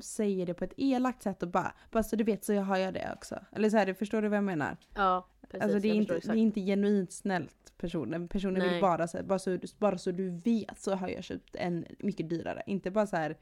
säger 0.00 0.46
det 0.46 0.54
på 0.54 0.64
ett 0.64 0.72
elakt 0.76 1.22
sätt 1.22 1.42
och 1.42 1.48
bara 1.48 1.74
bara 1.90 2.02
så 2.02 2.16
du 2.16 2.24
vet 2.24 2.44
så 2.44 2.54
har 2.54 2.76
jag 2.76 2.94
det 2.94 3.12
också. 3.16 3.44
Eller 3.52 3.70
så 3.70 3.76
här, 3.76 3.94
förstår 3.94 4.22
du 4.22 4.28
vad 4.28 4.36
jag 4.36 4.44
menar? 4.44 4.76
Ja, 4.94 5.28
precis. 5.42 5.62
alltså 5.62 5.78
det 5.78 5.88
är, 5.88 5.94
inte, 5.94 6.18
det 6.18 6.28
är 6.28 6.36
inte 6.36 6.60
genuint 6.60 7.12
snällt 7.12 7.65
personen. 7.78 8.28
Personen 8.28 8.58
Nej. 8.58 8.72
vill 8.72 8.80
bara 8.80 9.08
så, 9.08 9.16
här, 9.16 9.24
bara, 9.24 9.38
så, 9.38 9.58
bara 9.78 9.98
så 9.98 10.10
du 10.10 10.30
vet 10.30 10.80
så 10.80 10.94
har 10.94 11.08
jag 11.08 11.24
köpt 11.24 11.56
en 11.56 11.86
mycket 11.98 12.28
dyrare. 12.28 12.62
Inte 12.66 12.90
bara 12.90 13.06
så 13.06 13.16
här, 13.16 13.36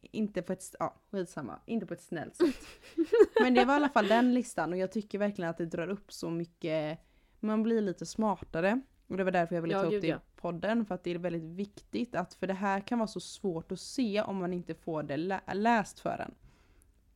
inte 0.00 0.42
på 0.42 0.52
ett, 0.52 0.74
ja 0.78 0.94
skitsamma, 1.10 1.60
inte 1.66 1.86
på 1.86 1.94
ett 1.94 2.02
snällt 2.02 2.36
sätt. 2.36 2.66
Men 3.40 3.54
det 3.54 3.64
var 3.64 3.74
i 3.74 3.76
alla 3.76 3.88
fall 3.88 4.08
den 4.08 4.34
listan 4.34 4.72
och 4.72 4.78
jag 4.78 4.92
tycker 4.92 5.18
verkligen 5.18 5.50
att 5.50 5.58
det 5.58 5.66
drar 5.66 5.88
upp 5.88 6.12
så 6.12 6.30
mycket, 6.30 6.98
man 7.40 7.62
blir 7.62 7.80
lite 7.80 8.06
smartare. 8.06 8.80
Och 9.08 9.16
det 9.16 9.24
var 9.24 9.30
därför 9.30 9.54
jag 9.54 9.62
ville 9.62 9.74
Ja, 9.74 9.80
ta 9.80 9.86
upp 9.86 10.02
det 10.02 10.08
i 10.08 10.16
podden 10.36 10.86
för 10.86 10.94
att 10.94 11.04
det 11.04 11.10
är 11.10 11.18
väldigt 11.18 11.42
viktigt 11.44 12.14
att, 12.14 12.34
för 12.34 12.46
det 12.46 12.54
här 12.54 12.80
kan 12.80 12.98
vara 12.98 13.06
så 13.06 13.20
svårt 13.20 13.72
att 13.72 13.80
se 13.80 14.22
om 14.22 14.36
man 14.36 14.52
inte 14.52 14.74
får 14.74 15.02
det 15.02 15.16
lä- 15.16 15.54
läst 15.54 16.00
för 16.00 16.18
en. 16.18 16.34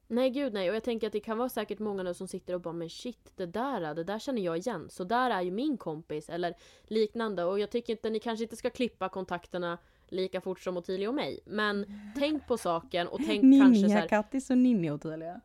Nej 0.09 0.31
gud 0.31 0.53
nej 0.53 0.71
och 0.71 0.77
jag 0.77 0.83
tänker 0.83 1.07
att 1.07 1.13
det 1.13 1.21
kan 1.21 1.39
vara 1.39 1.49
säkert 1.49 1.79
många 1.79 2.03
nu 2.03 2.15
som 2.15 2.29
sitter 2.29 2.55
och 2.55 2.61
bara 2.61 2.75
men 2.75 2.91
shit 2.91 3.33
det 3.37 3.47
där, 3.47 3.95
det 3.95 4.05
där 4.05 4.19
känner 4.19 4.43
jag 4.43 4.57
igen. 4.57 4.89
Så 4.91 5.05
där 5.05 5.31
är 5.31 5.43
ju 5.43 5.51
min 5.51 5.77
kompis 5.77 6.29
eller 6.29 6.55
liknande 6.83 7.45
och 7.45 7.61
jag 7.61 7.71
tycker 7.71 7.93
inte 7.93 8.11
ni 8.11 8.21
kanske 8.21 8.43
inte 8.43 8.57
ska 8.57 8.71
klippa 8.71 9.09
kontakterna 9.09 9.79
lika 10.09 10.41
fort 10.41 10.61
som 10.61 10.77
Ottilia 10.77 11.09
och 11.09 11.15
mig. 11.15 11.41
Men 11.45 11.87
tänk 12.17 12.47
på 12.47 12.59
saken 12.59 13.09
och 13.09 13.21
tänk 13.27 13.43
kanske 13.43 13.81
så 13.81 13.87
Ninja 13.87 13.99
här, 13.99 14.09
Kattis 14.09 14.51
och 14.51 14.59
Ninja 14.59 14.95
Ottilia. 14.95 15.41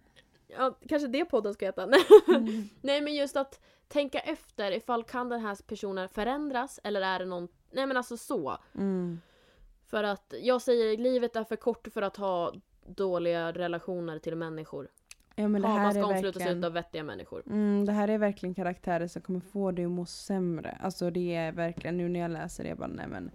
ja, 0.48 0.78
kanske 0.88 1.08
det 1.08 1.26
podden 1.26 1.54
ska 1.54 1.66
heta. 1.66 1.84
Mm. 1.84 2.70
nej 2.82 3.02
men 3.02 3.16
just 3.16 3.36
att 3.36 3.60
tänka 3.88 4.20
efter 4.20 4.72
ifall 4.72 5.04
kan 5.04 5.30
den 5.30 5.40
här 5.40 5.58
personen 5.68 6.10
förändras 6.10 6.80
eller 6.84 7.02
är 7.02 7.20
det 7.20 7.26
någon, 7.26 7.48
nej 7.72 7.88
men 7.88 7.98
alltså 7.98 8.18
så. 8.18 8.58
Mm. 8.76 9.22
För 9.88 10.04
att 10.04 10.34
jag 10.42 10.62
säger 10.62 10.98
livet 10.98 11.36
är 11.36 11.44
för 11.44 11.56
kort 11.56 11.88
för 11.94 12.02
att 12.02 12.18
ha 12.18 12.54
dåliga 12.86 13.52
relationer 13.52 14.20
till 14.20 14.36
människor. 14.36 14.88
Ja 15.36 15.48
men 15.48 15.62
det 15.62 15.68
Ja, 15.68 15.74
man 15.74 15.80
här 15.82 15.92
ska 15.92 16.00
är 16.00 16.04
omsluta 16.04 16.40
sig 16.40 16.46
verkligen... 16.48 16.64
av 16.64 16.74
vettiga 16.74 17.04
människor. 17.04 17.44
Mm, 17.48 17.86
det 17.86 17.92
här 17.92 18.08
är 18.08 18.18
verkligen 18.18 18.56
karaktärer 18.56 19.08
som 19.08 19.22
kommer 19.22 19.40
få 19.40 19.72
dig 19.72 19.86
att 19.86 19.92
må 19.92 20.06
sämre. 20.06 20.78
Alltså 20.82 21.10
det 21.12 21.36
är 21.36 21.52
verkligen, 21.52 21.98
nu 21.98 22.10
när 22.10 22.20
jag 22.20 22.32
läser 22.32 22.64
det, 22.64 22.70
jag 22.70 22.78
bara 22.78 22.88
nej 22.88 23.08
men. 23.08 23.32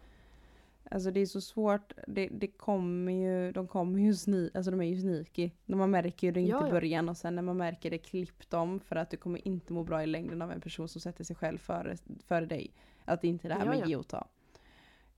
Alltså 0.91 1.11
det 1.11 1.21
är 1.21 1.27
så 1.27 1.41
svårt, 1.41 1.93
det, 2.07 2.29
det 2.33 2.47
kommer 2.47 3.13
ju, 3.13 3.53
de 3.53 3.67
kommer 3.69 3.99
ju 4.01 4.15
sni, 4.15 4.51
alltså 4.55 4.71
de 4.71 4.81
är 4.81 4.85
ju 4.87 5.01
sneaky. 5.01 5.51
Man 5.67 5.91
märker 5.91 6.27
ju 6.27 6.33
det 6.33 6.41
inte 6.41 6.51
Ja, 6.51 6.63
i 6.63 6.69
ja. 6.69 6.71
början 6.71 7.09
och 7.09 7.17
sen 7.17 7.35
när 7.35 7.43
man 7.43 7.57
märker 7.57 7.91
det, 7.91 7.99
klipp 7.99 8.51
dem 8.51 8.81
för 8.81 8.97
att 8.97 9.11
du 9.11 9.17
kommer 9.17 9.49
inte 9.49 9.73
må 9.73 9.85
bra 9.85 10.03
i 10.03 10.07
längden 10.07 10.43
av 10.43 10.53
en 10.53 10.61
person 10.61 10.89
som 10.89 11.01
sätter 11.01 11.25
sig 11.25 11.37
själv 11.37 11.59
före, 11.59 11.97
före 12.27 12.47
dig. 12.47 12.71
Att 13.05 13.21
det 13.23 13.29
inte 13.29 13.47
är 13.47 13.49
det 13.49 13.55
här 13.55 13.65
Ja, 13.65 13.71
med 13.81 13.89
ja. 13.89 13.99
och 13.99 14.09
ta. 14.09 14.27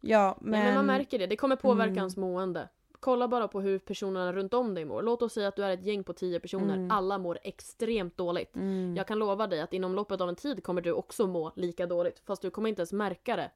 Ja 0.01 0.39
men... 0.41 0.51
Nej, 0.51 0.65
men 0.65 0.75
man 0.75 0.87
märker 0.87 1.19
det, 1.19 1.27
det 1.27 1.37
kommer 1.37 1.57
påverka 1.57 1.89
Mm. 1.91 1.99
ens 1.99 2.17
mående. 2.17 2.69
Kolla 3.01 3.29
bara 3.29 3.49
på 3.49 3.61
hur 3.61 3.79
personerna 3.79 4.33
runt 4.33 4.55
om 4.55 4.75
dig 4.75 4.85
mår. 4.85 5.03
Låt 5.03 5.23
oss 5.23 5.33
säga 5.33 5.49
att 5.49 5.57
du 5.57 5.65
är 5.65 5.71
ett 5.71 5.85
gäng 5.85 6.05
på 6.05 6.13
10 6.13 6.41
personer, 6.41 6.75
Mm. 6.75 6.91
alla 6.91 7.19
mår 7.19 7.39
extremt 7.43 8.17
dåligt. 8.17 8.57
Mm. 8.57 8.95
Jag 8.97 9.07
kan 9.07 9.19
lova 9.19 9.47
dig 9.47 9.61
att 9.61 9.73
inom 9.73 9.95
loppet 9.95 10.21
av 10.21 10.29
en 10.29 10.37
tid 10.37 10.63
kommer 10.65 10.81
du 10.83 10.93
också 10.93 11.27
må 11.27 11.53
lika 11.57 11.87
dåligt. 11.87 12.23
Fast 12.27 12.43
du 12.43 12.51
kommer 12.51 12.69
inte 12.69 12.81
ens 12.81 12.93
märka 12.93 13.37
det. 13.37 13.51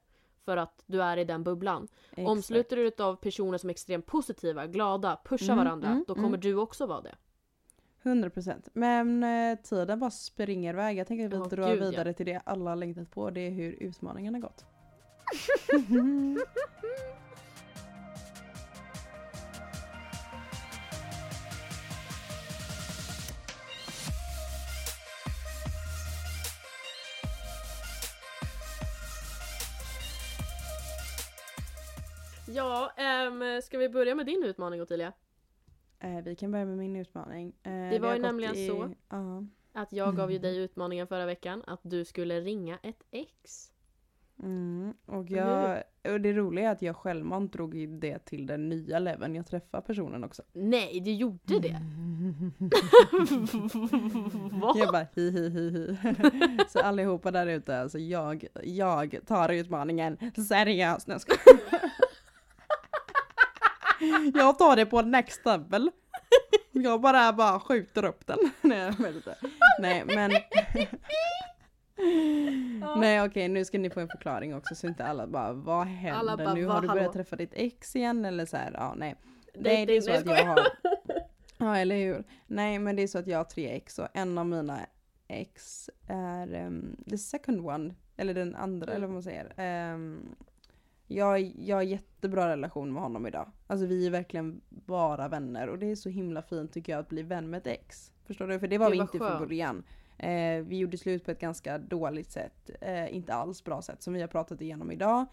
För 0.45 0.57
att 0.57 0.83
du 0.85 1.01
är 1.03 1.17
i 1.17 1.23
den 1.23 1.43
bubblan. 1.43 1.87
Exakt. 2.11 2.27
Omsluter 2.27 2.75
du 2.75 2.83
dig 2.89 2.93
av 3.05 3.15
personer 3.15 3.57
som 3.57 3.69
är 3.69 3.71
extremt 3.71 4.05
positiva, 4.05 4.67
glada, 4.67 5.19
pushar 5.25 5.53
Mm, 5.53 5.65
varandra, 5.65 5.87
mm, 5.87 6.05
då 6.07 6.15
kommer 6.15 6.27
mm. 6.27 6.39
du 6.39 6.55
också 6.55 6.85
vara 6.85 7.01
det. 7.01 7.15
100 8.03 8.29
procent. 8.29 8.67
Men 8.73 9.23
eh, 9.23 9.57
tiden 9.63 9.99
bara 9.99 10.11
springer 10.11 10.73
iväg. 10.73 10.97
Jag 10.97 11.07
tänker 11.07 11.25
att 11.25 11.33
vi 11.33 11.37
Ja, 11.37 11.43
drar 11.45 11.73
gud, 11.73 11.83
ja. 11.83 11.89
vidare 11.89 12.13
till 12.13 12.25
det 12.25 12.41
alla 12.45 12.75
längtat 12.75 13.11
på. 13.11 13.29
Det 13.29 13.41
är 13.41 13.49
hur 13.51 13.71
utmaningen 13.71 14.33
har 14.33 14.41
gått. 14.41 14.65
Ja, 32.53 32.91
ehm, 32.97 33.61
ska 33.61 33.77
vi 33.77 33.89
börja 33.89 34.15
med 34.15 34.25
din 34.25 34.43
utmaning 34.43 34.81
Ottilia? 34.81 35.13
Eh, 35.99 36.21
vi 36.23 36.35
kan 36.35 36.51
börja 36.51 36.65
med 36.65 36.77
min 36.77 36.95
utmaning. 36.95 37.53
Eh, 37.63 37.71
Det 37.71 37.99
var 37.99 38.13
ju 38.15 38.21
nämligen 38.21 38.55
i, 38.55 38.67
så. 38.67 38.89
Ja. 39.09 39.43
Att 39.73 39.93
jag 39.93 40.15
gav 40.15 40.31
ju 40.31 40.39
dig 40.39 40.57
utmaningen 40.57 41.07
förra 41.07 41.25
veckan 41.25 41.63
att 41.67 41.79
du 41.83 42.05
skulle 42.05 42.41
ringa 42.41 42.77
ett 42.83 43.03
ex. 43.11 43.69
Mm, 44.43 44.93
och, 45.05 45.29
jag, 45.31 45.83
och 46.13 46.21
det 46.21 46.33
roliga 46.33 46.67
är 46.67 46.71
att 46.71 46.81
jag 46.81 46.95
självmant 46.95 47.53
drog 47.53 47.89
det 47.89 48.19
till 48.19 48.47
den 48.47 48.69
nya 48.69 48.99
leveln 48.99 49.35
jag 49.35 49.47
träffar 49.47 49.81
personen 49.81 50.23
också. 50.23 50.43
Nej, 50.53 50.99
du 51.05 51.11
gjorde 51.13 51.59
det? 51.59 51.77
Va? 54.61 54.73
Jag 54.75 54.91
bara 54.91 55.07
hi 55.15 55.29
hi 55.31 55.49
hi 55.49 55.69
hi. 55.69 55.97
Så 56.69 56.79
allihopa 56.79 57.31
där 57.31 57.47
ute, 57.47 57.79
alltså 57.79 57.99
jag, 57.99 58.45
jag 58.63 59.17
tar 59.27 59.49
utmaningen 59.49 60.17
seriöst. 60.47 61.07
Jag. 61.07 61.21
Jag 64.33 64.57
tar 64.59 64.75
det 64.75 64.85
på 64.85 65.01
next 65.01 65.45
level. 65.45 65.91
Jag 66.71 67.01
bara, 67.01 67.33
bara 67.33 67.59
skjuter 67.59 68.05
upp 68.05 68.27
den. 68.27 68.37
Nej, 69.79 70.03
men. 70.05 70.31
Nej 72.97 73.21
okej 73.21 73.47
nu 73.47 73.65
ska 73.65 73.77
ni 73.79 73.89
få 73.89 73.99
en 73.99 74.07
förklaring 74.07 74.55
också 74.55 74.75
så 74.75 74.87
inte 74.87 75.05
alla 75.05 75.27
bara 75.27 75.53
vad 75.53 75.87
händer 75.87 76.37
bara, 76.37 76.53
nu? 76.53 76.65
Har 76.65 76.81
du 76.81 76.87
börjat 76.87 77.01
hallå? 77.01 77.13
träffa 77.13 77.35
ditt 77.35 77.53
ex 77.53 77.95
igen 77.95 78.25
eller 78.25 78.45
så 78.45 78.57
här? 78.57 78.71
Ja 78.73 78.93
nej. 78.97 79.15
Nej, 79.55 79.85
det 79.85 79.97
är 79.97 80.01
så 80.01 80.11
att 80.11 80.25
jag 80.25 80.45
har 80.45 80.59
Ja 81.57 81.77
eller 81.77 81.95
hur. 81.95 82.23
Nej 82.47 82.79
men 82.79 82.95
det 82.95 83.03
är 83.03 83.07
så 83.07 83.17
att 83.19 83.27
jag 83.27 83.37
har 83.37 83.43
tre 83.43 83.69
ex 83.75 83.99
och 83.99 84.07
en 84.13 84.37
av 84.37 84.45
mina 84.45 84.79
ex 85.27 85.89
är 86.07 86.65
um, 86.65 86.95
the 87.09 87.17
second 87.17 87.65
one. 87.67 87.93
Eller 88.17 88.33
den 88.33 88.55
andra 88.55 88.85
Mm. 88.87 88.95
eller 88.97 89.07
vad 89.07 89.13
man 89.13 89.23
säger. 89.23 89.53
Ehm, 89.57 90.35
jag, 91.07 91.41
jag 91.57 91.75
har 91.75 91.83
jättebra 91.83 92.49
relation 92.49 92.93
med 92.93 93.01
honom 93.01 93.27
idag. 93.27 93.51
Alltså 93.67 93.85
vi 93.85 94.07
är 94.07 94.11
verkligen 94.11 94.61
bara 94.69 95.27
vänner 95.27 95.67
och 95.69 95.79
det 95.79 95.91
är 95.91 95.95
så 95.95 96.09
himla 96.09 96.41
fint 96.41 96.73
tycker 96.73 96.91
jag 96.91 96.99
att 96.99 97.09
bli 97.09 97.23
vän 97.23 97.49
med 97.49 97.57
ett 97.57 97.67
ex. 97.67 98.11
Förstår 98.25 98.47
du? 98.47 98.59
För 98.59 98.67
det 98.67 98.77
var 98.77 98.87
Gud, 98.87 98.93
vi 98.93 98.99
vad 98.99 99.07
inte 99.07 99.17
från 99.17 99.27
skönt. 99.27 99.39
början. 99.39 99.83
Eh, 100.17 100.63
vi 100.63 100.77
gjorde 100.77 100.97
slut 100.97 101.25
på 101.25 101.31
ett 101.31 101.39
ganska 101.39 101.77
dåligt 101.77 102.31
sätt. 102.31 102.69
Eh, 102.81 103.15
inte 103.15 103.33
alls 103.33 103.63
bra 103.63 103.81
sätt 103.81 104.01
som 104.01 104.13
vi 104.13 104.21
har 104.21 104.27
pratat 104.27 104.61
igenom 104.61 104.91
idag. 104.91 105.25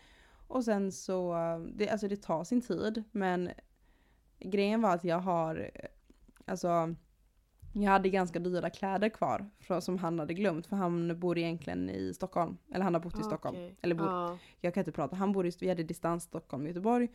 Och 0.47 0.65
sen 0.65 0.93
så, 0.93 1.35
det, 1.75 1.89
alltså 1.89 2.09
det 2.09 2.23
tar 2.23 2.45
sin 2.45 2.61
tid 2.61 3.05
men 3.13 3.51
grejen 4.39 4.83
var 4.83 4.95
att 4.95 5.05
jag 5.05 5.19
har, 5.19 5.71
eh, 5.75 5.89
alltså 6.45 6.95
jag 7.73 7.91
hade 7.91 8.09
ganska 8.09 8.39
dyra 8.39 8.71
kläder 8.71 9.09
kvar 9.09 9.47
som 9.81 9.99
han 9.99 10.19
hade 10.19 10.35
glömt 10.35 10.67
för 10.67 10.77
han 10.77 11.21
bor 11.21 11.39
egentligen 11.39 11.91
i 11.91 12.15
Stockholm. 12.15 12.57
Eller 12.73 12.85
han 12.85 12.95
har 12.95 13.01
bott 13.01 13.21
i 13.21 13.23
Stockholm. 13.23 13.57
Okej. 13.57 13.77
Eller 13.83 13.95
bor, 13.95 14.07
Ja. 14.07 14.39
jag 14.61 14.75
kan 14.75 14.81
inte 14.81 14.93
prata, 14.93 15.17
han 15.17 15.33
bor 15.33 15.47
i, 15.47 15.53
vi 15.61 15.69
hade 15.69 15.83
distans 15.83 16.23
Stockholm 16.25 16.67
Göteborg. 16.67 17.09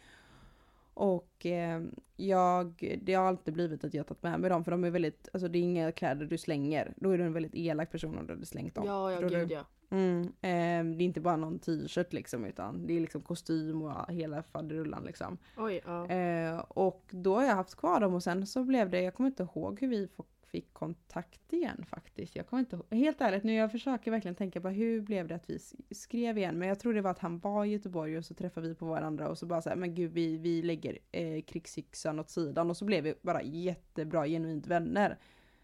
Och 0.94 1.46
eh, 1.46 1.82
jag, 2.16 2.98
det 3.02 3.14
har 3.14 3.26
alltid 3.26 3.54
blivit 3.54 3.84
att 3.84 3.94
jag 3.94 4.04
har 4.04 4.06
tagit 4.08 4.24
med 4.24 4.40
mig 4.40 4.50
dem 4.50 4.64
för 4.64 4.72
de 4.72 4.84
är 4.84 4.90
väldigt, 4.90 5.30
alltså 5.34 5.48
det 5.48 5.58
är 5.58 5.62
inga 5.62 5.92
kläder 5.92 6.26
du 6.26 6.38
slänger. 6.38 6.94
Då 6.98 7.12
är 7.12 7.18
du 7.18 7.24
en 7.24 7.34
väldigt 7.34 7.56
elak 7.56 7.92
person 7.92 8.18
om 8.18 8.28
du 8.28 8.34
hade 8.34 8.46
slängt 8.46 8.76
dem. 8.76 8.86
Ja, 8.86 9.12
ja 9.12 9.20
gud 9.22 9.48
du? 9.48 9.54
ja. 9.54 9.66
Mm, 9.90 10.22
eh, 10.22 10.98
det 10.98 11.04
är 11.04 11.06
inte 11.06 11.22
bara 11.22 11.36
någon 11.38 11.60
t-shirt 11.60 12.14
liksom 12.14 12.46
utan 12.46 12.88
det 12.88 12.94
är 12.94 13.00
liksom 13.02 13.22
kostym 13.22 13.82
och 13.82 14.12
hela 14.14 14.44
faderullan 14.44 15.04
liksom. 15.04 15.38
Oj, 15.58 15.82
ja. 15.86 16.08
Eh, 16.08 16.60
och 16.60 17.04
då 17.10 17.36
har 17.36 17.44
jag 17.44 17.56
haft 17.56 17.76
kvar 17.76 18.00
dem 18.00 18.14
och 18.14 18.24
sen 18.24 18.48
så 18.48 18.64
blev 18.64 18.90
det, 18.90 19.02
jag 19.02 19.14
kommer 19.16 19.30
inte 19.30 19.44
ihåg 19.44 19.82
hur 19.82 19.88
vi 19.88 20.08
fick 20.46 20.74
kontakt 20.74 21.54
igen 21.54 21.86
faktiskt. 21.90 22.36
Jag 22.36 22.48
kommer 22.48 22.60
inte 22.60 22.76
ihåg- 22.76 22.86
helt 23.00 23.22
ärligt 23.22 23.44
nu 23.44 23.54
jag 23.56 23.72
försöker 23.72 24.12
verkligen 24.12 24.36
tänka 24.36 24.62
på 24.62 24.70
hur 24.70 25.02
blev 25.02 25.28
det 25.28 25.36
att 25.36 25.50
vi 25.50 25.60
skrev 25.96 26.38
igen. 26.38 26.60
Men 26.60 26.68
jag 26.68 26.80
tror 26.80 26.94
det 26.94 27.02
var 27.02 27.12
att 27.12 27.20
han 27.20 27.40
var 27.40 27.66
i 27.66 27.70
Göteborg 27.70 28.18
och 28.18 28.26
så 28.26 28.34
träffade 28.34 28.68
vi 28.68 28.76
på 28.76 28.86
varandra 28.86 29.30
och 29.30 29.38
så 29.38 29.46
bara 29.46 29.62
så 29.62 29.70
här, 29.70 29.76
men 29.76 29.96
gud 29.96 30.12
vi, 30.12 30.38
vi 30.38 30.62
lägger 30.62 30.98
eh, 31.12 31.42
krigsyxan 31.42 32.20
åt 32.20 32.30
sidan 32.30 32.70
och 32.70 32.78
så 32.78 32.86
blev 32.86 33.04
vi 33.04 33.14
bara 33.22 33.42
jättebra 33.44 34.28
genuint 34.28 34.68
vänner. 34.68 35.18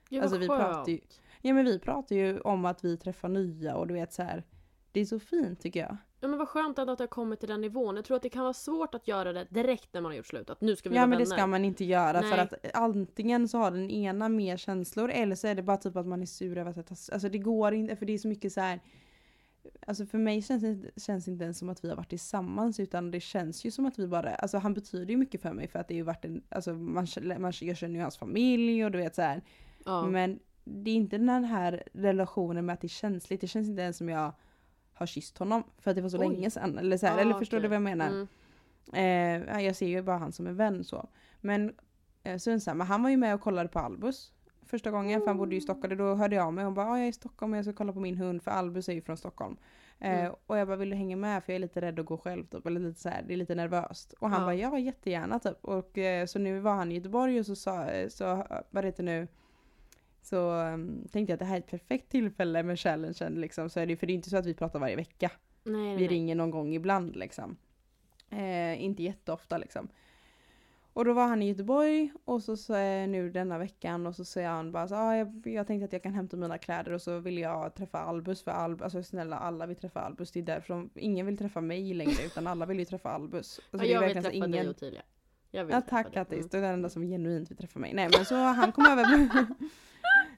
Gud, 0.09 0.21
alltså, 0.23 0.37
vi 0.37 0.47
pratar 0.47 0.91
ju- 0.91 0.99
Ja 1.41 1.53
men 1.53 1.65
vi 1.65 1.79
pratar 1.79 2.15
ju 2.15 2.39
om 2.39 2.65
att 2.65 2.85
vi 2.85 2.97
träffar 2.97 3.29
nya 3.29 3.75
och 3.75 3.87
du 3.87 3.93
vet 3.93 4.13
så 4.13 4.23
här. 4.23 4.43
Det 4.91 4.99
är 5.01 5.05
så 5.05 5.19
fint 5.19 5.59
tycker 5.59 5.79
jag. 5.79 5.97
Ja 6.23 6.27
men 6.27 6.39
vad 6.39 6.47
skönt 6.49 6.79
ändå 6.79 6.91
att 6.93 6.97
det 6.97 7.03
har 7.03 7.07
kommit 7.07 7.39
till 7.39 7.49
den 7.49 7.61
nivån. 7.61 7.95
Jag 7.95 8.05
tror 8.05 8.17
att 8.17 8.23
det 8.23 8.29
kan 8.29 8.43
vara 8.43 8.53
svårt 8.53 8.95
att 8.95 9.07
göra 9.07 9.33
det 9.33 9.47
direkt 9.49 9.89
när 9.93 10.01
man 10.01 10.11
har 10.11 10.17
gjort 10.17 10.27
slut. 10.27 10.49
Att 10.49 10.61
nu 10.61 10.75
ska 10.75 10.89
vi 10.89 10.95
Ja 10.95 11.01
vara 11.01 11.07
men 11.07 11.19
det 11.19 11.23
vänner. 11.25 11.35
ska 11.37 11.47
man 11.47 11.65
inte 11.65 11.85
göra 11.85 12.21
för 12.21 12.29
Nej. 12.29 12.39
att 12.39 12.53
antingen 12.73 13.47
så 13.47 13.57
har 13.57 13.71
den 13.71 13.89
ena 13.89 14.29
mer 14.29 14.57
känslor 14.57 15.09
eller 15.11 15.35
så 15.35 15.47
är 15.47 15.55
det 15.55 15.63
bara 15.63 15.77
typ 15.77 15.95
att 15.95 16.07
man 16.07 16.21
är 16.21 16.25
sur 16.25 16.57
över 16.57 16.69
att 16.69 16.75
det 16.75 16.83
tas, 16.83 17.09
Alltså 17.09 17.29
det 17.29 17.37
går 17.37 17.73
inte 17.73 17.95
för 17.95 18.05
det 18.05 18.13
är 18.13 18.17
så 18.17 18.27
mycket 18.27 18.53
så 18.53 18.61
här. 18.61 18.79
Alltså 19.87 20.05
för 20.05 20.17
mig 20.17 20.41
känns 20.41 20.61
det 20.61 21.01
känns 21.01 21.27
inte 21.27 21.43
ens 21.43 21.57
som 21.59 21.69
att 21.69 21.83
vi 21.83 21.89
har 21.89 21.95
varit 21.95 22.09
tillsammans 22.09 22.79
utan 22.79 23.11
det 23.11 23.19
känns 23.19 23.65
ju 23.65 23.71
som 23.71 23.85
att 23.85 23.99
vi 23.99 24.07
bara, 24.07 24.35
alltså 24.35 24.57
han 24.57 24.73
betyder 24.73 25.11
ju 25.11 25.17
mycket 25.17 25.41
för 25.41 25.53
mig 25.53 25.67
för 25.67 25.79
att 25.79 25.87
det 25.87 25.93
har 25.93 25.97
ju 25.97 26.03
varit 26.03 26.25
en, 26.25 26.43
alltså 26.49 26.73
man, 26.73 27.07
man, 27.39 27.53
jag 27.61 27.77
känner 27.77 27.95
ju 27.95 28.01
hans 28.01 28.17
familj 28.17 28.85
och 28.85 28.91
du 28.91 28.97
vet 28.97 29.15
så 29.15 29.21
här. 29.21 29.41
Ja. 29.85 30.07
Men 30.07 30.39
det 30.63 30.91
är 30.91 30.95
inte 30.95 31.17
den 31.17 31.43
här 31.45 31.83
relationen 31.93 32.65
med 32.65 32.73
att 32.73 32.81
det 32.81 32.87
är 32.87 32.89
känsligt, 32.89 33.41
det 33.41 33.47
känns 33.47 33.67
inte 33.69 33.81
ens 33.81 33.97
som 33.97 34.09
jag 34.09 34.33
har 35.01 35.07
kysst 35.07 35.37
honom 35.37 35.63
för 35.79 35.91
att 35.91 35.95
det 35.95 36.01
var 36.01 36.09
så 36.09 36.19
Oj. 36.19 36.27
länge 36.27 36.49
sedan. 36.51 36.77
Eller, 36.77 36.97
så 36.97 37.05
här, 37.07 37.17
Ah, 37.17 37.21
eller 37.21 37.33
förstår 37.33 37.57
okej. 37.57 37.61
du 37.61 37.67
vad 37.67 37.75
jag 37.75 37.81
menar? 37.97 38.07
Mm. 38.07 38.27
Eh, 38.93 39.53
ja, 39.53 39.61
jag 39.61 39.75
ser 39.75 39.87
ju 39.87 40.01
bara 40.01 40.17
han 40.17 40.31
som 40.31 40.47
en 40.47 40.55
vän 40.55 40.83
så. 40.83 41.09
Men 41.41 41.73
eh, 42.23 42.37
Sundsvall, 42.37 42.81
han 42.81 43.03
var 43.03 43.09
ju 43.09 43.17
med 43.17 43.35
och 43.35 43.41
kollade 43.41 43.69
på 43.69 43.79
Albus. 43.79 44.31
Första 44.65 44.91
gången, 44.91 45.19
för 45.21 45.27
han 45.27 45.37
bodde 45.37 45.51
ju 45.51 45.57
i 45.57 45.61
Stockholm. 45.61 45.97
Då 45.97 46.15
hörde 46.15 46.35
jag 46.35 46.45
av 46.47 46.53
mig 46.53 46.65
och 46.65 46.73
bara 46.73 46.85
ah, 46.87 46.97
jag 46.97 47.05
är 47.05 47.09
i 47.09 47.13
Stockholm 47.13 47.51
och 47.53 47.57
jag 47.57 47.65
ska 47.65 47.73
kolla 47.73 47.93
på 47.93 47.99
min 47.99 48.17
hund 48.17 48.43
för 48.43 48.51
Albus 48.51 48.89
är 48.89 48.93
ju 48.93 49.01
från 49.01 49.17
Stockholm. 49.17 49.55
Eh, 49.99 50.19
Mm. 50.19 50.31
Och 50.47 50.57
jag 50.57 50.67
bara 50.67 50.77
vill 50.77 50.89
du 50.89 50.95
hänga 50.95 51.15
med 51.15 51.43
för 51.43 51.53
jag 51.53 51.55
är 51.55 51.59
lite 51.59 51.81
rädd 51.81 51.99
att 51.99 52.05
gå 52.05 52.17
själv 52.17 52.45
typ. 52.45 52.65
Eller 52.65 52.79
lite 52.79 52.99
så 53.01 53.09
här, 53.09 53.23
det 53.27 53.33
är 53.33 53.37
lite 53.37 53.55
nervöst. 53.55 54.13
Och 54.19 54.29
han 54.29 54.39
Ja. 54.39 54.45
bara 54.45 54.55
ja 54.55 54.79
jättegärna 54.79 55.39
typ. 55.39 55.65
Och 55.65 55.97
eh, 55.97 56.25
så 56.25 56.39
nu 56.39 56.59
var 56.59 56.73
han 56.75 56.91
i 56.91 56.95
Göteborg 56.95 57.39
och 57.39 57.45
så 57.45 57.55
sa, 57.55 57.85
eh, 57.85 58.09
så 58.09 58.45
vad 58.69 58.85
heter 58.85 59.03
det 59.03 59.11
nu. 59.11 59.27
Så 60.21 60.51
um, 60.53 61.07
tänkte 61.11 61.31
jag 61.31 61.35
att 61.35 61.39
det 61.39 61.45
här 61.45 61.55
är 61.55 61.59
ett 61.59 61.67
perfekt 61.71 62.09
tillfälle 62.09 62.63
med 62.63 62.79
challengen 62.79 63.41
liksom. 63.41 63.69
Så 63.69 63.79
är 63.79 63.85
det, 63.85 63.95
för 63.97 64.07
det 64.07 64.13
är 64.13 64.15
inte 64.15 64.29
så 64.29 64.37
att 64.37 64.45
vi 64.45 64.53
pratar 64.53 64.79
varje 64.79 64.95
vecka. 64.95 65.31
Nej, 65.63 65.81
nej, 65.81 65.97
Vi 65.97 66.07
ringer 66.07 66.35
någon 66.35 66.51
gång 66.51 66.73
ibland 66.75 67.15
liksom. 67.15 67.57
Eh, 68.29 68.83
inte 68.83 69.03
jätteofta 69.03 69.57
liksom. 69.57 69.87
Och 70.93 71.05
då 71.05 71.13
var 71.13 71.27
han 71.27 71.41
i 71.41 71.47
Göteborg 71.49 72.11
och 72.25 72.43
så, 72.43 72.57
så 72.57 72.73
är 72.73 73.07
nu 73.07 73.29
denna 73.29 73.57
veckan 73.57 74.07
och 74.07 74.15
så 74.15 74.25
säger 74.25 74.49
han 74.49 74.71
bara 74.71 74.87
så 74.87 74.95
ah, 74.95 75.15
jag, 75.15 75.41
jag 75.47 75.67
tänkte 75.67 75.85
att 75.85 75.93
jag 75.93 76.03
kan 76.03 76.13
hämta 76.13 76.37
mina 76.37 76.57
kläder 76.57 76.91
och 76.91 77.01
så 77.01 77.19
vill 77.19 77.37
jag 77.37 77.75
träffa 77.75 77.99
Albus 77.99 78.43
för 78.43 78.51
Albus, 78.51 78.81
alltså 78.81 79.03
snälla 79.03 79.37
alla 79.37 79.65
vill 79.65 79.75
träffa 79.75 79.99
Albus. 80.01 80.31
Det 80.31 80.39
är 80.39 80.43
därför 80.43 80.73
de, 80.73 80.89
ingen 80.95 81.25
vill 81.25 81.37
träffa 81.37 81.61
mig 81.61 81.93
längre 81.93 82.25
utan 82.25 82.47
alla 82.47 82.65
vill 82.65 82.79
ju 82.79 82.85
träffa 82.85 83.09
Albus. 83.09 83.59
Alltså, 83.71 83.87
ja, 83.87 83.93
jag 83.93 84.01
vill 84.01 84.13
träffa 84.13 84.31
så 84.31 84.47
dig 84.47 84.69
Ottilia. 84.69 85.01
Jag 85.51 85.65
vill 85.65 85.73
Ja 85.73 85.81
tack. 85.81 86.13
Kattis, 86.13 86.37
Mm. 86.37 86.49
du 86.51 86.57
är 86.57 86.61
den 86.61 86.73
enda 86.73 86.89
som 86.89 87.03
genuint 87.07 87.51
vill 87.51 87.57
träffa 87.57 87.79
mig. 87.79 87.93
Nej 87.93 88.09
men 88.17 88.25
så 88.25 88.35
han 88.35 88.71
kom 88.71 88.85
över. 88.85 89.27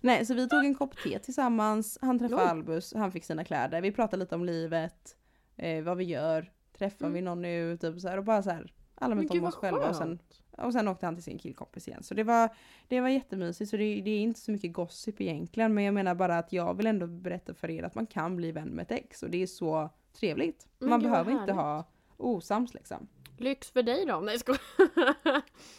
Nej 0.05 0.25
så 0.25 0.33
vi 0.33 0.49
tog 0.49 0.65
en 0.65 0.75
kopp 0.75 0.97
te 1.03 1.19
tillsammans, 1.19 1.97
han 2.01 2.19
träffade 2.19 2.41
Oj. 2.41 2.47
Albus, 2.49 2.93
han 2.93 3.11
fick 3.11 3.23
sina 3.23 3.43
kläder, 3.43 3.81
vi 3.81 3.91
pratade 3.91 4.19
lite 4.19 4.35
om 4.35 4.45
livet, 4.45 5.15
eh, 5.55 5.83
vad 5.83 5.97
vi 5.97 6.03
gör, 6.03 6.51
träffar 6.77 7.05
Mm. 7.05 7.13
vi 7.13 7.21
någon 7.21 7.41
nu, 7.41 7.77
typ 7.77 7.99
så 8.01 8.07
här 8.07 8.17
och 8.17 8.23
bara 8.23 8.43
så 8.43 8.49
här 8.49 8.73
alla 8.95 9.15
Men 9.15 9.29
om 9.29 9.43
oss 9.43 9.55
själva 9.55 9.89
och 9.89 9.95
sen, 9.95 10.19
och 10.57 10.73
sen 10.73 10.87
åkte 10.87 11.05
han 11.05 11.15
till 11.15 11.23
sin 11.23 11.37
killkompis 11.37 11.87
igen. 11.87 12.03
Så 12.03 12.13
det 12.13 12.23
var, 12.23 12.49
det 12.87 13.01
var 13.01 13.09
jättemysigt 13.09 13.69
så 13.69 13.77
det, 13.77 14.01
det 14.01 14.11
är 14.11 14.19
inte 14.19 14.39
så 14.39 14.51
mycket 14.51 14.73
gossip 14.73 15.21
egentligen 15.21 15.73
men 15.73 15.83
jag 15.83 15.93
menar 15.93 16.15
bara 16.15 16.37
att 16.37 16.53
jag 16.53 16.73
vill 16.77 16.87
ändå 16.87 17.07
berätta 17.07 17.53
för 17.53 17.69
er 17.69 17.83
att 17.83 17.95
man 17.95 18.05
kan 18.07 18.35
bli 18.35 18.51
vän 18.51 18.69
med 18.69 18.83
ett 18.83 18.91
ex 18.91 19.23
och 19.23 19.29
det 19.29 19.43
är 19.43 19.47
så 19.47 19.89
trevligt. 20.13 20.67
Men 20.79 20.89
man 20.89 21.01
vad 21.01 21.11
behöver 21.11 21.31
inte 21.31 21.53
ha 21.53 21.83
osams 22.17 22.73
liksom. 22.73 23.07
Lyx 23.37 23.71
för 23.71 23.83
dig 23.83 24.05
då. 24.05 24.19
Nej 24.19 24.37
jag 24.47 24.57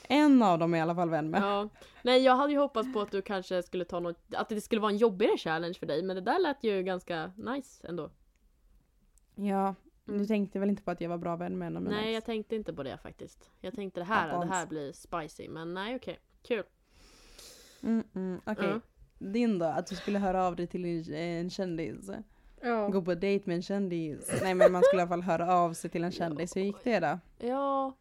En 0.09 0.43
av 0.43 0.59
dem 0.59 0.75
är 0.75 0.79
i 0.79 0.81
alla 0.81 0.95
fall 0.95 1.11
vän 1.11 1.31
med. 1.31 1.43
ja. 1.43 1.69
Nej 2.03 2.23
jag 2.23 2.37
hade 2.37 2.53
ju 2.53 2.59
hoppats 2.59 2.93
på 2.93 3.01
att 3.01 3.11
du 3.11 3.23
kanske 3.23 3.63
skulle 3.63 3.85
ta 3.85 4.01
något, 4.01 4.19
att 4.35 4.49
det 4.49 4.61
skulle 4.61 4.81
vara 4.81 4.91
en 4.93 4.97
jobbigare 4.99 5.37
challenge 5.39 5.75
för 5.75 5.87
dig 5.87 6.03
men 6.03 6.17
det 6.17 6.23
där 6.23 6.39
lät 6.41 6.65
ju 6.65 6.83
ganska 6.83 7.33
nice 7.37 7.87
ändå. 7.89 8.11
Ja, 9.35 9.75
du 10.05 10.13
Mm. 10.15 10.27
tänkte 10.27 10.59
väl 10.59 10.69
inte 10.69 10.83
på 10.83 10.91
att 10.91 11.01
jag 11.01 11.09
var 11.09 11.19
bra 11.19 11.37
vän 11.37 11.59
med 11.59 11.67
en 11.67 11.77
av 11.77 11.83
mina 11.83 11.97
Nej 11.97 12.07
ex? 12.09 12.15
jag 12.15 12.25
tänkte 12.25 12.57
inte 12.57 12.73
på 12.75 12.83
det 12.83 12.99
faktiskt. 12.99 13.51
Jag 13.61 13.75
tänkte 13.75 14.01
det 14.01 14.05
här, 14.05 14.29
det 14.29 14.35
Attans. 14.35 14.51
här 14.53 14.67
blir 14.67 14.93
spicy 14.93 15.49
men 15.49 15.75
nej 15.75 15.97
okej. 15.97 16.19
Kul. 16.43 16.63
Mm, 17.83 18.05
mm, 18.15 18.41
Okej, 18.47 18.69
Ja. 18.69 18.81
din 19.19 19.59
då? 19.59 19.67
Att 19.67 19.87
du 19.87 19.97
skulle 19.97 20.19
höra 20.19 20.45
av 20.47 20.57
dig 20.57 20.67
till 20.67 21.13
en 21.15 21.51
kändis? 21.51 22.11
Ja. 22.65 22.89
Gå 22.89 23.03
på 23.03 23.15
dejt 23.15 23.45
med 23.47 23.57
en 23.57 23.63
kändis? 23.63 24.41
Nej 24.43 24.55
men 24.55 24.73
man 24.73 24.83
skulle 24.83 25.01
i 25.01 25.03
alla 25.03 25.09
fall 25.09 25.23
höra 25.23 25.55
av 25.55 25.73
sig 25.73 25.91
till 25.91 26.05
en 26.05 26.13
kändis. 26.13 26.57
Hur 26.57 26.61
gick 26.63 26.85
det 26.85 27.01
då? 27.01 27.19
Ja, 27.47 27.93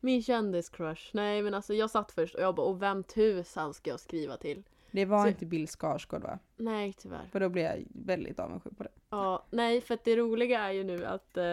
min 0.00 0.22
kändiscrush. 0.22 1.10
Nej 1.12 1.42
men 1.42 1.54
alltså 1.54 1.74
jag 1.74 1.90
satt 1.90 2.12
först 2.12 2.34
och 2.34 2.42
jag 2.42 2.54
bara, 2.54 2.66
och 2.66 2.82
vem 2.82 3.04
tusan 3.04 3.74
ska 3.74 3.90
jag 3.90 4.00
skriva 4.00 4.36
till? 4.36 4.62
Det 4.90 5.04
var 5.04 5.22
Så- 5.22 5.28
inte 5.28 5.46
Bill 5.46 5.68
Skarsgård 5.68 6.22
va? 6.22 6.38
Nej 6.56 6.92
tyvärr. 6.92 7.28
För 7.32 7.40
då 7.40 7.48
blev 7.48 7.64
jag 7.64 7.84
väldigt 7.88 8.38
avundsjuk 8.40 8.76
på 8.76 8.82
det. 8.82 8.90
Ja, 9.10 9.44
nej 9.50 9.80
för 9.80 9.94
att 9.94 10.04
det 10.04 10.16
roliga 10.16 10.60
är 10.60 10.72
ju 10.72 10.84
nu 10.84 11.04
att 11.04 11.36
eh, 11.36 11.44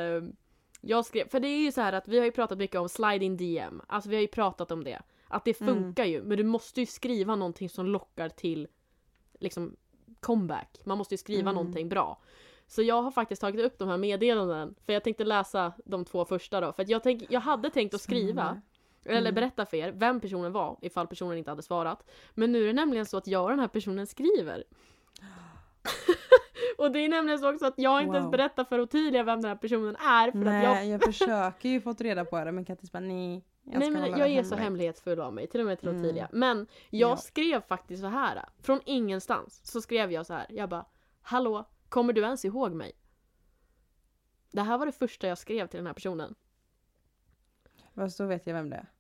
jag 0.82 1.06
skrev, 1.06 1.28
för 1.30 1.40
det 1.40 1.48
är 1.48 1.58
ju 1.60 1.72
så 1.72 1.82
här 1.82 1.94
att 1.94 2.08
vi 2.08 2.18
har 2.18 2.26
ju 2.26 2.32
pratat 2.32 2.58
mycket 2.58 2.80
om 2.80 2.90
slide 2.90 3.26
in 3.26 3.38
DM. 3.38 3.82
Alltså 3.88 4.10
vi 4.10 4.16
har 4.16 4.22
ju 4.22 4.28
pratat 4.28 4.72
om 4.72 4.84
det. 4.84 5.02
Att 5.28 5.46
det 5.46 5.62
Mm. 5.62 5.76
funkar 5.76 6.06
ju, 6.06 6.24
men 6.24 6.38
du 6.38 6.44
måste 6.44 6.80
ju 6.80 6.86
skriva 6.86 7.36
någonting 7.36 7.70
som 7.70 7.86
lockar 7.86 8.30
till 8.30 8.68
liksom 9.40 9.76
comeback. 10.20 10.82
Man 10.86 10.98
måste 10.98 11.14
ju 11.14 11.18
skriva 11.18 11.42
Mm. 11.50 11.56
någonting 11.56 11.90
bra. 11.90 12.20
Så 12.72 12.82
jag 12.82 13.02
har 13.02 13.12
faktiskt 13.12 13.42
tagit 13.42 13.66
upp 13.66 13.80
de 13.80 13.90
här 13.90 13.98
meddelanden, 13.98 14.76
för 14.86 14.94
jag 14.94 15.04
tänkte 15.04 15.24
läsa 15.24 15.74
de 15.86 16.06
två 16.06 16.26
första 16.26 16.62
då. 16.62 16.74
För 16.74 16.84
att 16.84 16.90
jag, 16.90 17.04
tänk, 17.04 17.24
jag 17.30 17.40
hade 17.40 17.70
tänkt 17.70 17.94
att 17.94 18.02
skriva, 18.02 18.34
Spännande. 18.42 18.62
eller 19.06 19.20
Mm. 19.32 19.36
berätta 19.36 19.66
för 19.66 19.78
er 19.78 19.92
vem 19.92 20.20
personen 20.20 20.52
var 20.52 20.78
ifall 20.82 21.08
personen 21.08 21.38
inte 21.38 21.52
hade 21.52 21.62
svarat. 21.64 22.10
Men 22.34 22.52
nu 22.52 22.64
är 22.64 22.68
det 22.68 22.74
nämligen 22.74 23.06
så 23.06 23.18
att 23.18 23.28
jag 23.28 23.44
och 23.44 23.50
den 23.50 23.60
här 23.60 23.68
personen 23.68 24.08
skriver. 24.08 24.64
och 26.78 26.92
det 26.92 27.00
är 27.00 27.10
nämligen 27.10 27.40
så 27.40 27.54
också 27.54 27.66
att 27.66 27.74
jag 27.78 28.02
inte 28.02 28.14
ens 28.16 28.26
Wow. 28.26 28.32
berättar 28.32 28.64
för 28.64 28.80
Ottilia 28.80 29.24
vem 29.24 29.42
den 29.42 29.50
här 29.50 29.58
personen 29.58 29.96
är. 29.96 30.32
För 30.32 30.40
att 30.40 30.46
Nej, 30.46 30.64
jag, 30.64 30.86
jag... 30.88 31.04
försöker 31.04 31.70
ju 31.70 31.82
få 31.82 31.94
reda 31.94 32.26
på 32.26 32.46
det 32.46 32.52
men 32.52 32.66
Kattis 32.66 32.92
bara 32.92 33.00
nej. 33.00 33.46
Jag 33.64 33.80
nej 33.80 33.92
men 33.92 34.12
jag 34.12 34.20
är 34.30 34.44
så 34.44 34.50
hemligt." 34.50 34.60
hemlighetsfull 34.64 35.20
av 35.20 35.34
mig, 35.34 35.48
till 35.48 35.60
och 35.60 35.66
med 35.66 35.80
till 35.80 35.90
Mm. 35.90 36.02
Ottilia. 36.02 36.28
Men 36.32 36.68
jag 36.90 37.10
Ja. 37.12 37.18
skrev 37.18 37.62
faktiskt 37.62 38.02
så 38.02 38.08
här 38.08 38.46
från 38.62 38.80
ingenstans. 38.86 39.62
Så 39.64 39.82
skrev 39.82 40.12
jag 40.12 40.26
så 40.26 40.34
här, 40.34 40.46
jag 40.50 40.70
bara 40.70 40.86
Hallå, 41.22 41.66
kommer 41.90 42.14
du 42.14 42.22
ens 42.22 42.46
ihåg 42.46 42.72
mig? 42.72 42.92
Det 44.52 44.62
här 44.62 44.78
var 44.78 44.86
det 44.86 44.92
första 44.92 45.28
jag 45.28 45.38
skrev 45.38 45.68
till 45.68 45.78
den 45.78 45.88
här 45.88 45.94
personen. 45.94 46.36
Fast 47.96 48.18
då 48.18 48.26
vet 48.26 48.48
jag 48.48 48.54
vem 48.54 48.70
det 48.70 48.76
är. 48.76 48.86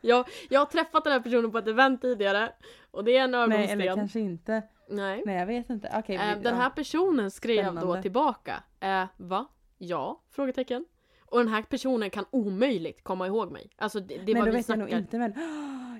Jag, 0.00 0.26
jag 0.48 0.60
har 0.60 0.66
träffat 0.66 1.04
den 1.04 1.12
här 1.12 1.20
personen 1.20 1.50
på 1.50 1.58
ett 1.58 1.68
event 1.68 2.00
tidigare 2.02 2.52
och 2.90 3.04
det 3.04 3.16
är 3.16 3.24
en 3.24 3.30
Nej 3.30 3.40
ögonsten. 3.42 3.80
eller 3.80 3.94
kanske 3.94 4.20
inte. 4.20 4.62
Nej. 4.88 5.22
Nej 5.26 5.36
jag 5.38 5.46
vet 5.46 5.70
inte. 5.70 5.92
Okej. 5.98 6.16
Eh, 6.16 6.36
vi- 6.36 6.42
den 6.42 6.54
ja. 6.54 6.60
här 6.62 6.70
personen 6.70 7.30
skrev 7.30 7.64
då 7.64 7.70
Spännande. 7.80 8.02
tillbaka. 8.02 8.62
Eh, 8.80 9.04
va? 9.16 9.46
Ja? 9.78 10.22
Frågetecken. 10.30 10.84
Och 11.20 11.38
den 11.38 11.48
här 11.48 11.62
personen 11.62 12.10
kan 12.10 12.24
omöjligt 12.30 13.04
komma 13.04 13.26
ihåg 13.26 13.52
mig. 13.52 13.70
Alltså 13.76 14.00
det, 14.00 14.16
det 14.18 14.24
Nej 14.24 14.34
var 14.34 14.40
då 14.40 14.50
vi 14.52 14.56
vet 14.56 14.68
jag 14.68 14.78
nog 14.78 14.88
snackar. 14.88 15.02
inte 15.02 15.18
men 15.18 15.32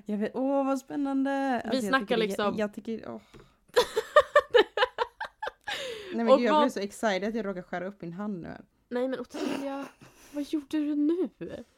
jag 0.05 0.17
vet, 0.17 0.31
åh 0.35 0.65
vad 0.65 0.79
spännande! 0.79 1.61
Alltså, 1.65 1.75
jag 1.75 1.83
snackar 1.83 2.17
liksom- 2.17 2.45
Jag, 2.45 2.59
jag 2.59 2.73
tycker, 2.73 3.09
åh. 3.09 3.21
Nej 6.15 6.25
men 6.25 6.33
Och 6.33 6.39
gud, 6.39 6.47
jag 6.47 6.53
vad- 6.53 6.61
blev 6.63 6.69
så 6.69 6.79
excited 6.79 7.23
att 7.23 7.35
jag 7.35 7.45
råkade 7.45 7.63
skära 7.63 7.87
upp 7.87 8.01
min 8.01 8.13
hand 8.13 8.41
nu. 8.41 8.57
Nej 8.89 9.07
men 9.07 9.19
Ottilia, 9.19 9.85
vad 10.31 10.43
gjorde 10.43 10.77
du 10.77 10.95
nu? 10.95 11.29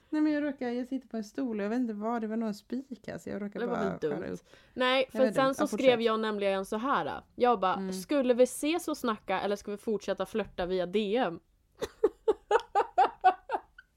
Nej 0.10 0.22
men 0.22 0.34
jag 0.34 0.44
råkade, 0.44 0.74
jag 0.74 0.88
sitter 0.88 1.08
på 1.08 1.18
en 1.18 1.24
stol 1.24 1.60
och 1.60 1.66
jag 1.66 1.70
vet 1.70 1.80
inte 1.80 1.94
vad, 1.94 2.22
det 2.22 2.28
var 2.28 2.38
nog 2.38 2.48
en 2.48 2.54
spik 2.56 3.08
alltså. 3.08 3.30
Jag 3.30 3.42
råkade 3.42 3.66
Det 3.66 3.70
var 3.72 3.78
bara 3.78 3.98
dumt. 3.98 4.16
skära 4.22 4.30
upp. 4.34 4.40
Nej, 4.74 5.10
Jag 5.12 5.22
för 5.28 5.32
sen 5.34 5.48
inte. 5.48 5.60
så 5.60 5.68
skrev 5.68 6.02
jag 6.02 6.20
nämligen 6.20 6.66
så 6.66 6.78
här. 6.78 7.22
Jag 7.36 7.60
bara, 7.60 7.74
Mm. 7.76 7.94
skulle 7.94 8.34
vi 8.34 8.44
ses 8.44 8.88
och 8.88 8.98
snacka 8.98 9.42
eller 9.42 9.56
ska 9.56 9.72
vi 9.72 9.78
fortsätta 9.78 10.26
flörta 10.26 10.66
via 10.66 10.86
DM? 10.86 11.40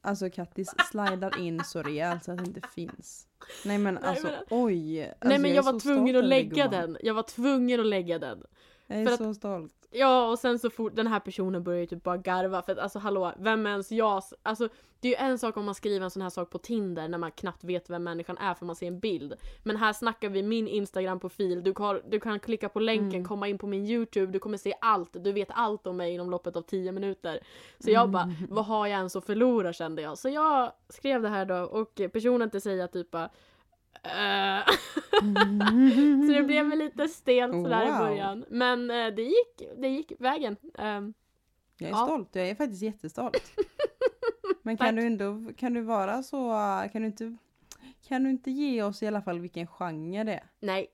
Alltså 0.03 0.31
Kattis 0.31 0.75
slidar 0.91 1.41
in 1.41 1.65
så 1.65 1.83
rejält 1.83 2.25
så 2.25 2.33
att 2.33 2.39
det 2.39 2.45
inte 2.45 2.69
finns. 2.75 3.27
Nej 3.65 3.79
men 3.79 3.95
Nej, 3.95 4.03
alltså 4.05 4.27
men- 4.27 4.45
oj. 4.51 5.03
Alltså, 5.05 5.29
Nej 5.29 5.39
men 5.39 5.51
jag, 5.51 5.59
är 5.59 5.73
var 5.73 5.73
så 5.73 5.81
tvungen 5.81 6.17
att 6.17 6.25
lägga 6.25 6.69
den. 6.69 6.97
Jag 7.03 7.15
var 7.15 7.23
tvungen 7.23 7.81
att 7.81 7.87
lägga 7.87 8.19
den. 8.19 8.43
Jag 8.91 9.01
är 9.01 9.07
för 9.07 9.13
att- 9.13 9.19
så 9.19 9.35
stolt. 9.35 9.75
Ja 9.93 10.31
och 10.31 10.39
sen 10.39 10.59
så 10.59 10.71
fort 10.71 10.97
den 10.97 11.07
här 11.07 11.21
personen 11.21 11.63
börjar 11.65 11.81
ju 11.81 11.87
typ 11.87 12.03
bara 12.03 12.17
garva 12.17 12.63
för 12.63 12.73
att 12.73 12.79
alltså 12.79 12.99
hallå, 12.99 13.33
vem 13.39 13.67
ens 13.67 13.93
jag? 13.93 14.23
Alltså 14.43 14.69
det 15.01 15.09
är 15.09 15.11
ju 15.25 15.31
en 15.31 15.39
sak 15.39 15.57
om 15.57 15.65
man 15.65 15.75
skriver 15.75 16.05
en 16.05 16.11
sån 16.11 16.23
här 16.23 16.31
sak 16.31 16.51
på 16.51 16.59
Tinder 16.59 17.09
när 17.09 17.19
man 17.19 17.31
knappt 17.31 17.65
vet 17.65 17.91
vem 17.91 18.05
människan 18.05 18.39
är 18.39 18.55
för 18.55 18.67
man 18.67 18.77
ser 18.77 18.87
en 18.87 19.01
bild. 19.01 19.35
Men 19.63 19.77
här 19.77 19.93
snackar 19.93 20.29
vi 20.29 20.43
min 20.43 20.69
Instagram-profil, 20.69 21.63
du, 21.63 21.75
kan- 21.75 22.01
du 22.11 22.21
kan 22.21 22.41
klicka 22.41 22.69
på 22.69 22.81
länken, 22.81 23.09
Mm. 23.15 23.25
komma 23.25 23.49
in 23.49 23.59
på 23.59 23.67
min 23.67 23.87
YouTube, 23.87 24.33
du 24.33 24.39
kommer 24.39 24.57
se 24.59 24.75
allt, 24.81 25.25
du 25.25 25.33
vet 25.33 25.49
allt 25.51 25.87
om 25.87 25.97
mig 25.97 26.15
inom 26.15 26.31
loppet 26.31 26.57
av 26.57 26.63
10 26.63 26.93
minuter. 26.93 27.41
Så 27.79 27.91
jag 27.91 28.11
bara, 28.11 28.23
Mm. 28.23 28.35
vad 28.49 28.65
har 28.65 28.87
jag 28.87 28.97
ens 28.99 29.17
att 29.17 29.25
förlora 29.27 29.73
kände 29.73 30.03
jag. 30.03 30.19
Så 30.19 30.29
jag 30.29 30.73
skrev 30.89 31.23
det 31.23 31.29
här 31.29 31.45
då 31.45 31.55
och 31.55 32.01
personen 32.13 32.51
till 32.51 32.61
säga 32.61 32.89
typ 32.89 33.11
bara. 33.11 33.31
Så 36.27 36.33
det 36.33 36.43
blev 36.43 36.69
lite 36.69 37.09
stelt 37.09 37.53
sådär 37.53 37.87
i 37.87 37.91
Wow. 37.91 37.99
början. 37.99 38.45
Men 38.49 38.91
eh, 38.91 39.07
det, 39.15 39.23
gick, 39.23 39.63
det 39.77 39.89
gick 39.89 40.13
vägen. 40.19 40.57
Ehm, 40.79 41.15
Jag 41.79 41.89
är 41.91 41.95
Ja. 41.95 42.07
stolt, 42.07 42.29
jag 42.35 42.49
är 42.49 42.55
faktiskt 42.55 42.83
jättestolt. 42.83 43.53
Men 44.63 44.77
kan 44.77 44.97
du 44.97 45.03
ändå, 45.07 45.53
kan 45.57 45.75
du 45.75 45.81
vara 45.81 46.23
så, 46.23 46.53
kan 46.93 47.03
du 47.03 47.07
inte, 47.09 47.37
kan 48.09 48.25
du 48.25 48.31
inte 48.31 48.51
ge 48.51 48.83
oss 48.83 49.03
i 49.03 49.07
alla 49.07 49.23
fall 49.23 49.41
vilken 49.41 49.67
genre 49.67 50.25
det 50.25 50.33
är? 50.35 50.45
nej. 50.61 50.87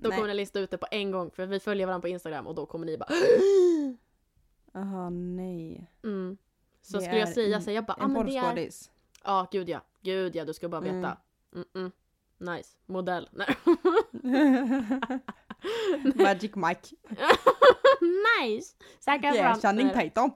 Då 0.00 0.08
Nej. 0.08 0.18
kommer 0.18 0.28
ni 0.28 0.34
lista 0.34 0.60
ut 0.60 0.70
det 0.70 0.78
på 0.78 0.86
en 0.90 1.10
gång 1.10 1.30
för 1.30 1.46
vi 1.46 1.60
följer 1.60 1.86
varandra 1.86 2.02
på 2.02 2.08
Instagram 2.08 2.46
och 2.46 2.54
då 2.54 2.66
kommer 2.66 2.86
ni 2.86 2.98
bara 2.98 3.08
Jaha, 4.72 5.10
nej. 5.10 5.90
mm. 6.04 6.36
Så 6.82 6.96
Det 6.96 7.02
skulle 7.02 7.18
jag 7.20 7.28
säga 7.28 7.60
så 7.60 7.70
jag 7.70 7.84
bara, 7.84 7.96
ah, 8.00 8.04
En 8.04 8.12
men 8.12 8.26
det 8.26 8.36
är... 8.36 8.68
Ja, 9.24 9.46
gud 9.52 9.68
ja. 9.68 9.80
Gud 10.00 10.36
ja, 10.36 10.44
du 10.44 10.54
ska 10.54 10.68
bara 10.68 10.82
Mm. 10.82 10.96
veta. 11.00 11.16
Mm. 11.54 11.66
Mm 11.74 11.90
Nice. 12.38 12.76
Modell. 12.86 13.28
Nej. 13.32 13.56
Magic 16.14 16.54
Mike. 16.54 16.88
nice! 18.40 18.76
Zac 19.00 19.22
Yeah, 19.22 19.34
Efron. 19.36 19.60
Channing. 19.60 19.90
Tatum. 19.90 20.30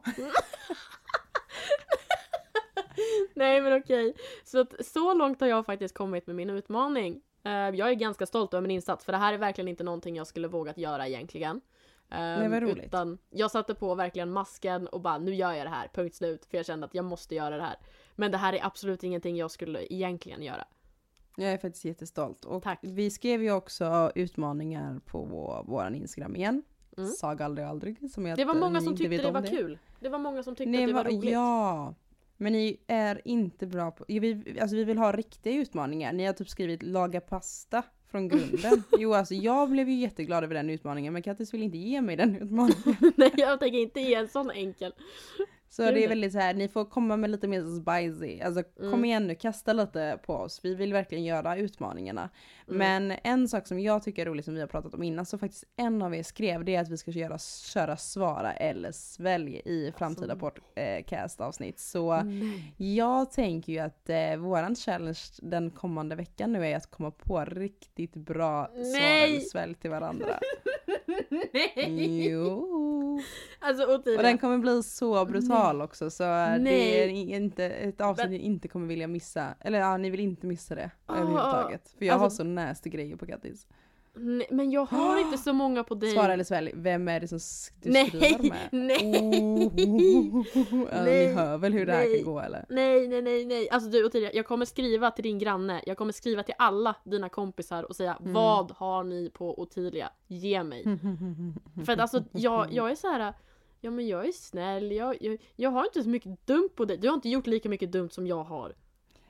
Nej 3.34 3.61
men 3.61 3.72
okej. 3.72 4.14
Så 4.44 4.61
att 4.61 4.86
så 4.86 5.14
långt 5.14 5.40
har 5.40 5.48
jag 5.48 5.66
faktiskt 5.66 5.94
kommit 5.94 6.26
med 6.26 6.36
min 6.36 6.50
utmaning. 6.50 7.20
Eh, 7.44 7.53
jag 7.53 7.88
är 7.88 7.94
ganska 7.94 8.26
stolt 8.26 8.55
över 8.55 8.62
min 8.62 8.70
insats 8.70 9.05
för 9.05 9.12
det 9.12 9.18
här 9.18 9.32
är 9.32 9.38
verkligen 9.38 9.68
inte 9.68 9.84
någonting 9.84 10.16
jag 10.16 10.26
skulle 10.26 10.48
vågat 10.48 10.78
göra 10.78 11.09
egentligen. 11.09 11.61
Nej, 12.09 12.48
vad 12.48 12.62
Um, 12.62 12.68
roligt. 12.68 12.84
utan 12.86 13.18
jag 13.30 13.50
satte 13.50 13.74
på 13.74 13.94
verkligen 13.94 14.30
masken 14.32 14.86
och 14.86 15.00
bara 15.00 15.18
nu 15.18 15.34
gör 15.34 15.53
jag 15.53 15.66
det 15.66 15.70
här, 15.70 15.88
punkt 15.94 16.14
slut. 16.14 16.46
För 16.46 16.57
jag 16.57 16.66
kände 16.66 16.86
att 16.86 16.94
jag 16.94 17.05
måste 17.05 17.34
göra 17.34 17.57
det 17.57 17.62
här. 17.62 17.76
Men 18.14 18.30
det 18.30 18.38
här 18.38 18.53
är 18.53 18.66
absolut 18.66 19.05
ingenting 19.05 19.36
jag 19.36 19.50
skulle 19.50 19.86
egentligen 19.94 20.42
göra. 20.42 20.64
Jag 21.37 21.53
är 21.53 21.59
faktiskt 21.59 21.85
jättestolt. 21.85 22.45
Och 22.45 22.62
Tack. 22.62 22.78
vi 22.83 23.11
skrev 23.11 23.43
ju 23.43 23.53
också 23.53 24.12
utmaningar 24.14 25.01
på 25.07 25.24
vår, 25.66 25.95
Instagram 25.95 26.37
igen. 26.37 26.62
Mm. 26.97 27.11
Sag 27.11 27.43
aldrig 27.43 27.66
aldrig. 27.66 28.11
Som 28.11 28.26
jag 28.26 28.39
Det 28.39 28.45
var 28.45 28.55
många 28.55 28.80
som 28.80 28.97
tyckte 28.97 29.16
det 29.16 29.30
var 29.30 29.43
kul. 29.43 29.78
Det 30.01 30.09
var 30.09 30.18
många 30.18 30.43
som 30.43 30.57
tyckte 30.57 30.70
Nej, 30.70 30.83
att 30.83 30.89
det 30.89 30.95
var 30.95 31.05
va- 31.05 31.11
roligt. 31.11 31.30
Ja. 31.33 31.95
Men 32.37 32.53
ni 32.53 32.80
är 32.87 33.20
inte 33.24 33.66
bra 33.66 33.91
på, 33.91 34.05
vi, 34.09 34.59
alltså 34.61 34.76
vi 34.76 34.85
vill 34.85 34.99
ha 34.99 35.12
riktiga 35.12 35.55
utmaningar. 35.55 36.12
Ni 36.12 36.26
har 36.26 36.33
typ 36.33 36.49
skrivit 36.49 36.83
laga 36.83 37.20
pasta 37.20 37.83
från 38.11 38.28
grunden. 38.28 38.83
jo 38.99 39.14
alltså 39.14 39.35
jag 39.35 39.70
blev 39.70 39.89
ju 39.89 39.95
jätteglad 39.95 40.45
över 40.45 40.55
den 40.55 40.70
utmaningen 40.70 41.12
men 41.12 41.22
Kattis 41.22 41.55
vill 41.55 41.62
inte 41.62 41.78
ge 41.78 42.01
mig 42.01 42.16
den 42.16 42.37
utmaningen. 42.43 43.12
Nej 43.16 43.33
jag 43.37 43.61
tänker 43.61 43.78
inte 43.78 44.01
ge 44.01 44.14
en 44.14 44.28
sån 44.28 44.51
enkel. 44.51 44.93
Så 45.73 45.85
Gud, 45.85 45.95
det 45.95 46.05
är 46.05 46.09
väldigt 46.09 46.33
så 46.33 46.39
här, 46.39 46.55
ni 46.55 46.68
får 46.68 46.85
komma 46.85 47.16
med 47.16 47.31
lite 47.31 47.49
mer 47.49 47.62
spicy. 47.81 48.41
Alltså 48.41 48.62
kom 48.62 48.87
Mm. 48.89 49.05
igen 49.05 49.27
nu, 49.27 49.35
kasta 49.35 49.73
lite 49.73 50.18
på 50.27 50.35
oss. 50.35 50.61
Vi 50.62 50.75
vill 50.75 50.93
verkligen 50.93 51.25
göra 51.25 51.57
utmaningarna. 51.57 52.31
Mm. 52.68 52.79
Men 52.79 53.18
en 53.25 53.49
sak 53.49 53.66
som 53.66 53.81
jag 53.81 54.03
tycker 54.03 54.23
är 54.23 54.27
rolig 54.31 54.45
som 54.45 54.55
vi 54.55 54.61
har 54.61 54.66
pratat 54.68 54.95
om 54.95 55.03
innan, 55.03 55.27
så 55.27 55.39
faktiskt 55.39 55.64
en 55.77 56.03
av 56.03 56.14
er 56.14 56.23
skrev, 56.23 56.64
det 56.64 56.75
är 56.77 56.81
att 56.81 56.89
vi 56.89 56.97
ska 56.97 57.11
göra, 57.11 57.39
köra 57.75 57.97
svara 57.97 58.53
eller 58.53 58.93
svälj 58.93 59.62
i 59.64 59.93
framtida 59.97 60.33
Alltså. 60.33 60.51
podcast-avsnitt. 61.07 61.79
Så 61.81 62.23
Nej. 62.23 62.75
jag 62.77 63.31
tänker 63.33 63.73
ju 63.73 63.79
att 63.79 64.09
eh, 64.11 64.37
våran 64.37 64.75
challenge 64.77 65.20
den 65.43 65.70
kommande 65.70 66.14
veckan 66.16 66.53
nu 66.53 66.66
är 66.66 66.77
att 66.77 66.91
komma 66.91 67.11
på 67.11 67.45
riktigt 67.45 68.14
bra 68.14 68.66
svar 68.66 69.01
Nej! 69.01 69.31
eller 69.31 69.41
svälj 69.41 69.75
till 69.75 69.91
varandra. 69.91 70.39
Nej! 71.30 72.28
Jo. 72.30 72.68
Alltså 73.58 73.94
Ottilia. 73.94 74.18
Och 74.18 74.22
den 74.22 74.38
kommer 74.38 74.58
bli 74.58 74.82
så 74.82 75.24
brutal 75.24 75.80
också 75.82 76.10
så 76.10 76.22
det 76.22 76.58
Nej. 76.60 77.02
är 77.02 77.08
inte 77.36 77.64
ett 77.64 78.00
avsnitt 78.00 78.30
ni 78.30 78.38
inte 78.38 78.68
kommer 78.68 78.86
vilja 78.86 79.06
missa. 79.06 79.54
Eller 79.60 79.78
ja, 79.80 79.96
ni 79.96 80.10
vill 80.10 80.20
inte 80.20 80.46
missa 80.46 80.74
det 80.74 80.90
Ah, 81.06 81.14
överhuvudtaget. 81.14 81.94
För 81.98 82.04
jag 82.04 82.14
har 82.14 82.24
alltså- 82.24 82.36
så 82.36 82.44
nasty 82.44 82.90
grejer 82.90 83.16
på 83.16 83.26
Kattis. 83.26 83.66
Nej, 84.14 84.46
men 84.50 84.70
jag 84.70 84.84
har 84.84 85.20
inte 85.20 85.38
så 85.38 85.52
många 85.52 85.84
på 85.84 85.94
dig. 85.94 86.10
Svara 86.10 86.32
eller 86.32 86.44
svälj, 86.44 86.72
vem 86.74 87.08
är 87.08 87.20
det 87.20 87.28
som 87.28 87.38
du 87.82 87.90
Nej, 87.90 88.08
skriver 88.08 88.48
med? 88.50 88.68
nej. 88.72 89.22
Oh, 90.32 90.46
ja, 90.92 91.02
Nej, 91.04 91.26
ni 91.28 91.32
hör 91.34 91.58
väl 91.58 91.72
hur 91.72 91.86
det 91.86 91.92
här 91.92 92.04
nej. 92.04 92.16
kan 92.16 92.32
gå 92.32 92.40
eller? 92.40 92.66
Nej, 92.68 93.08
nej, 93.08 93.22
nej, 93.22 93.44
nej. 93.44 93.70
Alltså 93.70 93.90
du 93.90 94.04
Ottilia, 94.06 94.32
jag 94.32 94.46
kommer 94.46 94.64
skriva 94.66 95.10
till 95.10 95.22
din 95.24 95.38
granne. 95.38 95.82
Jag 95.86 95.96
kommer 95.96 96.12
skriva 96.12 96.42
till 96.42 96.54
alla 96.58 96.96
dina 97.04 97.28
kompisar 97.28 97.82
och 97.82 97.96
säga 97.96 98.16
Mm. 98.20 98.32
vad 98.32 98.70
har 98.70 99.04
ni 99.04 99.30
på 99.30 99.60
Ottilia? 99.60 100.10
Ge 100.26 100.62
mig. 100.62 100.84
För 101.86 101.92
att 101.92 102.00
alltså 102.00 102.24
jag, 102.32 102.72
jag 102.72 102.90
är 102.90 102.94
så 102.94 103.08
här. 103.08 103.34
Ja 103.80 103.90
men 103.90 104.08
jag 104.08 104.28
är 104.28 104.32
snäll, 104.32 104.92
jag, 104.92 105.16
jag, 105.22 105.38
jag 105.56 105.70
har 105.70 105.84
inte 105.84 106.02
så 106.02 106.08
mycket 106.08 106.46
dumt 106.46 106.68
på 106.76 106.84
dig. 106.84 106.96
Du 106.96 107.08
har 107.08 107.14
inte 107.14 107.28
gjort 107.28 107.46
lika 107.46 107.68
mycket 107.68 107.92
dumt 107.92 108.10
som 108.10 108.26
jag 108.26 108.44
har. 108.44 108.74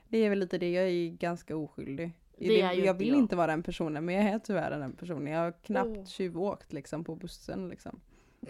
Det 0.09 0.17
är 0.17 0.29
väl 0.29 0.39
lite 0.39 0.57
det, 0.57 0.71
jag 0.71 0.83
är 0.89 1.07
ganska 1.09 1.55
oskyldig. 1.57 2.11
Det 2.47 2.61
är 2.61 2.73
ju 2.73 2.85
jag 2.85 2.93
vill 2.93 3.07
jag. 3.07 3.17
inte 3.17 3.35
vara 3.35 3.47
den 3.47 3.63
personen 3.63 4.05
men 4.05 4.15
jag 4.15 4.25
är 4.25 4.39
tyvärr 4.39 4.79
den 4.79 4.93
personen. 4.93 5.33
Jag 5.33 5.39
har 5.39 5.51
knappt 5.63 5.97
Åh. 5.97 6.05
tjuvåkt 6.05 6.73
liksom 6.73 7.03
på 7.03 7.15
bussen 7.15 7.69
liksom. 7.69 7.99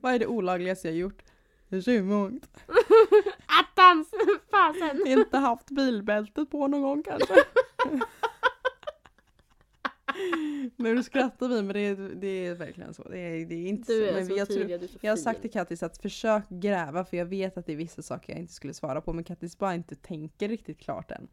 Vad 0.00 0.14
är 0.14 0.18
det 0.18 0.26
olagligaste 0.26 0.88
jag 0.88 0.96
gjort? 0.96 1.22
Tjuvåkt. 1.84 2.48
Attans! 3.46 4.10
Fasen! 4.50 5.06
Inte 5.06 5.38
haft 5.38 5.70
bilbältet 5.70 6.50
på 6.50 6.68
någon 6.68 6.82
gång 6.82 7.02
kanske. 7.02 7.34
Nu 10.76 11.02
skrattar 11.02 11.48
vi 11.48 11.62
men 11.62 11.68
det 11.74 11.80
är, 11.80 11.96
det 12.14 12.46
är 12.46 12.54
verkligen 12.54 12.94
så. 12.94 13.08
Det 13.08 13.18
är, 13.18 13.46
det 13.46 13.54
är 13.54 13.68
inte 13.68 13.92
Du 13.92 13.98
så. 13.98 14.04
är 14.10 14.12
Men 14.14 14.26
så 14.26 14.32
jag, 14.36 14.48
tror, 14.48 14.58
Ottilia, 14.58 14.78
du 14.78 14.84
är 14.84 14.88
så 14.88 14.98
jag 15.00 15.12
har 15.12 15.16
sagt 15.16 15.40
till 15.40 15.50
Kattis 15.50 15.82
att 15.82 15.98
försök 15.98 16.48
gräva 16.48 17.04
för 17.04 17.16
jag 17.16 17.26
vet 17.26 17.56
att 17.58 17.66
det 17.66 17.72
är 17.72 17.76
vissa 17.76 18.02
saker 18.02 18.32
jag 18.32 18.40
inte 18.40 18.52
skulle 18.52 18.74
svara 18.74 19.00
på 19.00 19.12
men 19.12 19.24
Kattis 19.24 19.58
bara 19.58 19.74
inte 19.74 19.94
tänker 19.94 20.48
riktigt 20.48 20.78
klart 20.80 21.10
än. 21.10 21.28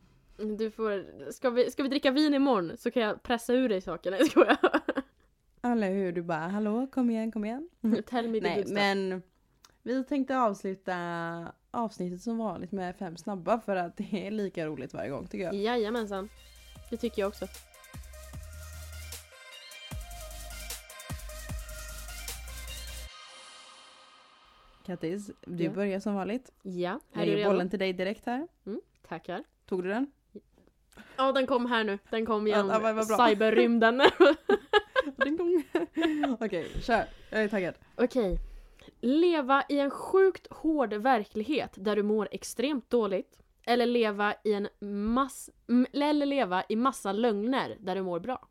Du 0.57 0.71
får, 0.71 1.31
ska 1.31 1.49
vi, 1.49 1.71
ska 1.71 1.83
vi 1.83 1.89
dricka 1.89 2.11
vin 2.11 2.33
imorgon 2.33 2.77
så 2.77 2.91
kan 2.91 3.03
jag 3.03 3.23
pressa 3.23 3.53
ur 3.53 3.69
dig 3.69 3.81
saker. 3.81 4.11
Nej 4.11 4.21
jag. 4.35 4.57
Eller 5.71 5.91
hur? 5.93 6.11
Du 6.11 6.21
bara 6.21 6.37
hallå 6.37 6.87
kom 6.91 7.09
igen 7.09 7.31
kom 7.31 7.45
igen. 7.45 7.69
Tell 8.05 8.29
me 8.29 8.39
Nej 8.39 8.65
men 8.67 9.21
vi 9.83 10.03
tänkte 10.03 10.37
avsluta 10.37 10.95
avsnittet 11.71 12.21
som 12.21 12.37
vanligt 12.37 12.71
med 12.71 12.95
fem 12.95 13.17
snabba 13.17 13.59
för 13.59 13.75
att 13.75 13.97
det 13.97 14.27
är 14.27 14.31
lika 14.31 14.65
roligt 14.65 14.93
varje 14.93 15.09
gång 15.09 15.27
tycker 15.27 15.45
jag. 15.45 15.55
Jajamensan. 15.55 16.29
Det 16.89 16.97
tycker 16.97 17.21
jag 17.21 17.27
också. 17.27 17.47
Kattis, 24.85 25.31
du 25.45 25.63
Ja. 25.63 25.71
börjar 25.71 25.99
som 25.99 26.15
vanligt. 26.15 26.51
Ja, 26.61 26.99
Jag 27.13 27.23
är 27.23 27.25
du 27.31 27.37
ger 27.37 27.45
bollen 27.47 27.69
till 27.69 27.79
dig 27.79 27.93
direkt 27.93 28.25
här. 28.25 28.47
Mm, 28.65 28.81
tackar. 29.07 29.43
Tog 29.65 29.83
du 29.83 29.89
den? 29.89 30.11
Ja 31.17 31.31
den 31.31 31.47
kom 31.47 31.65
här 31.65 31.83
nu. 31.83 31.99
Den 32.09 32.25
kom 32.25 32.47
Ja, 32.47 32.57
genom 32.57 32.83
ja, 32.83 32.93
bra. 32.93 33.27
cyberrymden. 33.27 34.01
Okej, 36.39 36.67
kör. 36.81 37.03
Jag 37.29 37.43
är 37.43 37.47
taggad. 37.47 37.73
Okej. 37.95 38.37
Leva 39.01 39.63
i 39.69 39.79
en 39.79 39.89
sjukt 39.89 40.47
hård 40.53 40.93
verklighet 40.93 41.71
där 41.75 41.95
du 41.95 42.03
mår 42.03 42.27
extremt 42.31 42.89
dåligt. 42.89 43.39
Eller 43.67 43.85
leva 43.85 44.33
i 44.43 44.53
en 44.53 44.67
mass... 45.13 45.49
Eller 45.93 46.25
leva 46.25 46.63
i 46.69 46.75
massa 46.75 47.11
lögner 47.11 47.77
där 47.79 47.95
du 47.95 48.01
mår 48.01 48.19
bra. 48.19 48.47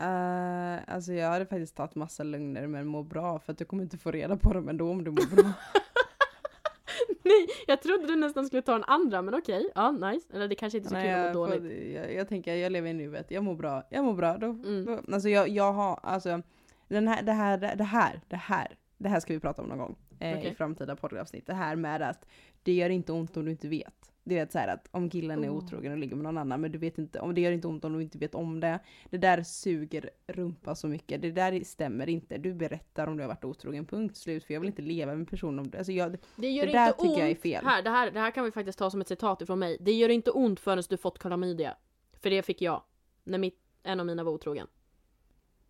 Uh, 0.00 0.78
alltså 0.94 1.12
jag 1.12 1.28
hade 1.30 1.46
faktiskt 1.46 1.76
tagit 1.76 1.94
massa 1.94 2.22
lögner 2.22 2.66
men 2.66 2.86
mår 2.86 3.02
bra 3.02 3.38
för 3.38 3.52
att 3.52 3.58
du 3.58 3.64
kommer 3.64 3.82
inte 3.82 3.98
få 3.98 4.10
reda 4.10 4.36
på 4.36 4.52
dem 4.52 4.68
ändå 4.68 4.90
om 4.90 5.04
du 5.04 5.10
mår 5.10 5.36
bra. 5.36 5.52
Nej, 7.24 7.46
jag 7.66 7.82
trodde 7.82 8.06
du 8.06 8.16
nästan 8.16 8.46
skulle 8.46 8.62
ta 8.62 8.74
en 8.74 8.84
andra 8.84 9.22
men 9.22 9.34
okej. 9.34 9.70
Ja, 9.74 9.90
nice. 9.90 10.26
Eller 10.34 10.48
det 10.48 10.54
kanske 10.54 10.78
inte 10.78 10.86
är 10.86 10.90
så 10.90 10.94
Nej, 10.94 11.04
kul 11.14 11.14
att 11.28 11.34
må 11.34 11.46
får, 11.46 11.56
dåligt. 11.56 11.94
jag, 11.94 12.14
jag 12.14 12.28
tänker, 12.28 12.54
jag 12.54 12.72
lever 12.72 12.90
i 12.90 12.92
nuet. 12.92 13.30
Jag 13.30 13.44
mår 13.44 13.54
bra. 13.54 13.82
Jag 13.90 14.04
mår 14.04 14.14
bra. 14.14 14.36
Då, 14.38 14.46
Mm. 14.46 14.84
då, 14.84 15.14
alltså 15.14 15.28
jag, 15.28 15.48
jag 15.48 15.72
har, 15.72 16.00
alltså 16.02 16.42
den 16.88 17.08
här, 17.08 17.22
det 17.22 17.32
här, 17.32 17.58
det 17.58 17.84
här, 17.84 18.20
det 18.28 18.36
här, 18.36 18.76
det 18.98 19.08
här 19.08 19.20
ska 19.20 19.32
vi 19.32 19.40
prata 19.40 19.62
om 19.62 19.68
någon 19.68 19.78
gång. 19.78 19.96
Eh, 20.18 20.38
Okej. 20.38 20.50
I 20.50 20.54
framtida 20.54 20.96
poddavsnitt. 20.96 21.46
Det 21.46 21.54
här 21.54 21.76
med 21.76 22.02
att 22.02 22.26
det 22.62 22.72
gör 22.72 22.90
inte 22.90 23.12
ont 23.12 23.36
om 23.36 23.44
du 23.44 23.50
inte 23.50 23.68
vet. 23.68 24.09
Du 24.30 24.36
vet 24.36 24.52
så 24.52 24.58
här 24.58 24.68
att 24.68 24.88
om 24.90 25.10
killen 25.10 25.44
är 25.44 25.48
otrogen 25.48 25.92
och 25.92 25.98
ligger 25.98 26.16
med 26.16 26.24
någon 26.24 26.38
annan 26.38 26.60
men 26.60 26.72
du 26.72 26.78
vet 26.78 26.98
inte, 26.98 27.20
om 27.20 27.34
det 27.34 27.40
gör 27.40 27.52
inte 27.52 27.68
ont 27.68 27.84
om 27.84 27.92
du 27.92 28.02
inte 28.02 28.18
vet 28.18 28.34
om 28.34 28.60
det. 28.60 28.78
Det 29.10 29.18
där 29.18 29.42
suger 29.42 30.10
rumpa 30.26 30.74
så 30.74 30.88
mycket. 30.88 31.22
Det 31.22 31.30
där 31.30 31.64
stämmer 31.64 32.08
inte. 32.08 32.38
Du 32.38 32.54
berättar 32.54 33.06
om 33.06 33.16
du 33.16 33.22
har 33.22 33.28
varit 33.28 33.44
otrogen, 33.44 33.86
punkt 33.86 34.16
slut. 34.16 34.44
För 34.44 34.54
jag 34.54 34.60
vill 34.60 34.68
inte 34.68 34.82
leva 34.82 35.12
med 35.12 35.20
en 35.20 35.26
person 35.26 35.58
om 35.58 35.70
det. 35.70 35.78
Alltså 35.78 35.92
jag, 35.92 36.16
Det 36.36 36.50
gör 36.50 36.66
Det 36.66 36.72
där 36.72 36.86
inte 36.88 37.02
ont. 37.02 37.10
tycker 37.10 37.22
jag 37.22 37.30
är 37.30 37.34
fel. 37.34 37.64
Här, 37.64 37.82
det, 37.82 37.90
här, 37.90 38.10
det 38.10 38.20
här 38.20 38.30
kan 38.30 38.44
vi 38.44 38.50
faktiskt 38.50 38.78
ta 38.78 38.90
som 38.90 39.00
ett 39.00 39.08
citat 39.08 39.42
ifrån 39.42 39.58
mig. 39.58 39.76
Det 39.80 39.92
gör 39.92 40.08
inte 40.08 40.30
ont 40.30 40.60
förrän 40.60 40.82
du 40.88 40.96
fått 40.96 41.18
klamydia. 41.18 41.76
För 42.22 42.30
det 42.30 42.42
fick 42.42 42.62
jag. 42.62 42.82
När 43.24 43.38
mitt, 43.38 43.58
en 43.82 44.00
av 44.00 44.06
mina 44.06 44.24
var 44.24 44.32
otrogen. 44.32 44.66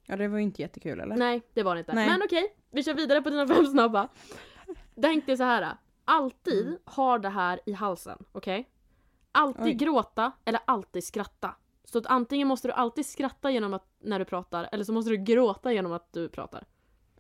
ja 0.07 0.17
det 0.17 0.29
var 0.29 0.39
ju 0.39 0.45
inte 0.45 0.63
jättekul 0.63 1.01
eller? 1.01 1.17
Nej, 1.17 1.43
det 1.55 1.63
var 1.63 1.75
det 1.75 1.79
inte. 1.79 1.93
Nej. 1.95 2.09
Men 2.09 2.23
okej, 2.23 2.55
vi 2.71 2.83
kör 2.83 2.95
vidare 2.95 3.23
på 3.23 3.31
dina 3.31 3.47
fem 3.49 3.67
snabba. 3.67 4.09
Tänk 5.03 5.27
dig 5.27 5.37
så 5.37 5.45
här. 5.45 5.75
Alltid 6.11 6.67
Mm. 6.67 6.79
har 6.85 7.19
det 7.19 7.29
här 7.29 7.61
i 7.67 7.73
halsen, 7.73 8.25
okej? 8.33 8.69
Alltid 9.33 9.65
Oj. 9.65 9.75
gråta 9.75 10.33
eller 10.45 10.61
alltid 10.65 11.05
skratta. 11.05 11.55
Så 11.85 11.99
att 11.99 12.07
antingen 12.07 12.49
måste 12.49 12.69
du 12.69 12.73
alltid 12.73 13.07
skratta 13.07 13.51
genom 13.51 13.75
att, 13.75 13.87
när 14.01 14.19
du 14.19 14.25
pratar, 14.25 14.69
eller 14.73 14.85
så 14.85 14.93
måste 14.93 15.11
du 15.11 15.17
gråta 15.17 15.73
genom 15.73 15.93
att 15.93 16.13
du 16.13 16.29
pratar. 16.29 16.65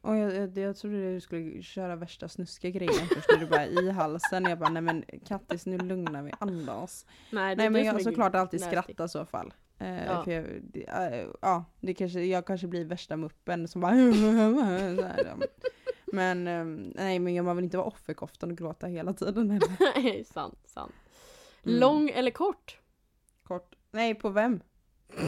Och 0.01 0.17
jag, 0.17 0.35
jag, 0.35 0.59
jag 0.59 0.77
trodde 0.77 1.15
du 1.15 1.21
skulle 1.21 1.63
köra 1.63 1.97
värsta 1.97 2.29
snuskiga 2.29 2.71
grejen 2.71 3.07
först 3.15 3.29
när 3.33 3.39
du 3.39 3.47
bara 3.47 3.67
i 3.67 3.91
halsen. 3.91 4.45
Jag 4.45 4.59
bara 4.59 4.71
nej 4.71 4.83
men 4.83 5.05
Kattis 5.27 5.67
nu 5.67 5.79
lugnar 5.79 6.23
vi 6.23 6.33
andas. 6.41 7.07
Nej, 7.31 7.57
Nej 7.57 7.71
men 7.71 7.85
jag 7.85 8.03
såklart 8.03 8.35
alltid 8.35 8.61
skratta 8.61 9.05
i 9.05 9.09
så 9.09 9.27
fall. 9.27 9.55
Eh, 9.79 10.05
Ja. 10.07 10.25
För 10.25 10.31
jag, 10.31 10.45
det, 10.63 10.85
eh, 10.89 11.27
ja, 11.43 11.65
det 11.81 11.95
kanske, 11.95 12.21
jag 12.21 12.47
kanske 12.47 12.67
blir 12.67 12.85
värsta 12.85 13.17
muppen 13.17 13.69
som 13.69 13.81
bara 13.81 13.91
så 14.97 15.03
här, 15.03 15.25
ja. 15.27 15.47
Men 16.13 16.49
eh, 16.49 16.65
nej 16.95 17.19
men 17.19 17.35
jag- 17.35 17.45
man 17.45 17.57
vill 17.57 17.65
inte 17.65 17.77
vara 17.77 17.87
offerkoftan 17.87 18.51
och 18.51 18.57
gråta 18.59 18.87
hela 18.87 19.13
tiden. 19.13 19.61
Nej, 19.97 20.25
sant, 20.25 20.59
sant. 20.65 20.93
Mm. 21.65 21.81
Lång 21.81 22.11
eller 22.11 22.31
kort? 22.31 22.79
Kort. 23.43 23.75
Nej 23.91 24.15
på 24.15 24.29
vem? 24.29 24.61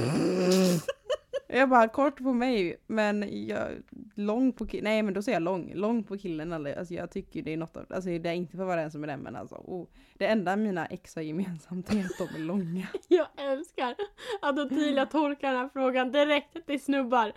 Jag 1.55 1.69
bara 1.69 1.89
kort 1.89 2.17
på 2.19 2.33
mig 2.33 2.77
men 2.87 3.47
jag, 3.47 3.69
lång 4.15 4.53
på 4.53 4.67
killen. 4.67 4.85
Nej 4.85 5.03
men 5.03 5.15
då 5.15 5.23
säger 5.23 5.37
jag 5.37 5.43
lång. 5.43 5.73
Lång 5.75 6.05
på 6.05 6.19
killen 6.19 6.53
alltså 6.53 6.95
jag 6.95 7.11
tycker 7.11 7.43
det 7.43 7.53
är 7.53 7.57
något 7.57 7.77
av, 7.77 7.87
alltså 7.91 8.11
det 8.19 8.29
är 8.29 8.33
inte 8.33 8.57
för 8.57 8.63
att 8.63 8.69
vara 8.69 8.83
en 8.83 8.91
som 8.91 9.03
är 9.05 9.07
den 9.09 9.21
men 9.21 9.37
alltså. 9.37 9.55
Oh, 9.55 9.89
det 10.19 10.27
enda 10.27 10.57
mina 10.57 10.87
ex 10.87 11.15
har 11.15 11.23
gemensamt 11.23 11.93
är 11.93 12.01
att 12.05 12.19
de 12.19 12.35
är 12.35 12.39
långa. 12.39 12.87
Jag 13.09 13.27
älskar 13.37 13.95
att 14.43 14.59
Ottilia 14.59 15.07
tolkar 15.07 15.49
den 15.53 15.61
här 15.61 15.69
frågan 15.73 16.13
direkt 16.13 16.67
till 16.67 16.83
snubbar. 16.83 17.33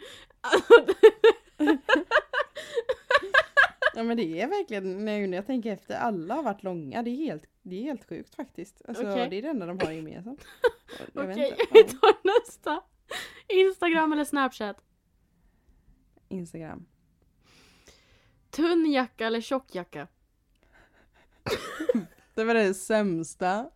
Ja 3.96 4.04
men 4.04 4.18
det 4.18 4.42
är 4.42 4.48
verkligen, 4.48 5.06
nu 5.06 5.28
när 5.28 5.38
jag 5.38 5.46
tänker 5.46 5.74
efter, 5.74 5.96
alla 5.98 6.34
har 6.36 6.44
varit 6.44 6.64
långa. 6.64 7.04
Det 7.04 7.10
är 7.10 7.16
helt, 7.16 7.44
det 7.62 7.76
är 7.80 7.84
helt 7.84 8.10
sjukt 8.10 8.36
faktiskt. 8.36 8.82
Alltså 8.88 9.04
Okej. 9.12 9.28
det 9.30 9.36
är 9.36 9.42
det 9.42 9.48
enda 9.48 9.66
de 9.66 9.80
har 9.80 9.92
gemensamt. 9.92 10.46
Okej, 11.14 11.56
vi 11.74 11.84
tar 11.84 12.40
nästa. 12.40 12.82
Instagram 13.48 14.14
eller 14.14 14.24
Snapchat? 14.26 14.78
Instagram. 16.30 16.86
Tunn 18.50 18.92
jacka 18.92 19.28
eller 19.28 19.42
tjock 19.42 19.76
jacka? 19.76 20.08
Det 22.36 22.44
var 22.44 22.54
det 22.54 22.74
sämsta. 22.74 23.70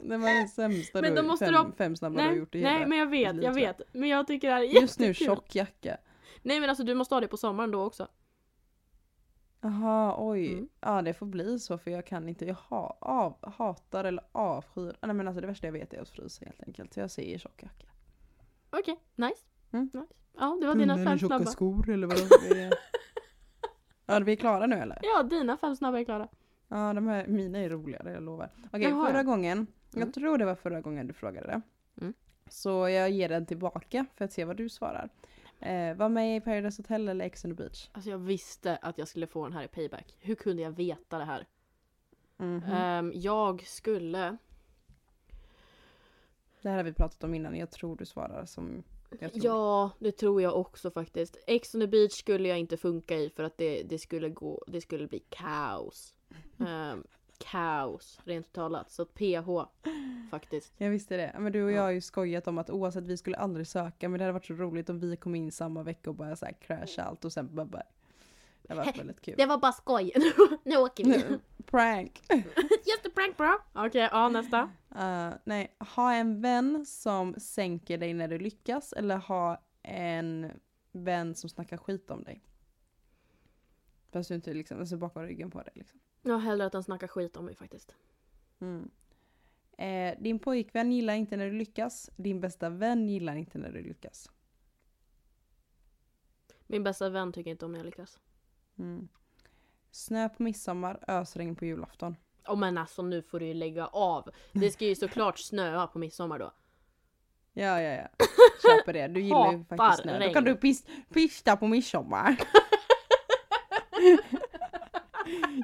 Det 0.00 0.16
var 0.16 0.42
det 0.42 0.48
sämsta 0.48 1.00
Men 1.00 1.14
du, 1.14 1.22
då 1.22 1.28
måste 1.28 1.44
fem, 1.44 1.52
du 1.54 1.58
ha- 1.60 1.72
fem 1.78 1.96
snabba 1.96 2.16
du 2.16 2.22
har 2.22 2.28
Nej, 2.30 2.38
gjort 2.38 2.54
i 2.54 2.62
nej 2.62 2.72
hela 2.74 2.86
men 2.86 2.98
jag 2.98 3.06
vet, 3.10 3.42
jag 3.42 3.54
vet. 3.54 3.80
Men 3.92 4.08
jag 4.08 4.26
tycker 4.26 4.48
det 4.48 4.54
här 4.54 4.62
är 4.62 4.80
Just 4.80 4.98
nu 4.98 5.06
jättekul. 5.06 5.26
tjock 5.26 5.54
jacka. 5.54 5.96
Nej 6.42 6.60
men 6.60 6.68
alltså 6.68 6.84
du 6.84 6.94
måste 6.94 7.14
ha 7.14 7.20
det 7.20 7.28
på 7.28 7.36
sommaren 7.36 7.70
då 7.70 7.82
också. 7.84 8.08
Jaha, 9.60 10.14
oj. 10.18 10.52
Mm. 10.52 10.68
Ja 10.80 11.02
det 11.02 11.14
får 11.14 11.26
bli 11.26 11.58
så 11.58 11.78
för 11.78 11.90
jag 11.90 12.06
kan 12.06 12.28
inte, 12.28 12.44
jag 12.46 12.54
ha, 12.54 12.96
av, 13.00 13.52
hatar 13.52 14.04
eller 14.04 14.24
avskyr. 14.32 14.96
Nej 15.02 15.14
men 15.14 15.28
alltså 15.28 15.40
det 15.40 15.46
värsta 15.46 15.66
jag 15.66 15.72
vet 15.72 15.94
är 15.94 16.00
att 16.02 16.08
frysa 16.08 16.44
helt 16.44 16.62
enkelt. 16.62 16.94
Så 16.94 17.00
jag 17.00 17.10
säger 17.10 17.38
tjock 17.38 17.62
jacka. 17.62 17.86
Okej, 18.70 19.00
nice. 19.14 19.44
Ja, 20.38 20.58
det 20.60 20.66
var 20.66 20.74
dina 20.74 21.04
fem 21.04 21.18
snabba. 21.18 21.46
skor 21.46 21.90
eller 21.90 22.06
vadå? 22.06 22.22
ja, 24.06 24.18
vi 24.20 24.32
är 24.32 24.36
klara 24.36 24.66
nu 24.66 24.76
eller? 24.76 24.98
Ja, 25.02 25.22
dina 25.22 25.56
fem 25.56 25.76
snabba 25.76 25.98
är 26.00 26.04
klara. 26.04 26.28
Ja, 26.68 26.92
de 26.92 27.06
här, 27.06 27.26
mina 27.26 27.58
är 27.58 27.70
roligare, 27.70 28.12
jag 28.12 28.22
lovar. 28.22 28.50
Okej, 28.66 28.82
Jaha, 28.82 29.06
förra 29.06 29.16
ja. 29.16 29.22
gången, 29.22 29.66
jag 29.90 30.02
Mm. 30.02 30.12
tror 30.12 30.38
det 30.38 30.44
var 30.44 30.54
förra 30.54 30.80
gången 30.80 31.06
du 31.06 31.12
frågade 31.12 31.46
det. 31.46 31.60
Mm. 32.00 32.14
Så 32.48 32.88
jag 32.88 33.10
ger 33.10 33.28
den 33.28 33.46
tillbaka 33.46 34.06
för 34.14 34.24
att 34.24 34.32
se 34.32 34.44
vad 34.44 34.56
du 34.56 34.68
svarar. 34.68 35.08
Eh, 35.62 35.94
var 35.96 36.08
med 36.08 36.36
i 36.36 36.40
Paradise 36.40 36.82
Hotel 36.82 37.08
eller 37.08 37.24
Ex 37.24 37.44
on 37.44 37.50
the 37.50 37.62
Beach? 37.62 37.88
Alltså 37.92 38.10
jag 38.10 38.18
visste 38.18 38.76
att 38.76 38.98
jag 38.98 39.08
skulle 39.08 39.26
få 39.26 39.44
den 39.44 39.52
här 39.52 39.64
i 39.64 39.68
payback. 39.68 40.16
Hur 40.18 40.34
kunde 40.34 40.62
jag 40.62 40.70
veta 40.70 41.18
det 41.18 41.24
här? 41.24 41.46
Mhm. 42.36 42.62
Ehm, 42.72 43.12
jag 43.14 43.66
skulle... 43.66 44.36
Det 46.62 46.68
här 46.68 46.76
har 46.76 46.84
vi 46.84 46.92
pratat 46.92 47.24
om 47.24 47.34
innan, 47.34 47.56
jag 47.56 47.70
tror 47.70 47.96
du 47.96 48.06
svarar 48.06 48.44
som 48.44 48.82
jag 49.20 49.32
tror. 49.32 49.44
Ja, 49.44 49.90
det 49.98 50.12
tror 50.12 50.42
jag 50.42 50.56
också 50.56 50.90
faktiskt. 50.90 51.36
Ex 51.46 51.74
on 51.74 51.80
the 51.80 51.86
beach 51.86 52.12
skulle 52.12 52.48
jag 52.48 52.58
inte 52.58 52.76
funka 52.76 53.16
i 53.16 53.30
för 53.30 53.44
att 53.44 53.58
det, 53.58 53.82
det 53.82 53.98
skulle 53.98 54.28
gå, 54.28 54.64
det 54.66 54.80
skulle 54.80 55.06
bli 55.06 55.18
kaos. 55.18 56.14
Ehm, 56.68 57.04
kaos, 57.50 58.20
rent 58.24 58.52
talat. 58.52 58.90
Så 58.90 59.02
att 59.02 59.14
PH, 59.14 59.48
faktiskt. 60.30 60.72
Jag 60.76 60.90
visste 60.90 61.16
det. 61.16 61.36
Men 61.38 61.52
du 61.52 61.64
och 61.64 61.70
jag 61.70 61.76
Ja. 61.78 61.82
har 61.82 61.90
ju 61.90 62.00
skojat 62.00 62.46
om 62.48 62.58
att 62.58 62.70
oavsett 62.70 63.04
vi 63.06 63.16
skulle 63.16 63.36
aldrig 63.36 63.66
söka 63.66 64.08
men 64.08 64.18
det 64.18 64.24
hade 64.24 64.32
varit 64.32 64.46
så 64.46 64.54
roligt 64.54 64.90
om 64.90 65.00
vi 65.00 65.16
kom 65.16 65.34
in 65.34 65.52
samma 65.52 65.82
vecka 65.82 66.10
och 66.10 66.16
bara 66.16 66.36
så 66.36 66.44
här 66.46 66.52
crasha 66.60 67.02
allt 67.02 67.24
och 67.24 67.32
sen 67.32 67.54
bara, 67.54 67.66
bara 67.66 67.82
Det 68.62 68.74
varit 68.74 68.98
väldigt 68.98 69.20
kul. 69.20 69.34
Det 69.38 69.46
var 69.46 69.58
bara 69.58 69.72
skoj. 69.72 70.12
nu 70.64 70.76
åker 70.76 71.04
vi. 71.04 71.10
Nu, 71.10 71.38
Prank! 71.66 72.22
Just 72.86 73.06
a 73.06 73.10
prank 73.14 73.36
bro. 73.36 73.58
Okej, 73.72 74.08
ja 74.12 74.28
nästa. 74.28 74.62
Uh, 74.96 75.34
nej, 75.44 75.76
ha 75.78 76.12
en 76.14 76.40
vän 76.40 76.86
som 76.86 77.34
sänker 77.38 77.98
dig 77.98 78.14
när 78.14 78.28
du 78.28 78.38
lyckas 78.38 78.92
eller 78.92 79.16
ha 79.16 79.62
en 79.82 80.50
vän 80.92 81.34
som 81.34 81.50
snackar 81.50 81.76
skit 81.76 82.10
om 82.10 82.24
dig. 82.24 82.42
Fast 84.12 84.28
du 84.28 84.34
inte 84.34 84.54
liksom, 84.54 84.80
alltså 84.80 84.96
bakom 84.96 85.22
ryggen 85.22 85.50
på 85.50 85.62
dig 85.62 85.72
liksom. 85.74 86.00
Har 86.24 86.38
hellre 86.38 86.66
att 86.66 86.72
han 86.72 86.82
snackar 86.82 87.08
skit 87.08 87.36
om 87.36 87.44
mig 87.44 87.54
faktiskt. 87.54 87.96
Mm. 88.60 88.90
Eh, 89.78 90.22
din 90.22 90.38
pojkvän 90.38 90.92
gillar 90.92 91.14
inte 91.14 91.36
när 91.36 91.46
du 91.46 91.52
lyckas, 91.52 92.10
din 92.16 92.40
bästa 92.40 92.68
vän 92.68 93.08
gillar 93.08 93.36
inte 93.36 93.58
när 93.58 93.72
du 93.72 93.82
lyckas. 93.82 94.30
Min 96.66 96.84
bästa 96.84 97.08
vän 97.08 97.32
tycker 97.32 97.50
inte 97.50 97.64
om 97.64 97.72
när 97.72 97.78
jag 97.78 97.86
lyckas. 97.86 98.18
Mm. 98.78 99.08
Snö 99.90 100.28
på 100.28 100.42
midsommar, 100.42 101.04
ösregn 101.08 101.56
på 101.56 101.64
julafton. 101.64 102.16
Oh, 102.46 102.56
men 102.58 102.78
alltså 102.78 103.02
nu 103.02 103.22
får 103.22 103.40
du 103.40 103.46
ju 103.46 103.54
lägga 103.54 103.86
av. 103.86 104.30
Det 104.52 104.70
ska 104.70 104.84
ju 104.84 104.94
såklart 104.94 105.38
snöa 105.38 105.86
på 105.86 105.98
midsommar 105.98 106.38
då. 106.38 106.52
Ja, 107.52 107.80
ja, 107.80 107.90
ja. 108.02 108.26
Köper 108.62 108.92
det. 108.92 109.08
Du 109.08 109.20
gillar 109.20 109.52
ju 109.52 109.64
faktiskt 109.64 110.02
snö. 110.02 110.26
Då 110.26 110.32
kan 110.32 110.44
du 110.44 110.54
pis- 110.54 110.86
pista 111.08 111.56
på 111.56 111.66
midsommar. 111.66 112.36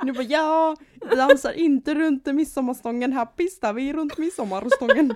Du 0.03 0.13
bara 0.13 0.23
ja, 0.23 0.77
vi 1.11 1.17
dansar 1.17 1.53
inte 1.53 1.95
runt 1.95 2.27
midsommarstången, 2.27 3.13
här 3.13 3.27
pistar 3.27 3.73
vi 3.73 3.93
runt 3.93 4.19
midsommarstången. 4.19 5.15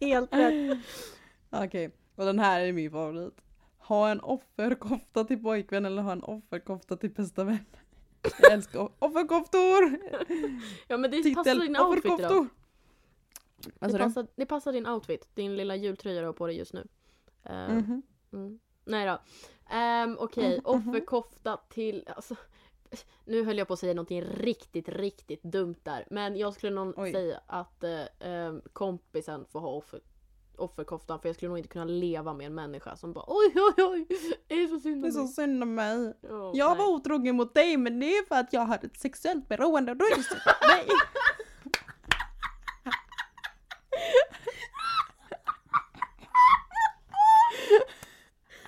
Helt 0.00 0.34
rätt. 0.34 0.78
Okej, 1.50 1.90
och 2.16 2.24
den 2.24 2.38
här 2.38 2.60
är 2.60 2.72
min 2.72 2.90
favorit. 2.90 3.40
Ha 3.78 4.08
en 4.10 4.20
offerkofta 4.20 5.24
till 5.24 5.42
pojkvän 5.42 5.84
eller 5.86 6.02
ha 6.02 6.12
en 6.12 6.22
offerkofta 6.22 6.96
till 6.96 7.10
bästa 7.10 7.44
vän. 7.44 7.58
Jag 8.42 8.52
älskar 8.52 8.88
offerkoftor! 8.98 9.98
Ja 10.88 10.96
men 10.96 11.10
det 11.10 11.34
passar 11.34 11.44
Titel 11.44 11.58
din 11.60 11.76
outfit 11.76 12.18
idag. 12.18 12.46
Vad 13.78 13.92
Det 13.92 13.98
passar, 13.98 14.26
det 14.36 14.46
passar 14.46 14.72
din 14.72 14.86
outfit. 14.86 15.28
Din 15.34 15.56
lilla 15.56 15.76
jultröja 15.76 16.20
du 16.20 16.26
har 16.26 16.32
på 16.32 16.46
dig 16.46 16.56
just 16.58 16.72
nu. 16.72 16.86
Ehm, 17.44 17.76
Mhm. 17.76 18.02
mm. 18.32 18.58
Nej 18.84 19.06
då. 19.06 19.12
Um, 19.76 20.16
Okej, 20.20 20.60
Mhm, 20.64 20.78
mhm. 20.80 20.88
offerkofta 20.88 21.56
till... 21.68 22.04
Alltså, 22.16 22.36
nu 23.24 23.44
höll 23.44 23.58
jag 23.58 23.66
på 23.68 23.72
att 23.74 23.78
säga 23.80 23.94
någonting 23.94 24.22
riktigt, 24.22 24.88
riktigt 24.88 25.42
dumt 25.42 25.74
där. 25.82 26.06
Men 26.10 26.36
jag 26.36 26.54
skulle 26.54 26.72
nog 26.72 26.94
Oj. 26.98 27.12
säga 27.12 27.40
att 27.46 27.84
eh, 27.84 28.00
ehm, 28.20 28.62
kompisen 28.72 29.46
får 29.52 29.60
ha 29.60 29.68
offer, 29.68 30.00
offerkoftan. 30.56 31.20
För 31.20 31.28
jag 31.28 31.36
skulle 31.36 31.48
nog 31.48 31.58
inte 31.58 31.68
kunna 31.68 31.84
leva 31.84 32.34
med 32.34 32.46
en 32.46 32.54
människa 32.54 32.96
som 32.96 33.12
bara 33.12 33.24
oj, 33.28 33.52
oj, 33.54 33.84
oj, 33.84 34.06
det 34.48 34.54
är 34.54 34.66
så 34.68 34.80
synd 34.80 35.02
Det 35.02 35.06
är 35.08 35.08
om 35.08 35.12
så 35.12 35.22
mig. 35.22 35.32
synd 35.32 35.62
om 35.62 35.74
mig. 35.74 36.14
Ja, 36.20 36.52
Jag 36.54 36.68
nej. 36.70 36.78
var 36.78 36.86
otrogen 36.94 37.36
mot 37.36 37.54
dig 37.54 37.76
men 37.76 38.00
det 38.00 38.06
är 38.06 38.26
för 38.26 38.34
att 38.34 38.52
jag 38.52 38.60
hade 38.66 38.86
ett 38.86 39.00
sexuellt 39.00 39.48
beroende 39.48 39.92
och 39.92 39.98
då 39.98 40.04
är 40.04 40.16
det 40.16 40.22
synd 40.22 40.40
om 40.46 40.68
mig. 40.68 40.86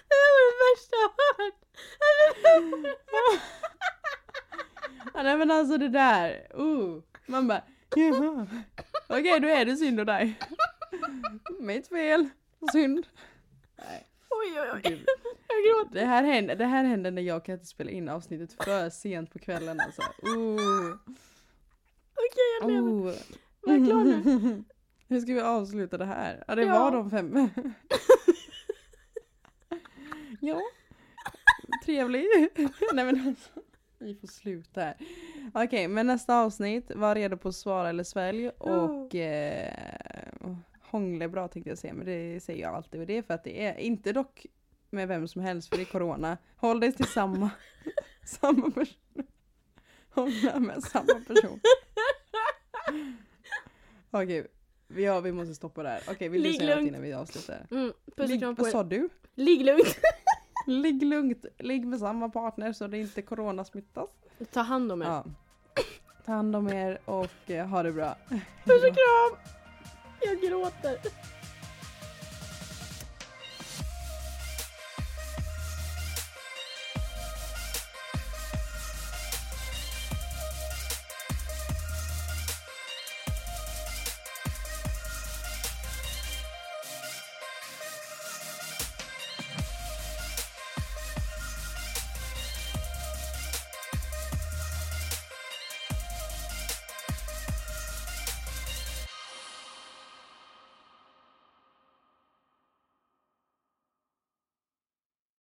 Det 0.08 0.14
här 0.22 0.30
var 0.34 0.42
det 0.48 0.56
värsta 0.64 0.96
jag 1.02 1.10
har 1.18 1.44
hört! 1.44 1.58
Ja, 5.14 5.22
nej 5.22 5.31
men 5.46 5.50
alltså 5.58 5.78
det 5.78 5.88
där, 5.88 6.46
uh. 6.60 7.00
Man 7.26 7.48
bara, 7.48 7.62
jaha. 7.96 8.46
Okej 9.08 9.40
då 9.40 9.48
är 9.48 9.64
det 9.64 9.76
synd 9.76 10.00
om 10.00 10.06
dig. 10.06 10.38
Mitt 11.60 11.88
fel. 11.88 12.28
Synd. 12.72 13.06
Nej, 13.78 14.06
Oj, 14.30 14.60
oj, 14.60 14.70
oj. 14.74 15.04
Jag 15.48 15.64
gråter. 15.64 16.00
Det 16.00 16.06
här, 16.06 16.22
händer, 16.24 16.56
det 16.56 16.64
här 16.64 16.84
händer 16.84 17.10
när 17.10 17.22
jag 17.22 17.44
kan 17.44 17.52
inte 17.52 17.66
spela 17.66 17.90
in 17.90 18.08
avsnittet 18.08 18.64
för 18.64 18.90
sent 18.90 19.32
på 19.32 19.38
kvällen 19.38 19.80
alltså. 19.80 20.02
Uh. 20.02 20.96
Okej, 22.14 22.58
jag 22.60 22.70
lever. 22.70 22.90
Uh. 22.90 23.14
Var 23.60 23.72
jag 23.74 23.86
klar 23.86 24.04
nu? 24.04 24.64
Hur 25.08 25.20
ska 25.20 25.32
vi 25.34 25.40
avsluta 25.40 25.98
det 25.98 26.04
här? 26.04 26.44
Ja 26.48 26.54
det 26.54 26.62
Ja. 26.62 26.78
var 26.78 26.90
de 26.90 27.10
fem. 27.10 27.48
ja. 30.40 30.60
Trevlig. 31.84 32.26
Nej 32.94 33.04
men 33.04 33.28
alltså. 33.28 33.50
Vi 33.98 34.14
får 34.14 34.26
sluta 34.28 34.80
här. 34.80 34.96
Okej 35.54 35.88
men 35.88 36.06
nästa 36.06 36.40
avsnitt, 36.40 36.90
var 36.94 37.14
redo 37.14 37.36
på 37.36 37.52
svara 37.52 37.88
eller 37.88 38.04
svälj 38.04 38.48
och 38.48 39.14
eh, 39.14 39.74
hångla 40.80 41.24
är 41.24 41.28
bra 41.28 41.48
tänkte 41.48 41.70
jag 41.70 41.78
säga 41.78 41.94
men 41.94 42.06
det 42.06 42.42
säger 42.42 42.62
jag 42.62 42.74
alltid 42.74 43.00
och 43.00 43.06
det 43.06 43.16
är 43.16 43.22
för 43.22 43.34
att 43.34 43.44
det 43.44 43.64
är 43.66 43.78
inte 43.78 44.12
dock 44.12 44.46
med 44.90 45.08
vem 45.08 45.28
som 45.28 45.42
helst 45.42 45.68
för 45.68 45.76
det 45.76 45.82
är 45.82 45.92
corona. 45.92 46.38
Håll 46.56 46.80
dig 46.80 46.92
till 46.92 47.06
samma, 47.06 47.50
samma 48.24 48.70
person. 48.70 49.26
Hångla 50.10 50.58
med 50.58 50.82
samma 50.82 51.20
person. 51.26 51.60
Okej, 54.10 54.46
vi, 54.88 55.04
ja, 55.04 55.20
vi 55.20 55.32
måste 55.32 55.54
stoppa 55.54 55.82
där. 55.82 56.00
Okej, 56.08 56.28
vill 56.28 56.42
du 56.42 56.48
Ligg 56.48 56.60
säga 56.60 56.70
något 56.70 56.76
lugnt. 56.76 56.88
innan 56.88 57.02
vi 57.02 57.12
avslutar? 57.12 57.66
Mm, 57.70 57.92
Ligg, 58.16 58.44
vad 58.44 58.66
sa 58.66 58.82
du? 58.82 59.08
Ligg 59.34 59.64
lugnt. 59.64 59.98
Ligg 60.66 61.02
lugnt, 61.02 61.46
ligg 61.58 61.86
med 61.86 61.98
samma 61.98 62.28
partner 62.28 62.72
så 62.72 62.86
det 62.86 62.98
inte 62.98 63.22
coronasmittas. 63.22 64.10
Ta 64.52 64.60
hand 64.60 64.92
om 64.92 65.02
er. 65.02 65.06
Ja. 65.06 65.24
Ta 66.26 66.32
hand 66.32 66.56
om 66.56 66.68
er 66.68 66.98
och 67.04 67.50
eh, 67.50 67.66
ha 67.66 67.82
det 67.82 67.92
bra. 67.92 68.16
Puss 68.64 68.84
och 68.88 68.94
kram! 68.94 69.38
Jag 70.20 70.40
gråter. 70.40 70.96